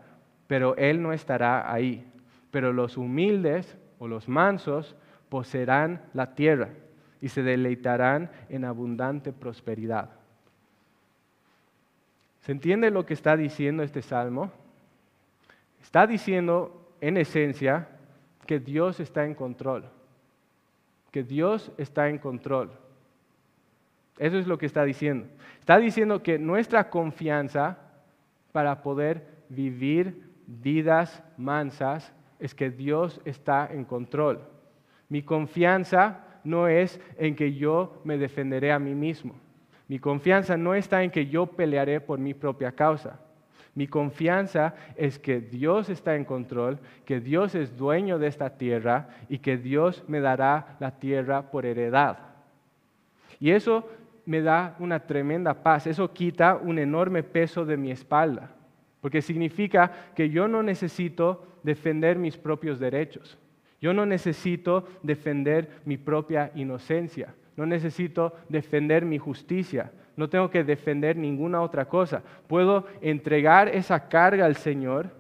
pero 0.47 0.75
él 0.75 1.01
no 1.01 1.13
estará 1.13 1.71
ahí. 1.71 2.05
Pero 2.51 2.73
los 2.73 2.97
humildes 2.97 3.77
o 3.99 4.09
los 4.09 4.27
mansos 4.27 4.97
poseerán 5.29 6.01
la 6.13 6.35
tierra 6.35 6.71
y 7.21 7.29
se 7.29 7.41
deleitarán 7.41 8.29
en 8.49 8.65
abundante 8.65 9.31
prosperidad. 9.31 10.09
¿Se 12.41 12.51
entiende 12.51 12.91
lo 12.91 13.05
que 13.05 13.13
está 13.13 13.37
diciendo 13.37 13.81
este 13.81 14.01
salmo? 14.01 14.51
Está 15.81 16.05
diciendo 16.05 16.91
en 16.99 17.15
esencia 17.15 17.87
que 18.45 18.59
Dios 18.59 18.99
está 18.99 19.23
en 19.23 19.35
control, 19.35 19.85
que 21.11 21.23
Dios 21.23 21.71
está 21.77 22.09
en 22.09 22.17
control. 22.17 22.71
Eso 24.17 24.37
es 24.37 24.47
lo 24.47 24.57
que 24.57 24.65
está 24.65 24.83
diciendo. 24.83 25.27
Está 25.61 25.77
diciendo 25.77 26.21
que 26.21 26.37
nuestra 26.37 26.89
confianza 26.89 27.79
para 28.55 28.81
poder 28.81 29.27
vivir 29.49 30.31
vidas 30.47 31.21
mansas 31.35 32.13
es 32.39 32.55
que 32.55 32.69
Dios 32.69 33.19
está 33.25 33.67
en 33.69 33.83
control. 33.83 34.39
Mi 35.09 35.23
confianza 35.23 36.23
no 36.45 36.69
es 36.69 37.01
en 37.17 37.35
que 37.35 37.53
yo 37.53 37.99
me 38.05 38.17
defenderé 38.17 38.71
a 38.71 38.79
mí 38.79 38.95
mismo. 38.95 39.35
Mi 39.89 39.99
confianza 39.99 40.55
no 40.55 40.73
está 40.73 41.03
en 41.03 41.11
que 41.11 41.27
yo 41.27 41.47
pelearé 41.47 41.99
por 41.99 42.17
mi 42.17 42.33
propia 42.33 42.71
causa. 42.71 43.19
Mi 43.73 43.87
confianza 43.87 44.73
es 44.95 45.19
que 45.19 45.41
Dios 45.41 45.89
está 45.89 46.15
en 46.15 46.23
control, 46.23 46.79
que 47.03 47.19
Dios 47.19 47.55
es 47.55 47.75
dueño 47.75 48.19
de 48.19 48.27
esta 48.27 48.51
tierra 48.57 49.09
y 49.27 49.39
que 49.39 49.57
Dios 49.57 50.01
me 50.07 50.21
dará 50.21 50.77
la 50.79 50.91
tierra 50.91 51.51
por 51.51 51.65
heredad. 51.65 52.19
Y 53.37 53.51
eso 53.51 53.85
me 54.25 54.41
da 54.41 54.75
una 54.79 54.99
tremenda 54.99 55.63
paz, 55.63 55.87
eso 55.87 56.11
quita 56.13 56.55
un 56.55 56.79
enorme 56.79 57.23
peso 57.23 57.65
de 57.65 57.77
mi 57.77 57.91
espalda, 57.91 58.51
porque 59.01 59.21
significa 59.21 59.91
que 60.15 60.29
yo 60.29 60.47
no 60.47 60.63
necesito 60.63 61.45
defender 61.63 62.17
mis 62.17 62.37
propios 62.37 62.79
derechos. 62.79 63.37
Yo 63.81 63.93
no 63.93 64.05
necesito 64.05 64.87
defender 65.03 65.69
mi 65.85 65.97
propia 65.97 66.51
inocencia. 66.55 67.35
No 67.55 67.65
necesito 67.65 68.33
defender 68.49 69.05
mi 69.05 69.17
justicia. 69.17 69.91
No 70.15 70.29
tengo 70.29 70.49
que 70.49 70.63
defender 70.63 71.17
ninguna 71.17 71.61
otra 71.61 71.85
cosa. 71.85 72.23
Puedo 72.47 72.87
entregar 73.01 73.67
esa 73.69 74.07
carga 74.07 74.45
al 74.45 74.55
Señor 74.55 75.11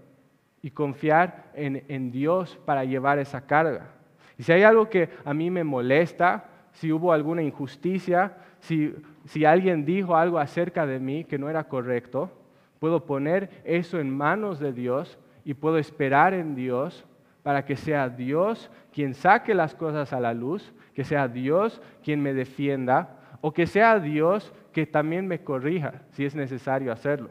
y 0.61 0.71
confiar 0.71 1.51
en, 1.53 2.11
Dios 2.11 2.57
para 2.65 2.85
llevar 2.85 3.19
esa 3.19 3.45
carga. 3.45 3.89
Y 4.37 4.43
si 4.43 4.51
hay 4.51 4.63
algo 4.63 4.89
que 4.89 5.09
a 5.23 5.33
mí 5.33 5.51
me 5.51 5.63
molesta, 5.63 6.45
si 6.71 6.91
hubo 6.91 7.13
alguna 7.13 7.43
injusticia, 7.43 8.35
si, 8.65 9.45
alguien 9.45 9.85
dijo 9.85 10.15
algo 10.15 10.39
acerca 10.39 10.85
de 10.85 10.99
mí 10.99 11.23
que 11.23 11.37
no 11.37 11.49
era 11.49 11.65
correcto, 11.65 12.31
puedo 12.79 13.05
poner 13.05 13.49
eso 13.63 13.99
en 13.99 14.15
manos 14.15 14.59
de 14.59 14.73
Dios 14.73 15.17
y 15.43 15.53
puedo 15.53 15.77
esperar 15.77 16.33
en 16.33 16.55
Dios 16.55 17.05
para 17.43 17.65
que 17.65 17.75
sea 17.75 18.09
Dios 18.09 18.71
quien 18.91 19.13
saque 19.13 19.53
las 19.53 19.75
cosas 19.75 20.13
a 20.13 20.19
la 20.19 20.33
luz 20.33 20.73
que 20.93 21.03
sea 21.03 21.27
Dios 21.27 21.81
quien 22.03 22.21
me 22.21 22.33
defienda 22.33 23.19
o 23.41 23.53
que 23.53 23.67
sea 23.67 23.99
Dios 23.99 24.51
que 24.71 24.85
también 24.85 25.27
me 25.27 25.43
corrija 25.43 26.01
si 26.11 26.25
es 26.25 26.35
necesario 26.35 26.91
hacerlo. 26.91 27.29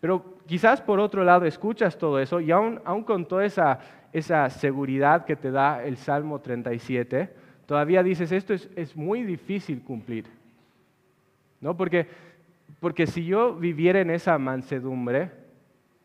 Pero 0.00 0.36
quizás 0.46 0.80
por 0.80 1.00
otro 1.00 1.24
lado 1.24 1.44
escuchas 1.44 1.96
todo 1.96 2.18
eso 2.18 2.40
y 2.40 2.50
aún, 2.50 2.80
con 3.04 3.26
toda 3.26 3.44
esa, 3.44 3.78
esa, 4.12 4.50
seguridad 4.50 5.24
que 5.24 5.36
te 5.36 5.50
da 5.50 5.82
el 5.82 5.96
Salmo 5.96 6.40
37, 6.40 7.43
todavía 7.66 8.02
dices, 8.02 8.32
esto 8.32 8.54
es, 8.54 8.68
es 8.76 8.96
muy 8.96 9.22
difícil 9.22 9.82
cumplir. 9.82 10.26
¿No? 11.60 11.76
Porque, 11.76 12.06
porque 12.80 13.06
si 13.06 13.24
yo 13.24 13.54
viviera 13.54 14.00
en 14.00 14.10
esa 14.10 14.38
mansedumbre, 14.38 15.30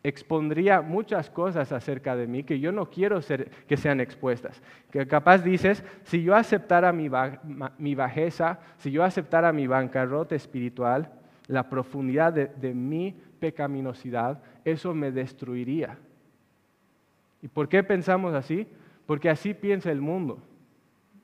expondría 0.02 0.80
muchas 0.80 1.28
cosas 1.28 1.72
acerca 1.72 2.16
de 2.16 2.26
mí 2.26 2.42
que 2.42 2.58
yo 2.58 2.72
no 2.72 2.86
quiero 2.86 3.20
que 3.66 3.76
sean 3.76 4.00
expuestas. 4.00 4.62
Que 4.90 5.06
capaz 5.06 5.38
dices, 5.38 5.84
si 6.04 6.22
yo 6.22 6.34
aceptara 6.34 6.92
mi, 6.92 7.08
bajeza, 7.94 8.60
si 8.78 8.90
yo 8.90 9.04
aceptara 9.04 9.52
mi 9.52 9.66
bancarrota 9.66 10.34
espiritual, 10.34 11.10
la 11.46 11.68
profundidad 11.68 12.32
de, 12.32 12.74
mi 12.74 13.14
pecaminosidad, 13.38 14.42
eso 14.64 14.94
me 14.94 15.10
destruiría. 15.10 15.98
¿Y 17.42 17.48
por 17.48 17.68
qué 17.68 17.82
pensamos 17.82 18.34
así? 18.34 18.66
Porque 19.06 19.28
así 19.28 19.54
piensa 19.54 19.90
el 19.90 20.00
mundo. 20.00 20.38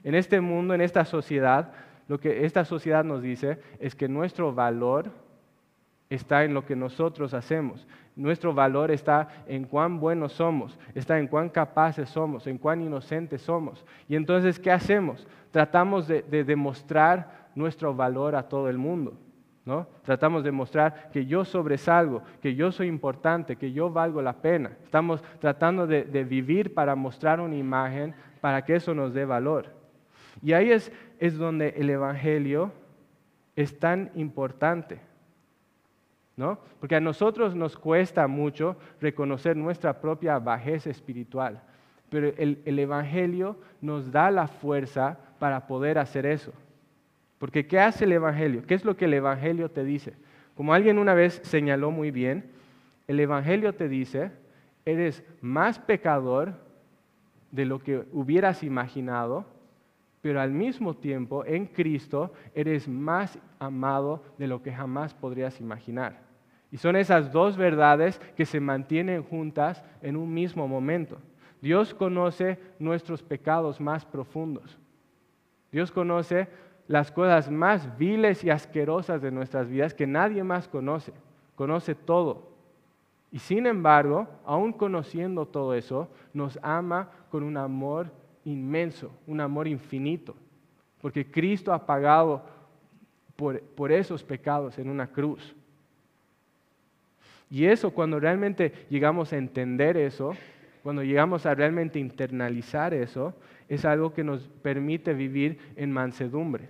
En 0.07 0.15
este 0.15 0.41
mundo, 0.41 0.73
en 0.73 0.83
esta 0.83 1.05
sociedad, 1.05 1.73
lo 2.07 2.21
que 2.21 2.45
esta 2.47 2.65
sociedad 2.65 3.03
nos 3.03 3.23
dice 3.23 3.59
es 3.81 3.97
que 3.97 4.07
nuestro 4.07 4.55
valor 4.55 5.11
está 6.09 6.45
en 6.45 6.55
lo 6.55 6.65
que 6.65 6.77
nosotros 6.77 7.35
hacemos. 7.35 7.89
Nuestro 8.15 8.55
valor 8.55 8.93
está 8.93 9.27
en 9.49 9.65
cuán 9.65 9.99
buenos 9.99 10.35
somos, 10.35 10.79
está 10.95 11.19
en 11.19 11.27
cuán 11.27 11.49
capaces 11.49 12.09
somos, 12.09 12.47
en 12.47 12.57
cuán 12.57 12.83
inocentes 12.83 13.43
somos. 13.43 13.85
Y 14.09 14.15
entonces, 14.15 14.61
¿qué 14.61 14.71
hacemos? 14.71 15.27
Tratamos 15.51 16.07
de, 16.07 16.23
demostrar 16.23 17.49
nuestro 17.57 17.93
valor 17.93 18.37
a 18.37 18.45
todo 18.45 18.71
el 18.71 18.79
mundo. 18.79 19.15
¿no? 19.65 19.89
Tratamos 20.05 20.45
de 20.45 20.53
mostrar 20.53 21.11
que 21.11 21.27
yo 21.27 21.45
sobresalgo, 21.45 22.23
que 22.41 22.55
yo 22.55 22.71
soy 22.71 22.87
importante, 22.87 23.57
que 23.57 23.73
yo 23.73 23.91
valgo 23.91 24.23
la 24.23 24.35
pena. 24.35 24.71
Estamos 24.85 25.21
tratando 25.41 25.85
de, 25.85 26.05
de 26.05 26.23
vivir 26.23 26.75
para 26.75 26.95
mostrar 26.95 27.41
una 27.41 27.57
imagen 27.57 28.15
para 28.41 28.65
que 28.65 28.77
eso 28.77 28.95
nos 28.95 29.13
dé 29.13 29.25
valor. 29.25 29.75
Y 30.43 30.53
ahí 30.53 30.71
es, 30.71 30.93
es 31.19 31.37
donde 31.37 31.71
el 31.77 31.91
Evangelio 31.91 32.73
es 33.55 33.79
tan 33.79 34.11
importante. 34.15 35.01
¿no? 36.37 36.59
Porque 36.81 36.97
a 36.97 37.01
nosotros 37.01 37.55
nos 37.55 37.77
cuesta 37.77 38.27
mucho 38.27 38.77
reconocer 39.01 39.57
nuestra 39.57 40.01
propia 40.01 40.39
bajeza 40.39 40.91
espiritual, 40.91 41.63
pero 42.11 42.29
el, 42.37 42.61
el, 42.65 42.79
Evangelio 42.79 43.57
nos 43.81 44.13
da 44.13 44.31
la 44.31 44.47
fuerza 44.47 45.19
para 45.39 45.67
poder 45.67 45.99
hacer 45.99 46.27
eso. 46.27 46.53
Porque 47.39 47.67
¿qué 47.67 47.81
hace 47.81 48.05
el 48.05 48.13
Evangelio? 48.13 48.65
¿Qué 48.67 48.75
es 48.75 48.85
lo 48.85 48.97
que 48.97 49.07
el 49.07 49.15
Evangelio 49.15 49.71
te 49.71 49.83
dice? 49.83 50.13
Como 50.55 50.73
alguien 50.73 50.99
una 50.99 51.15
vez 51.15 51.41
señaló 51.43 51.91
muy 51.91 52.11
bien, 52.11 52.51
el 53.09 53.19
Evangelio 53.21 53.75
te 53.75 53.89
dice, 53.89 54.31
eres 54.85 55.23
más 55.41 55.79
pecador 55.79 56.55
de 57.51 57.65
lo 57.65 57.79
que 57.79 58.05
hubieras 58.13 58.63
imaginado, 58.63 59.47
pero 60.27 60.41
al 60.41 60.51
mismo 60.51 60.93
tiempo 60.93 61.45
en 61.45 61.67
Cristo 61.67 62.33
eres 62.53 62.89
más 62.89 63.39
amado 63.61 64.25
de 64.39 64.49
lo 64.49 64.61
que 64.61 64.73
jamás 64.73 65.15
podrías 65.15 65.61
imaginar. 65.61 66.19
Y 66.73 66.79
son 66.79 66.97
esas 66.97 67.31
dos 67.31 67.57
verdades 67.57 68.19
que 68.35 68.45
se 68.45 68.59
mantienen 68.59 69.23
juntas 69.23 69.85
en 70.03 70.17
un 70.17 70.35
mismo 70.35 70.67
momento. 70.67 71.19
Dios 71.63 71.95
conoce 71.95 72.59
nuestros 72.81 73.23
pecados 73.23 73.81
más 73.81 74.05
profundos. 74.05 74.77
Dios 75.71 75.93
conoce 75.93 76.49
las 76.89 77.13
cosas 77.13 77.49
más 77.49 77.97
viles 77.97 78.43
y 78.43 78.51
asquerosas 78.51 79.23
de 79.23 79.31
nuestras 79.31 79.69
vidas 79.69 79.95
que 79.95 80.09
nadie 80.09 80.43
más 80.43 80.67
conoce. 80.67 81.13
Conoce 81.55 81.95
todo. 81.95 82.49
Y 83.31 83.39
sin 83.39 83.65
embargo, 83.69 84.27
aún 84.45 84.73
conociendo 84.73 85.47
todo 85.47 85.73
eso, 85.73 86.09
nos 86.35 86.59
ama 86.63 87.11
con 87.31 87.45
un 87.45 87.57
amor 87.57 88.11
inmenso, 88.47 89.13
un 89.27 89.41
amor 89.41 89.69
infinito. 89.69 90.35
Porque 91.03 91.31
Cristo 91.31 91.73
ha 91.73 91.85
pagado 91.85 92.43
por, 93.37 93.61
por 93.61 93.93
esos 93.93 94.23
pecados 94.23 94.79
en 94.79 94.89
una 94.89 95.09
cruz. 95.09 95.55
Y 97.51 97.67
eso, 97.67 97.91
cuando 97.91 98.19
realmente 98.19 98.73
llegamos 98.89 99.33
a 99.33 99.37
entender 99.37 99.97
eso, 99.97 100.33
cuando 100.83 101.03
llegamos 101.03 101.47
a 101.47 101.55
realmente 101.55 101.99
internalizar 101.99 102.95
eso, 102.95 103.35
es 103.69 103.85
algo 103.85 104.15
que 104.15 104.25
nos 104.25 104.49
permite 104.63 105.15
vivir 105.15 105.59
en 105.77 105.93
mansedumbre. 105.93 106.69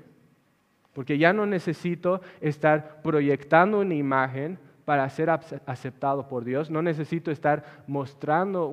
Porque 0.94 1.18
ya 1.18 1.32
no 1.32 1.44
necesito 1.44 2.22
estar 2.40 3.02
proyectando 3.02 3.80
una 3.80 3.94
imagen 3.94 4.58
para 4.86 5.10
ser 5.10 5.28
aceptado 5.30 6.28
por 6.28 6.44
Dios. 6.44 6.70
No 6.70 6.80
necesito 6.80 7.32
estar 7.32 7.82
mostrando 7.88 8.72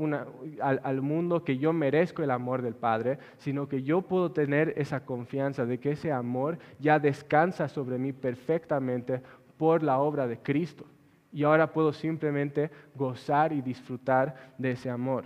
al, 0.61 1.01
mundo 1.01 1.43
que 1.43 1.57
yo 1.57 1.73
merezco 1.73 2.21
el 2.21 2.29
amor 2.29 2.61
del 2.61 2.75
Padre, 2.75 3.17
sino 3.39 3.67
que 3.67 3.81
yo 3.81 4.03
puedo 4.03 4.31
tener 4.31 4.75
esa 4.77 5.03
confianza 5.03 5.65
de 5.65 5.79
que 5.79 5.93
ese 5.93 6.11
amor 6.11 6.59
ya 6.79 6.99
descansa 6.99 7.67
sobre 7.67 7.97
mí 7.97 8.13
perfectamente 8.13 9.23
por 9.57 9.81
la 9.81 9.97
obra 9.97 10.27
de 10.27 10.37
Cristo. 10.37 10.85
Y 11.31 11.45
ahora 11.45 11.73
puedo 11.73 11.91
simplemente 11.91 12.69
gozar 12.93 13.51
y 13.51 13.61
disfrutar 13.61 14.53
de 14.59 14.71
ese 14.73 14.91
amor. 14.91 15.25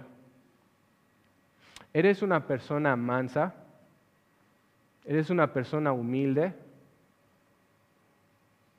¿Eres 1.94 2.22
una 2.22 2.48
persona 2.48 2.96
mansa? 2.96 3.54
¿Eres 5.04 5.30
una 5.30 5.52
persona 5.52 5.92
humilde? 5.92 6.54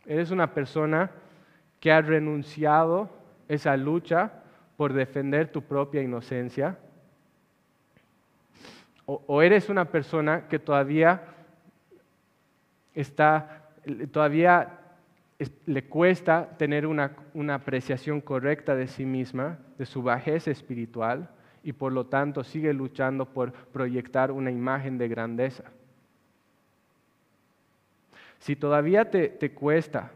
¿Eres 0.06 0.30
una 0.30 0.54
persona 0.54 1.10
que 1.80 1.92
ha 1.92 2.00
renunciado 2.00 3.10
esa 3.48 3.76
lucha 3.76 4.32
por 4.76 4.92
defender 4.92 5.50
tu 5.50 5.62
propia 5.62 6.02
inocencia? 6.02 6.78
¿O, 9.06 9.40
eres 9.42 9.70
una 9.70 9.86
persona 9.86 10.48
que 10.48 10.58
todavía 10.58 11.22
está, 12.94 13.70
todavía 14.12 14.80
le 15.64 15.84
cuesta 15.84 16.56
tener 16.58 16.86
una, 16.86 17.12
una 17.32 17.54
apreciación 17.54 18.20
correcta 18.20 18.74
de 18.74 18.86
sí 18.86 19.06
misma, 19.06 19.58
de 19.78 19.86
su 19.86 20.02
bajeza 20.02 20.50
espiritual? 20.50 21.30
y 21.62 21.72
por 21.72 21.92
lo 21.92 22.06
tanto 22.06 22.44
sigue 22.44 22.72
luchando 22.72 23.26
por 23.26 23.52
proyectar 23.52 24.30
una 24.30 24.50
imagen 24.50 24.96
de 24.96 25.08
grandeza. 25.08 25.64
Si 28.38 28.56
todavía 28.56 29.10
te, 29.10 29.52
cuesta 29.52 30.12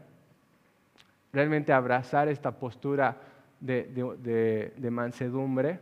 realmente 1.33 1.73
abrazar 1.73 2.29
esta 2.29 2.57
postura 2.57 3.17
de, 3.59 4.89
mansedumbre, 4.91 5.79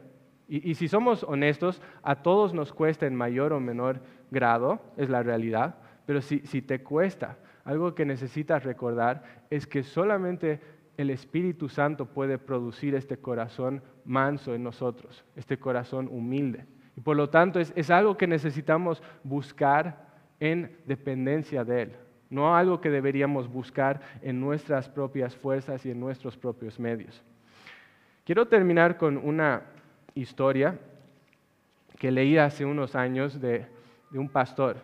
y, 0.48 0.76
si 0.76 0.88
somos 0.88 1.24
honestos, 1.24 1.82
a 2.04 2.24
todos 2.24 2.54
nos 2.54 2.74
cuesta 2.74 3.06
en 3.06 3.16
mayor 3.16 3.54
o 3.54 3.60
menor 3.60 4.02
grado, 4.32 4.82
es 4.98 5.10
la 5.10 5.24
realidad, 5.24 5.76
pero 6.06 6.22
si, 6.22 6.40
si 6.40 6.62
te 6.62 6.84
cuesta, 6.84 7.38
algo 7.64 7.96
que 7.96 8.06
necesitas 8.06 8.64
recordar 8.64 9.46
es 9.50 9.66
que 9.68 9.84
solamente 9.84 10.60
el 10.98 11.10
Espíritu 11.10 11.70
Santo 11.70 12.06
puede 12.06 12.38
producir 12.38 12.96
este 12.96 13.18
corazón 13.18 13.82
manso 14.06 14.54
en 14.54 14.64
nosotros, 14.64 15.24
este 15.36 15.58
corazón 15.58 16.08
humilde. 16.12 16.66
Y 16.96 17.02
por 17.02 17.16
lo 17.16 17.30
tanto 17.30 17.60
es, 17.60 17.90
algo 17.90 18.18
que 18.18 18.28
necesitamos 18.28 19.02
buscar 19.24 20.08
en 20.40 20.78
dependencia 20.86 21.64
de 21.64 21.84
Él, 21.84 21.92
no 22.32 22.56
algo 22.56 22.82
que 22.82 22.90
deberíamos 22.90 23.48
buscar 23.48 24.02
en 24.24 24.40
nuestras 24.40 24.90
propias 24.90 25.36
fuerzas 25.36 25.86
y 25.86 25.92
en 25.92 26.00
nuestros 26.00 26.36
propios 26.36 26.80
medios. 26.80 27.22
Quiero 28.26 28.48
terminar 28.48 28.98
con 28.98 29.18
una 29.18 29.62
historia 30.16 30.80
que 32.00 32.10
leí 32.10 32.38
hace 32.38 32.66
unos 32.66 32.96
años 32.96 33.40
de, 33.40 33.68
un 34.14 34.30
pastor. 34.30 34.78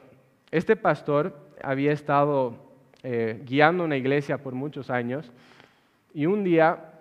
Este 0.52 0.76
pastor 0.76 1.36
había 1.64 1.92
estado 1.92 2.56
eh, 3.02 3.42
guiando 3.46 3.84
una 3.86 3.98
iglesia 3.98 4.38
por 4.38 4.54
muchos 4.54 4.90
años 4.90 5.32
y 6.14 6.26
un 6.26 6.44
día 6.44 6.97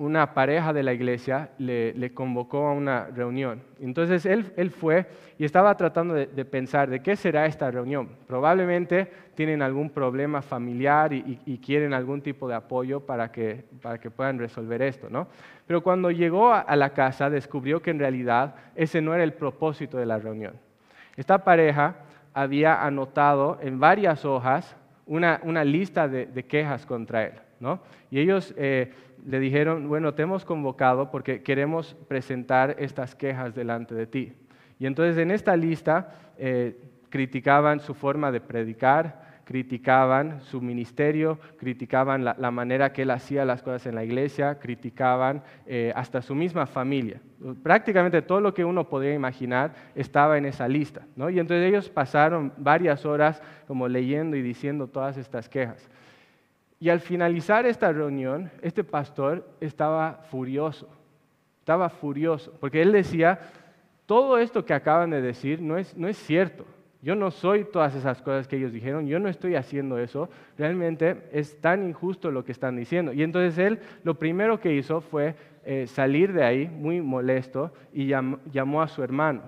una 0.00 0.32
pareja 0.32 0.72
de 0.72 0.82
la 0.82 0.94
iglesia 0.94 1.50
le, 1.58 2.14
convocó 2.14 2.66
a 2.66 2.72
una 2.72 3.08
reunión. 3.14 3.62
Entonces 3.80 4.24
él, 4.24 4.70
fue 4.70 5.06
y 5.38 5.44
estaba 5.44 5.76
tratando 5.76 6.14
de, 6.14 6.44
pensar 6.46 6.88
de 6.88 7.00
qué 7.00 7.16
será 7.16 7.44
esta 7.44 7.70
reunión. 7.70 8.08
Probablemente 8.26 9.12
tienen 9.34 9.60
algún 9.60 9.90
problema 9.90 10.40
familiar 10.40 11.12
y, 11.12 11.60
quieren 11.62 11.92
algún 11.92 12.22
tipo 12.22 12.48
de 12.48 12.54
apoyo 12.54 13.00
para 13.00 13.30
que, 13.30 13.66
puedan 14.16 14.38
resolver 14.38 14.80
esto. 14.80 15.10
¿no? 15.10 15.28
Pero 15.66 15.82
cuando 15.82 16.10
llegó 16.10 16.50
a, 16.54 16.74
la 16.76 16.94
casa 16.94 17.28
descubrió 17.28 17.82
que 17.82 17.90
en 17.90 17.98
realidad 17.98 18.54
ese 18.74 19.02
no 19.02 19.14
era 19.14 19.22
el 19.22 19.34
propósito 19.34 19.98
de 19.98 20.06
la 20.06 20.18
reunión. 20.18 20.54
Esta 21.14 21.44
pareja 21.44 21.96
había 22.32 22.82
anotado 22.82 23.58
en 23.60 23.78
varias 23.78 24.24
hojas 24.24 24.74
una, 25.04 25.62
lista 25.62 26.08
de 26.08 26.46
quejas 26.46 26.86
contra 26.86 27.24
él. 27.24 27.32
Y 28.10 28.20
ellos 28.20 28.54
eh, 28.56 28.92
le 29.26 29.40
dijeron, 29.40 29.88
bueno, 29.88 30.14
te 30.14 30.22
hemos 30.22 30.44
convocado 30.44 31.10
porque 31.10 31.42
queremos 31.42 31.96
presentar 32.08 32.76
estas 32.78 33.14
quejas 33.14 33.54
delante 33.54 33.94
de 33.94 34.06
ti. 34.06 34.32
Y 34.78 34.86
entonces 34.86 35.18
en 35.18 35.30
esta 35.30 35.56
lista 35.56 36.14
eh, 36.38 36.76
criticaban 37.10 37.80
su 37.80 37.94
forma 37.94 38.32
de 38.32 38.40
predicar, 38.40 39.42
criticaban 39.44 40.40
su 40.42 40.60
ministerio, 40.60 41.40
criticaban 41.58 42.24
la, 42.24 42.50
manera 42.52 42.92
que 42.92 43.02
él 43.02 43.10
hacía 43.10 43.44
las 43.44 43.62
cosas 43.62 43.86
en 43.86 43.96
la 43.96 44.04
iglesia, 44.04 44.60
criticaban 44.60 45.42
eh, 45.66 45.92
hasta 45.96 46.22
su 46.22 46.36
misma 46.36 46.66
familia. 46.66 47.20
Prácticamente 47.62 48.22
todo 48.22 48.40
lo 48.40 48.54
que 48.54 48.64
uno 48.64 48.88
podía 48.88 49.12
imaginar 49.12 49.74
estaba 49.96 50.38
en 50.38 50.46
esa 50.46 50.68
lista. 50.68 51.02
Y 51.16 51.40
entonces 51.40 51.68
ellos 51.68 51.90
pasaron 51.90 52.52
varias 52.58 53.04
horas 53.04 53.42
como 53.66 53.88
leyendo 53.88 54.36
y 54.36 54.42
diciendo 54.42 54.86
todas 54.86 55.16
estas 55.16 55.48
quejas. 55.48 55.90
Y 56.82 56.88
al 56.88 57.00
finalizar 57.00 57.66
esta 57.66 57.92
reunión, 57.92 58.50
este 58.62 58.82
pastor 58.82 59.46
estaba 59.60 60.24
furioso, 60.30 60.88
estaba 61.58 61.90
furioso, 61.90 62.54
porque 62.58 62.80
él 62.80 62.90
decía, 62.92 63.38
todo 64.06 64.38
esto 64.38 64.64
que 64.64 64.72
acaban 64.72 65.10
de 65.10 65.20
decir 65.20 65.60
no 65.60 65.76
es, 65.76 65.94
no 65.94 66.08
es 66.08 66.16
cierto. 66.16 66.64
Yo 67.02 67.14
no 67.14 67.30
soy 67.30 67.64
todas 67.64 67.94
esas 67.94 68.22
cosas 68.22 68.48
que 68.48 68.56
ellos 68.56 68.72
dijeron, 68.72 69.06
yo 69.06 69.18
no 69.18 69.28
estoy 69.28 69.56
haciendo 69.56 69.98
eso, 69.98 70.30
realmente 70.56 71.28
es 71.32 71.60
tan 71.60 71.86
injusto 71.86 72.30
lo 72.30 72.44
que 72.44 72.52
están 72.52 72.76
diciendo. 72.76 73.12
Y 73.12 73.22
entonces 73.22 73.58
él 73.58 73.78
lo 74.02 74.14
primero 74.14 74.58
que 74.58 74.74
hizo 74.74 75.02
fue 75.02 75.34
eh, 75.66 75.86
salir 75.86 76.32
de 76.32 76.44
ahí 76.44 76.66
muy 76.66 77.02
molesto 77.02 77.72
y 77.92 78.06
llamó, 78.06 78.82
a 78.82 78.88
su 78.88 79.02
hermano 79.02 79.42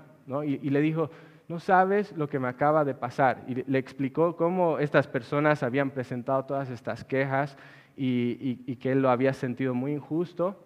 y 0.44 0.70
le 0.70 0.80
dijo, 0.80 1.10
no 1.48 1.58
sabes 1.58 2.16
lo 2.16 2.28
que 2.28 2.38
me 2.38 2.48
acaba 2.48 2.84
de 2.84 2.94
pasar. 2.94 3.44
Y 3.46 3.70
le 3.70 3.78
explicó 3.78 4.36
cómo 4.36 4.78
estas 4.78 5.06
personas 5.06 5.62
habían 5.62 5.90
presentado 5.90 6.44
todas 6.44 6.70
estas 6.70 7.04
quejas 7.04 7.56
y, 7.96 8.76
que 8.76 8.92
él 8.92 9.02
lo 9.02 9.10
había 9.10 9.32
sentido 9.32 9.74
muy 9.74 9.92
injusto. 9.92 10.56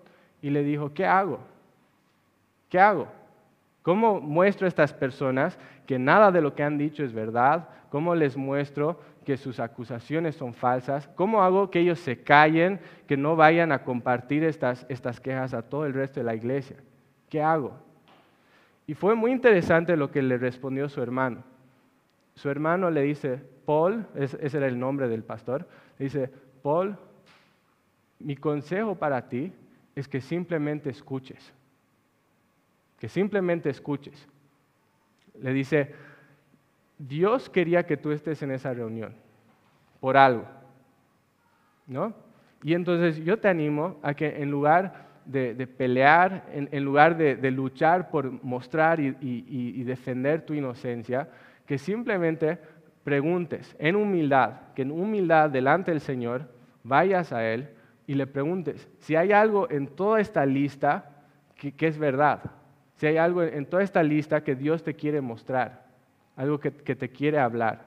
Y 0.43 0.51
le 0.51 0.62
dijo, 0.62 0.93
¿qué 0.93 1.07
hago? 1.07 1.41
¿Qué 2.68 2.79
hago? 2.79 3.09
¿Cómo 3.83 4.20
muestro 4.20 4.66
a 4.66 4.68
estas 4.68 4.93
personas 4.93 5.59
que 5.87 5.99
nada 5.99 6.31
de 6.31 6.41
lo 6.41 6.55
que 6.55 6.62
han 6.62 6.79
dicho 6.79 7.05
es 7.05 7.12
verdad? 7.12 7.68
¿Cómo 7.91 8.14
les 8.14 8.37
muestro 8.37 9.01
que 9.24 9.37
sus 9.37 9.61
acusaciones 9.61 10.37
son 10.37 10.55
falsas? 10.55 11.09
¿Cómo 11.14 11.43
hago 11.43 11.70
que 11.70 11.81
ellos 11.81 12.01
se 12.01 12.22
callen, 12.22 12.81
que 13.07 13.16
no 13.16 13.37
vayan 13.37 13.72
a 13.72 13.83
compartir 13.83 14.45
estas, 14.45 14.85
estas 14.89 15.20
quejas 15.20 15.55
a 15.55 15.62
todo 15.62 15.87
el 15.87 15.95
resto 15.95 16.20
de 16.20 16.24
la 16.24 16.35
iglesia? 16.35 16.77
¿Qué 17.29 17.43
hago? 17.43 17.86
Y 18.87 18.95
fue 18.95 19.14
muy 19.14 19.32
interesante 19.32 19.97
lo 19.97 20.11
que 20.11 20.22
le 20.22 20.39
respondió 20.39 20.89
su 20.89 21.03
hermano. 21.03 21.43
Su 22.34 22.51
hermano 22.51 22.91
le 22.91 23.03
dice, 23.03 23.43
Paul, 23.64 24.07
ese 24.14 24.57
era 24.57 24.66
el 24.66 24.78
nombre 24.78 25.09
del 25.09 25.24
pastor, 25.24 25.66
le 25.99 26.05
dice, 26.05 26.30
Paul, 26.62 26.97
mi 28.18 28.37
consejo 28.37 28.95
para 28.95 29.28
ti 29.28 29.53
es 29.95 30.07
que 30.07 30.20
simplemente 30.20 30.91
escuches, 30.91 31.53
que 32.99 33.09
simplemente 33.09 33.70
escuches. 33.70 34.28
Le 35.41 35.53
dice, 35.53 35.95
Dios 36.99 37.51
quería 37.51 37.87
que 37.87 37.97
tú 37.97 38.12
estés 38.12 38.43
en 38.43 38.51
esa 38.51 38.72
reunión, 38.72 39.14
por 40.01 40.16
algo, 40.16 40.47
¿no? 41.87 42.14
Y 42.62 42.74
entonces 42.74 43.16
yo 43.24 43.39
te 43.39 43.49
animo 43.49 43.99
a 44.03 44.14
que 44.14 44.43
en 44.43 44.51
lugar 44.51 45.05
de, 45.27 45.66
pelear, 45.66 46.47
en, 46.53 46.85
lugar 46.85 47.16
de, 47.16 47.51
luchar 47.51 48.11
por 48.11 48.43
mostrar 48.43 49.01
y, 49.01 49.83
defender 49.85 50.43
tu 50.43 50.55
inocencia, 50.55 51.29
que 51.66 51.79
simplemente 51.79 52.59
preguntes 53.05 53.77
en 53.79 53.97
humildad, 53.97 54.72
que 54.74 54.83
en 54.83 54.91
humildad 54.91 55.51
delante 55.51 55.91
del 55.91 56.01
Señor 56.01 56.49
vayas 56.83 57.33
a 57.33 57.45
Él 57.45 57.68
y 58.07 58.14
le 58.14 58.27
preguntes 58.27 58.89
si 58.99 59.16
hay 59.16 59.33
algo 59.33 59.70
en 59.70 59.89
toda 59.89 60.20
esta 60.20 60.47
lista 60.47 61.12
que, 61.55 61.74
es 61.87 61.99
verdad, 61.99 62.43
si 62.97 63.07
hay 63.07 63.16
algo 63.16 63.43
en 63.43 63.66
toda 63.66 63.83
esta 63.83 64.03
lista 64.03 64.43
que 64.43 64.55
Dios 64.55 64.83
te 64.83 64.95
quiere 64.95 65.20
mostrar, 65.20 65.87
algo 66.37 66.61
que, 66.61 66.70
que 66.72 66.95
te 66.95 67.09
quiere 67.09 67.39
hablar, 67.39 67.87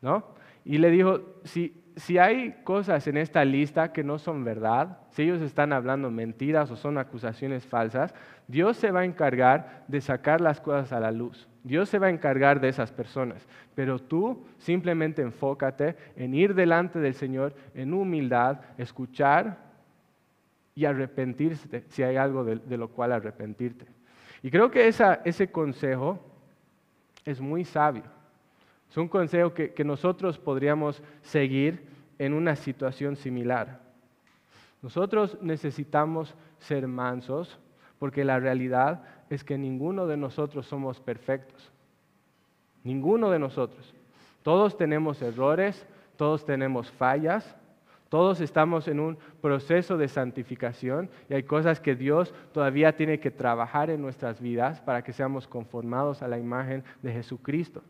¿no? 0.00 0.24
Y 0.64 0.78
le 0.78 0.90
dijo, 0.90 1.20
si, 1.44 1.72
si 1.98 2.16
hay 2.16 2.52
cosas 2.62 3.06
en 3.08 3.16
esta 3.16 3.44
lista 3.44 3.92
que 3.92 4.04
no 4.04 4.18
son 4.18 4.44
verdad, 4.44 4.98
si 5.10 5.22
ellos 5.22 5.42
están 5.42 5.72
hablando 5.72 6.10
mentiras 6.10 6.70
o 6.70 6.76
son 6.76 6.96
acusaciones 6.96 7.66
falsas, 7.66 8.14
Dios 8.46 8.76
se 8.76 8.92
va 8.92 9.00
a 9.00 9.04
encargar 9.04 9.84
de 9.88 10.00
sacar 10.00 10.40
las 10.40 10.60
cosas 10.60 10.92
a 10.92 11.00
la 11.00 11.10
luz. 11.10 11.48
Dios 11.64 11.88
se 11.88 11.98
va 11.98 12.06
a 12.06 12.10
encargar 12.10 12.60
de 12.60 12.68
esas 12.68 12.92
personas. 12.92 13.46
Pero 13.74 13.98
tú 13.98 14.46
simplemente 14.58 15.22
enfócate 15.22 15.96
en 16.16 16.34
ir 16.34 16.54
delante 16.54 17.00
del 17.00 17.14
Señor 17.14 17.54
en 17.74 17.92
humildad, 17.92 18.60
escuchar 18.78 19.58
y 20.74 20.84
arrepentirse 20.84 21.84
si 21.88 22.02
hay 22.04 22.16
algo 22.16 22.44
de, 22.44 22.76
lo 22.76 22.88
cual 22.88 23.12
arrepentirte. 23.12 23.86
Y 24.42 24.50
creo 24.50 24.70
que 24.70 24.86
ese 24.86 25.50
consejo 25.50 26.20
es 27.24 27.40
muy 27.40 27.64
sabio. 27.64 28.17
Es 28.90 28.96
un 28.96 29.08
consejo 29.08 29.52
que, 29.52 29.72
que 29.72 29.84
nosotros 29.84 30.38
podríamos 30.38 31.02
seguir 31.22 31.86
en 32.18 32.32
una 32.32 32.56
situación 32.56 33.16
similar. 33.16 33.80
Nosotros 34.82 35.36
necesitamos 35.42 36.34
ser 36.58 36.86
mansos 36.86 37.58
porque 37.98 38.24
la 38.24 38.38
realidad 38.38 39.02
es 39.28 39.44
que 39.44 39.58
ninguno 39.58 40.06
de 40.06 40.16
nosotros 40.16 40.66
somos 40.66 41.00
perfectos. 41.00 41.70
Ninguno 42.84 43.30
de 43.30 43.38
nosotros. 43.38 43.94
Todos 44.42 44.76
tenemos 44.76 45.20
errores, 45.20 45.86
todos 46.16 46.44
tenemos 46.44 46.90
fallas, 46.90 47.56
todos 48.08 48.40
estamos 48.40 48.88
en 48.88 49.00
un 49.00 49.18
proceso 49.42 49.98
de 49.98 50.08
santificación 50.08 51.10
y 51.28 51.34
hay 51.34 51.42
cosas 51.42 51.80
que 51.80 51.94
Dios 51.94 52.32
todavía 52.52 52.96
tiene 52.96 53.20
que 53.20 53.30
trabajar 53.30 53.90
en 53.90 54.00
nuestras 54.00 54.40
vidas 54.40 54.80
para 54.80 55.02
que 55.02 55.12
seamos 55.12 55.46
conformados 55.46 56.22
a 56.22 56.28
la 56.28 56.38
imagen 56.38 56.84
de 57.02 57.12
Jesucristo. 57.12 57.82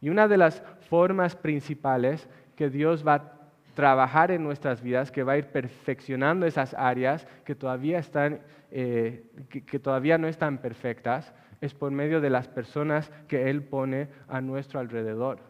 Y 0.00 0.08
una 0.08 0.28
de 0.28 0.36
las 0.36 0.62
formas 0.88 1.36
principales 1.36 2.28
que 2.56 2.70
Dios 2.70 3.06
va 3.06 3.14
a 3.14 3.32
trabajar 3.74 4.30
en 4.30 4.42
nuestras 4.42 4.82
vidas, 4.82 5.12
que 5.12 5.22
va 5.22 5.32
a 5.32 5.38
ir 5.38 5.46
perfeccionando 5.46 6.46
esas 6.46 6.74
áreas 6.74 7.26
que 7.44 7.54
todavía, 7.54 7.98
están, 7.98 8.40
eh, 8.70 9.24
que 9.48 9.78
todavía 9.78 10.18
no 10.18 10.26
están 10.26 10.58
perfectas, 10.58 11.32
es 11.60 11.74
por 11.74 11.90
medio 11.90 12.20
de 12.20 12.30
las 12.30 12.48
personas 12.48 13.10
que 13.26 13.50
Él 13.50 13.62
pone 13.62 14.08
a 14.28 14.40
nuestro 14.40 14.80
alrededor. 14.80 15.40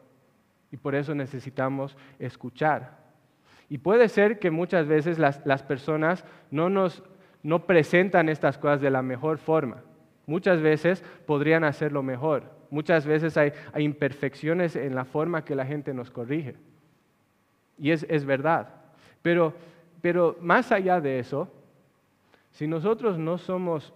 Y 0.71 0.77
por 0.77 0.95
eso 0.95 1.15
necesitamos 1.15 1.97
escuchar. 2.19 2.99
Y 3.69 3.79
puede 3.79 4.09
ser 4.09 4.39
que 4.39 4.51
muchas 4.51 4.87
veces 4.87 5.19
las, 5.19 5.63
personas 5.63 6.25
no 6.51 6.71
nos 6.71 7.03
no 7.43 7.67
presentan 7.67 8.29
estas 8.29 8.59
cosas 8.59 8.81
de 8.81 8.91
la 8.91 9.03
mejor 9.03 9.39
forma. 9.39 9.83
Muchas 10.29 10.61
veces 10.61 11.03
podrían 11.25 11.65
hacerlo 11.65 12.03
mejor. 12.03 12.43
Muchas 12.69 13.07
veces 13.07 13.39
hay, 13.39 13.51
imperfecciones 13.79 14.77
en 14.77 14.95
la 14.95 15.07
forma 15.07 15.43
que 15.43 15.55
la 15.55 15.65
gente 15.65 15.95
nos 15.95 16.11
corrige. 16.11 16.55
Y 17.79 17.93
es, 17.93 18.05
es 18.11 18.27
verdad. 18.27 18.69
Pero, 19.23 19.55
pero 20.03 20.37
más 20.43 20.71
allá 20.71 21.01
de 21.01 21.19
eso, 21.19 21.51
si 22.51 22.67
nosotros 22.67 23.19
no 23.19 23.39
somos 23.39 23.95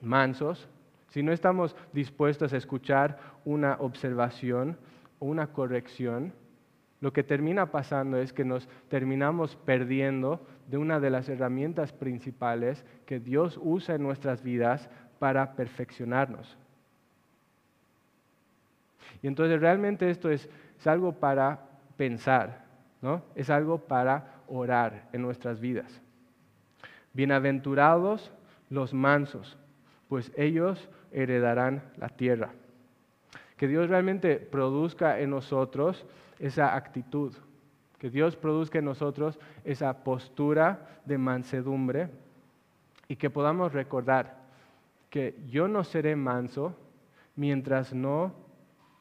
mansos, 0.00 0.68
si 1.08 1.20
no 1.24 1.32
estamos 1.32 1.74
dispuestos 1.92 2.52
a 2.52 2.56
escuchar 2.56 3.18
una 3.44 3.74
observación 3.80 4.78
o 5.18 5.26
una 5.26 5.48
corrección, 5.48 6.32
lo 7.00 7.12
que 7.12 7.24
termina 7.24 7.72
pasando 7.72 8.18
es 8.18 8.32
que 8.32 8.44
nos 8.44 8.68
terminamos 8.88 9.56
perdiendo 9.56 10.46
de 10.68 10.78
una 10.78 11.00
de 11.00 11.10
las 11.10 11.28
herramientas 11.28 11.92
principales 11.92 12.84
que 13.04 13.18
Dios 13.18 13.58
usa 13.60 13.96
en 13.96 14.04
nuestras 14.04 14.44
vidas 14.44 14.88
para 15.20 15.52
perfeccionarnos. 15.52 16.56
Y 19.22 19.26
entonces 19.28 19.60
realmente 19.60 20.10
esto 20.10 20.30
es, 20.30 20.48
algo 20.86 21.12
para 21.12 21.60
pensar, 21.98 22.64
¿no? 23.02 23.22
Es 23.34 23.50
algo 23.50 23.78
para 23.78 24.40
orar 24.48 25.08
en 25.12 25.20
nuestras 25.20 25.60
vidas. 25.60 26.00
Bienaventurados 27.12 28.32
los 28.70 28.94
mansos, 28.94 29.58
pues 30.08 30.32
ellos 30.36 30.88
heredarán 31.12 31.82
la 31.98 32.08
tierra. 32.08 32.52
Que 33.58 33.68
Dios 33.68 33.90
realmente 33.90 34.36
produzca 34.36 35.20
en 35.20 35.28
nosotros 35.28 36.06
esa 36.38 36.74
actitud, 36.74 37.34
que 37.98 38.08
Dios 38.08 38.36
produzca 38.36 38.78
en 38.78 38.86
nosotros 38.86 39.38
esa 39.64 40.02
postura 40.02 41.02
de 41.04 41.18
mansedumbre 41.18 42.08
y 43.06 43.16
que 43.16 43.28
podamos 43.28 43.74
recordar 43.74 44.39
que 45.10 45.38
yo 45.46 45.68
no 45.68 45.84
seré 45.84 46.16
manso 46.16 46.76
mientras 47.36 47.92
no 47.92 48.32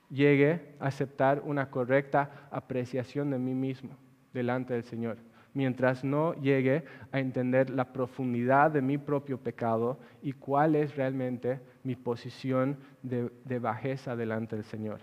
llegue 0.10 0.76
a 0.80 0.88
aceptar 0.88 1.42
una 1.46 1.70
correcta 1.70 2.48
apreciación 2.52 3.30
de 3.30 3.40
mí 3.40 3.54
mismo 3.54 3.92
delante 4.34 4.74
del 4.74 4.84
Señor 4.84 5.18
mientras 5.54 6.04
no 6.04 6.34
llegue 6.36 6.84
a 7.12 7.20
entender 7.20 7.70
la 7.70 7.92
profundidad 7.92 8.72
de 8.72 8.82
mi 8.82 8.98
propio 8.98 9.38
pecado 9.38 10.00
y 10.22 10.34
cuál 10.34 10.76
es 10.76 10.96
realmente 10.96 11.60
mi 11.84 11.96
posición 11.96 12.78
de, 13.02 13.60
bajeza 13.60 14.16
delante 14.16 14.56
del 14.56 14.66
Señor. 14.66 15.00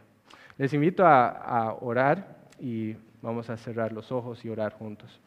Les 0.59 0.72
invito 0.72 1.07
a, 1.07 1.74
orar 1.80 2.46
y 2.59 2.96
vamos 3.20 3.50
a 3.50 3.57
cerrar 3.57 3.92
los 3.92 4.11
ojos 4.12 4.44
y 4.44 4.48
orar 4.48 4.72
juntos. 4.72 5.20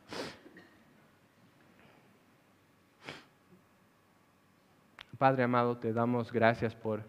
Padre 5.20 5.44
amado, 5.44 5.78
te 5.78 5.94
damos 5.94 6.32
gracias 6.32 6.74
por 6.74 7.04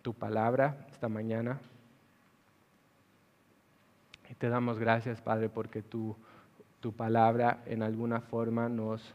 tu 0.00 0.14
palabra 0.14 0.86
esta 0.90 1.10
mañana. 1.10 1.60
Y 4.30 4.34
te 4.34 4.48
damos 4.48 4.78
gracias, 4.78 5.20
Padre, 5.20 5.50
porque 5.50 5.82
tú 5.82 6.16
tu 6.84 6.92
palabra 6.92 7.62
en 7.64 7.82
alguna 7.82 8.20
forma 8.20 8.68
nos, 8.68 9.14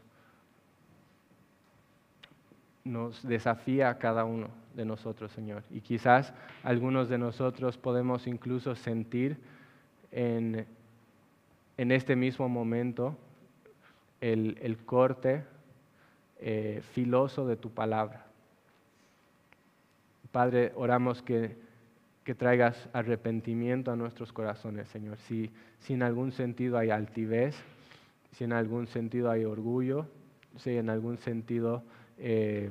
nos 2.82 3.22
desafía 3.22 3.90
a 3.90 3.98
cada 3.98 4.24
uno 4.24 4.48
de 4.74 4.84
nosotros, 4.84 5.30
Señor. 5.30 5.62
Y 5.70 5.80
quizás 5.80 6.34
algunos 6.64 7.08
de 7.08 7.16
nosotros 7.16 7.78
podemos 7.78 8.26
incluso 8.26 8.74
sentir 8.74 9.38
en, 10.10 10.66
este 11.76 12.16
mismo 12.16 12.48
momento 12.48 13.16
el, 14.20 14.76
corte 14.84 15.44
eh, 16.40 16.82
filoso 16.92 17.46
de 17.46 17.56
tu 17.56 17.70
palabra. 17.70 18.26
Padre, 20.32 20.72
oramos 20.74 21.22
que 21.22 21.56
que 22.24 22.34
traigas 22.34 22.88
arrepentimiento 22.92 23.90
a 23.90 23.96
nuestros 23.96 24.32
corazones, 24.32 24.88
Señor. 24.88 25.18
Si, 25.18 25.50
en 25.88 26.02
algún 26.02 26.32
sentido 26.32 26.78
hay 26.78 26.90
altivez, 26.90 27.56
si 28.32 28.44
en 28.44 28.52
algún 28.52 28.86
sentido 28.86 29.30
hay 29.30 29.44
orgullo, 29.44 30.06
si 30.56 30.76
en 30.76 30.90
algún 30.90 31.16
sentido 31.18 31.82
eh, 32.18 32.70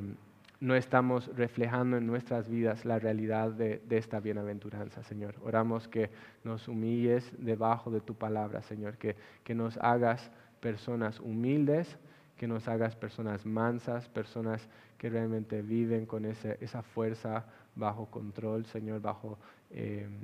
no 0.59 0.75
estamos 0.75 1.35
reflejando 1.35 1.97
en 1.97 2.05
nuestras 2.05 2.49
vidas 2.49 2.85
la 2.85 2.99
realidad 2.99 3.51
de, 3.51 3.81
esta 3.89 4.19
bienaventuranza, 4.19 5.03
Señor. 5.03 5.35
Oramos 5.43 5.87
que 5.87 6.09
nos 6.43 6.67
humilles 6.67 7.29
debajo 7.37 7.91
de 7.91 8.01
tu 8.01 8.15
palabra, 8.15 8.61
Señor, 8.61 8.97
que, 8.97 9.15
que 9.43 9.55
nos 9.55 9.77
hagas 9.79 10.31
personas 10.59 11.19
humildes, 11.19 11.97
que 12.39 12.47
nos 12.47 12.69
hagas 12.69 12.95
personas 12.95 13.45
mansas, 13.45 14.07
personas 14.07 14.65
que 14.97 15.09
realmente 15.09 15.61
viven 15.61 16.05
con 16.05 16.23
esa 16.23 16.81
fuerza 16.81 17.45
bajo 17.75 18.05
control, 18.05 18.65
Señor, 18.65 19.01
bajo, 19.01 19.37
em, 19.69 20.21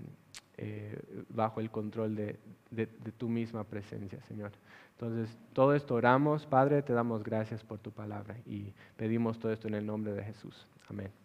eh, 0.55 0.97
bajo 1.27 1.59
el 1.59 1.69
control 1.69 2.15
de, 2.15 2.39
de 2.71 3.11
tu 3.17 3.27
misma 3.27 3.65
presencia, 3.65 4.21
Señor. 4.23 4.53
Entonces, 4.91 5.37
todo 5.51 5.75
esto 5.75 5.95
oramos, 5.95 6.45
Padre, 6.45 6.81
te 6.81 6.93
damos 6.93 7.21
gracias 7.21 7.65
por 7.65 7.79
tu 7.79 7.91
palabra 7.91 8.37
y 8.45 8.73
pedimos 8.95 9.37
todo 9.37 9.51
esto 9.51 9.67
en 9.67 9.73
el 9.73 9.85
nombre 9.85 10.13
de 10.13 10.23
Jesús. 10.23 10.65
Amén. 10.87 11.24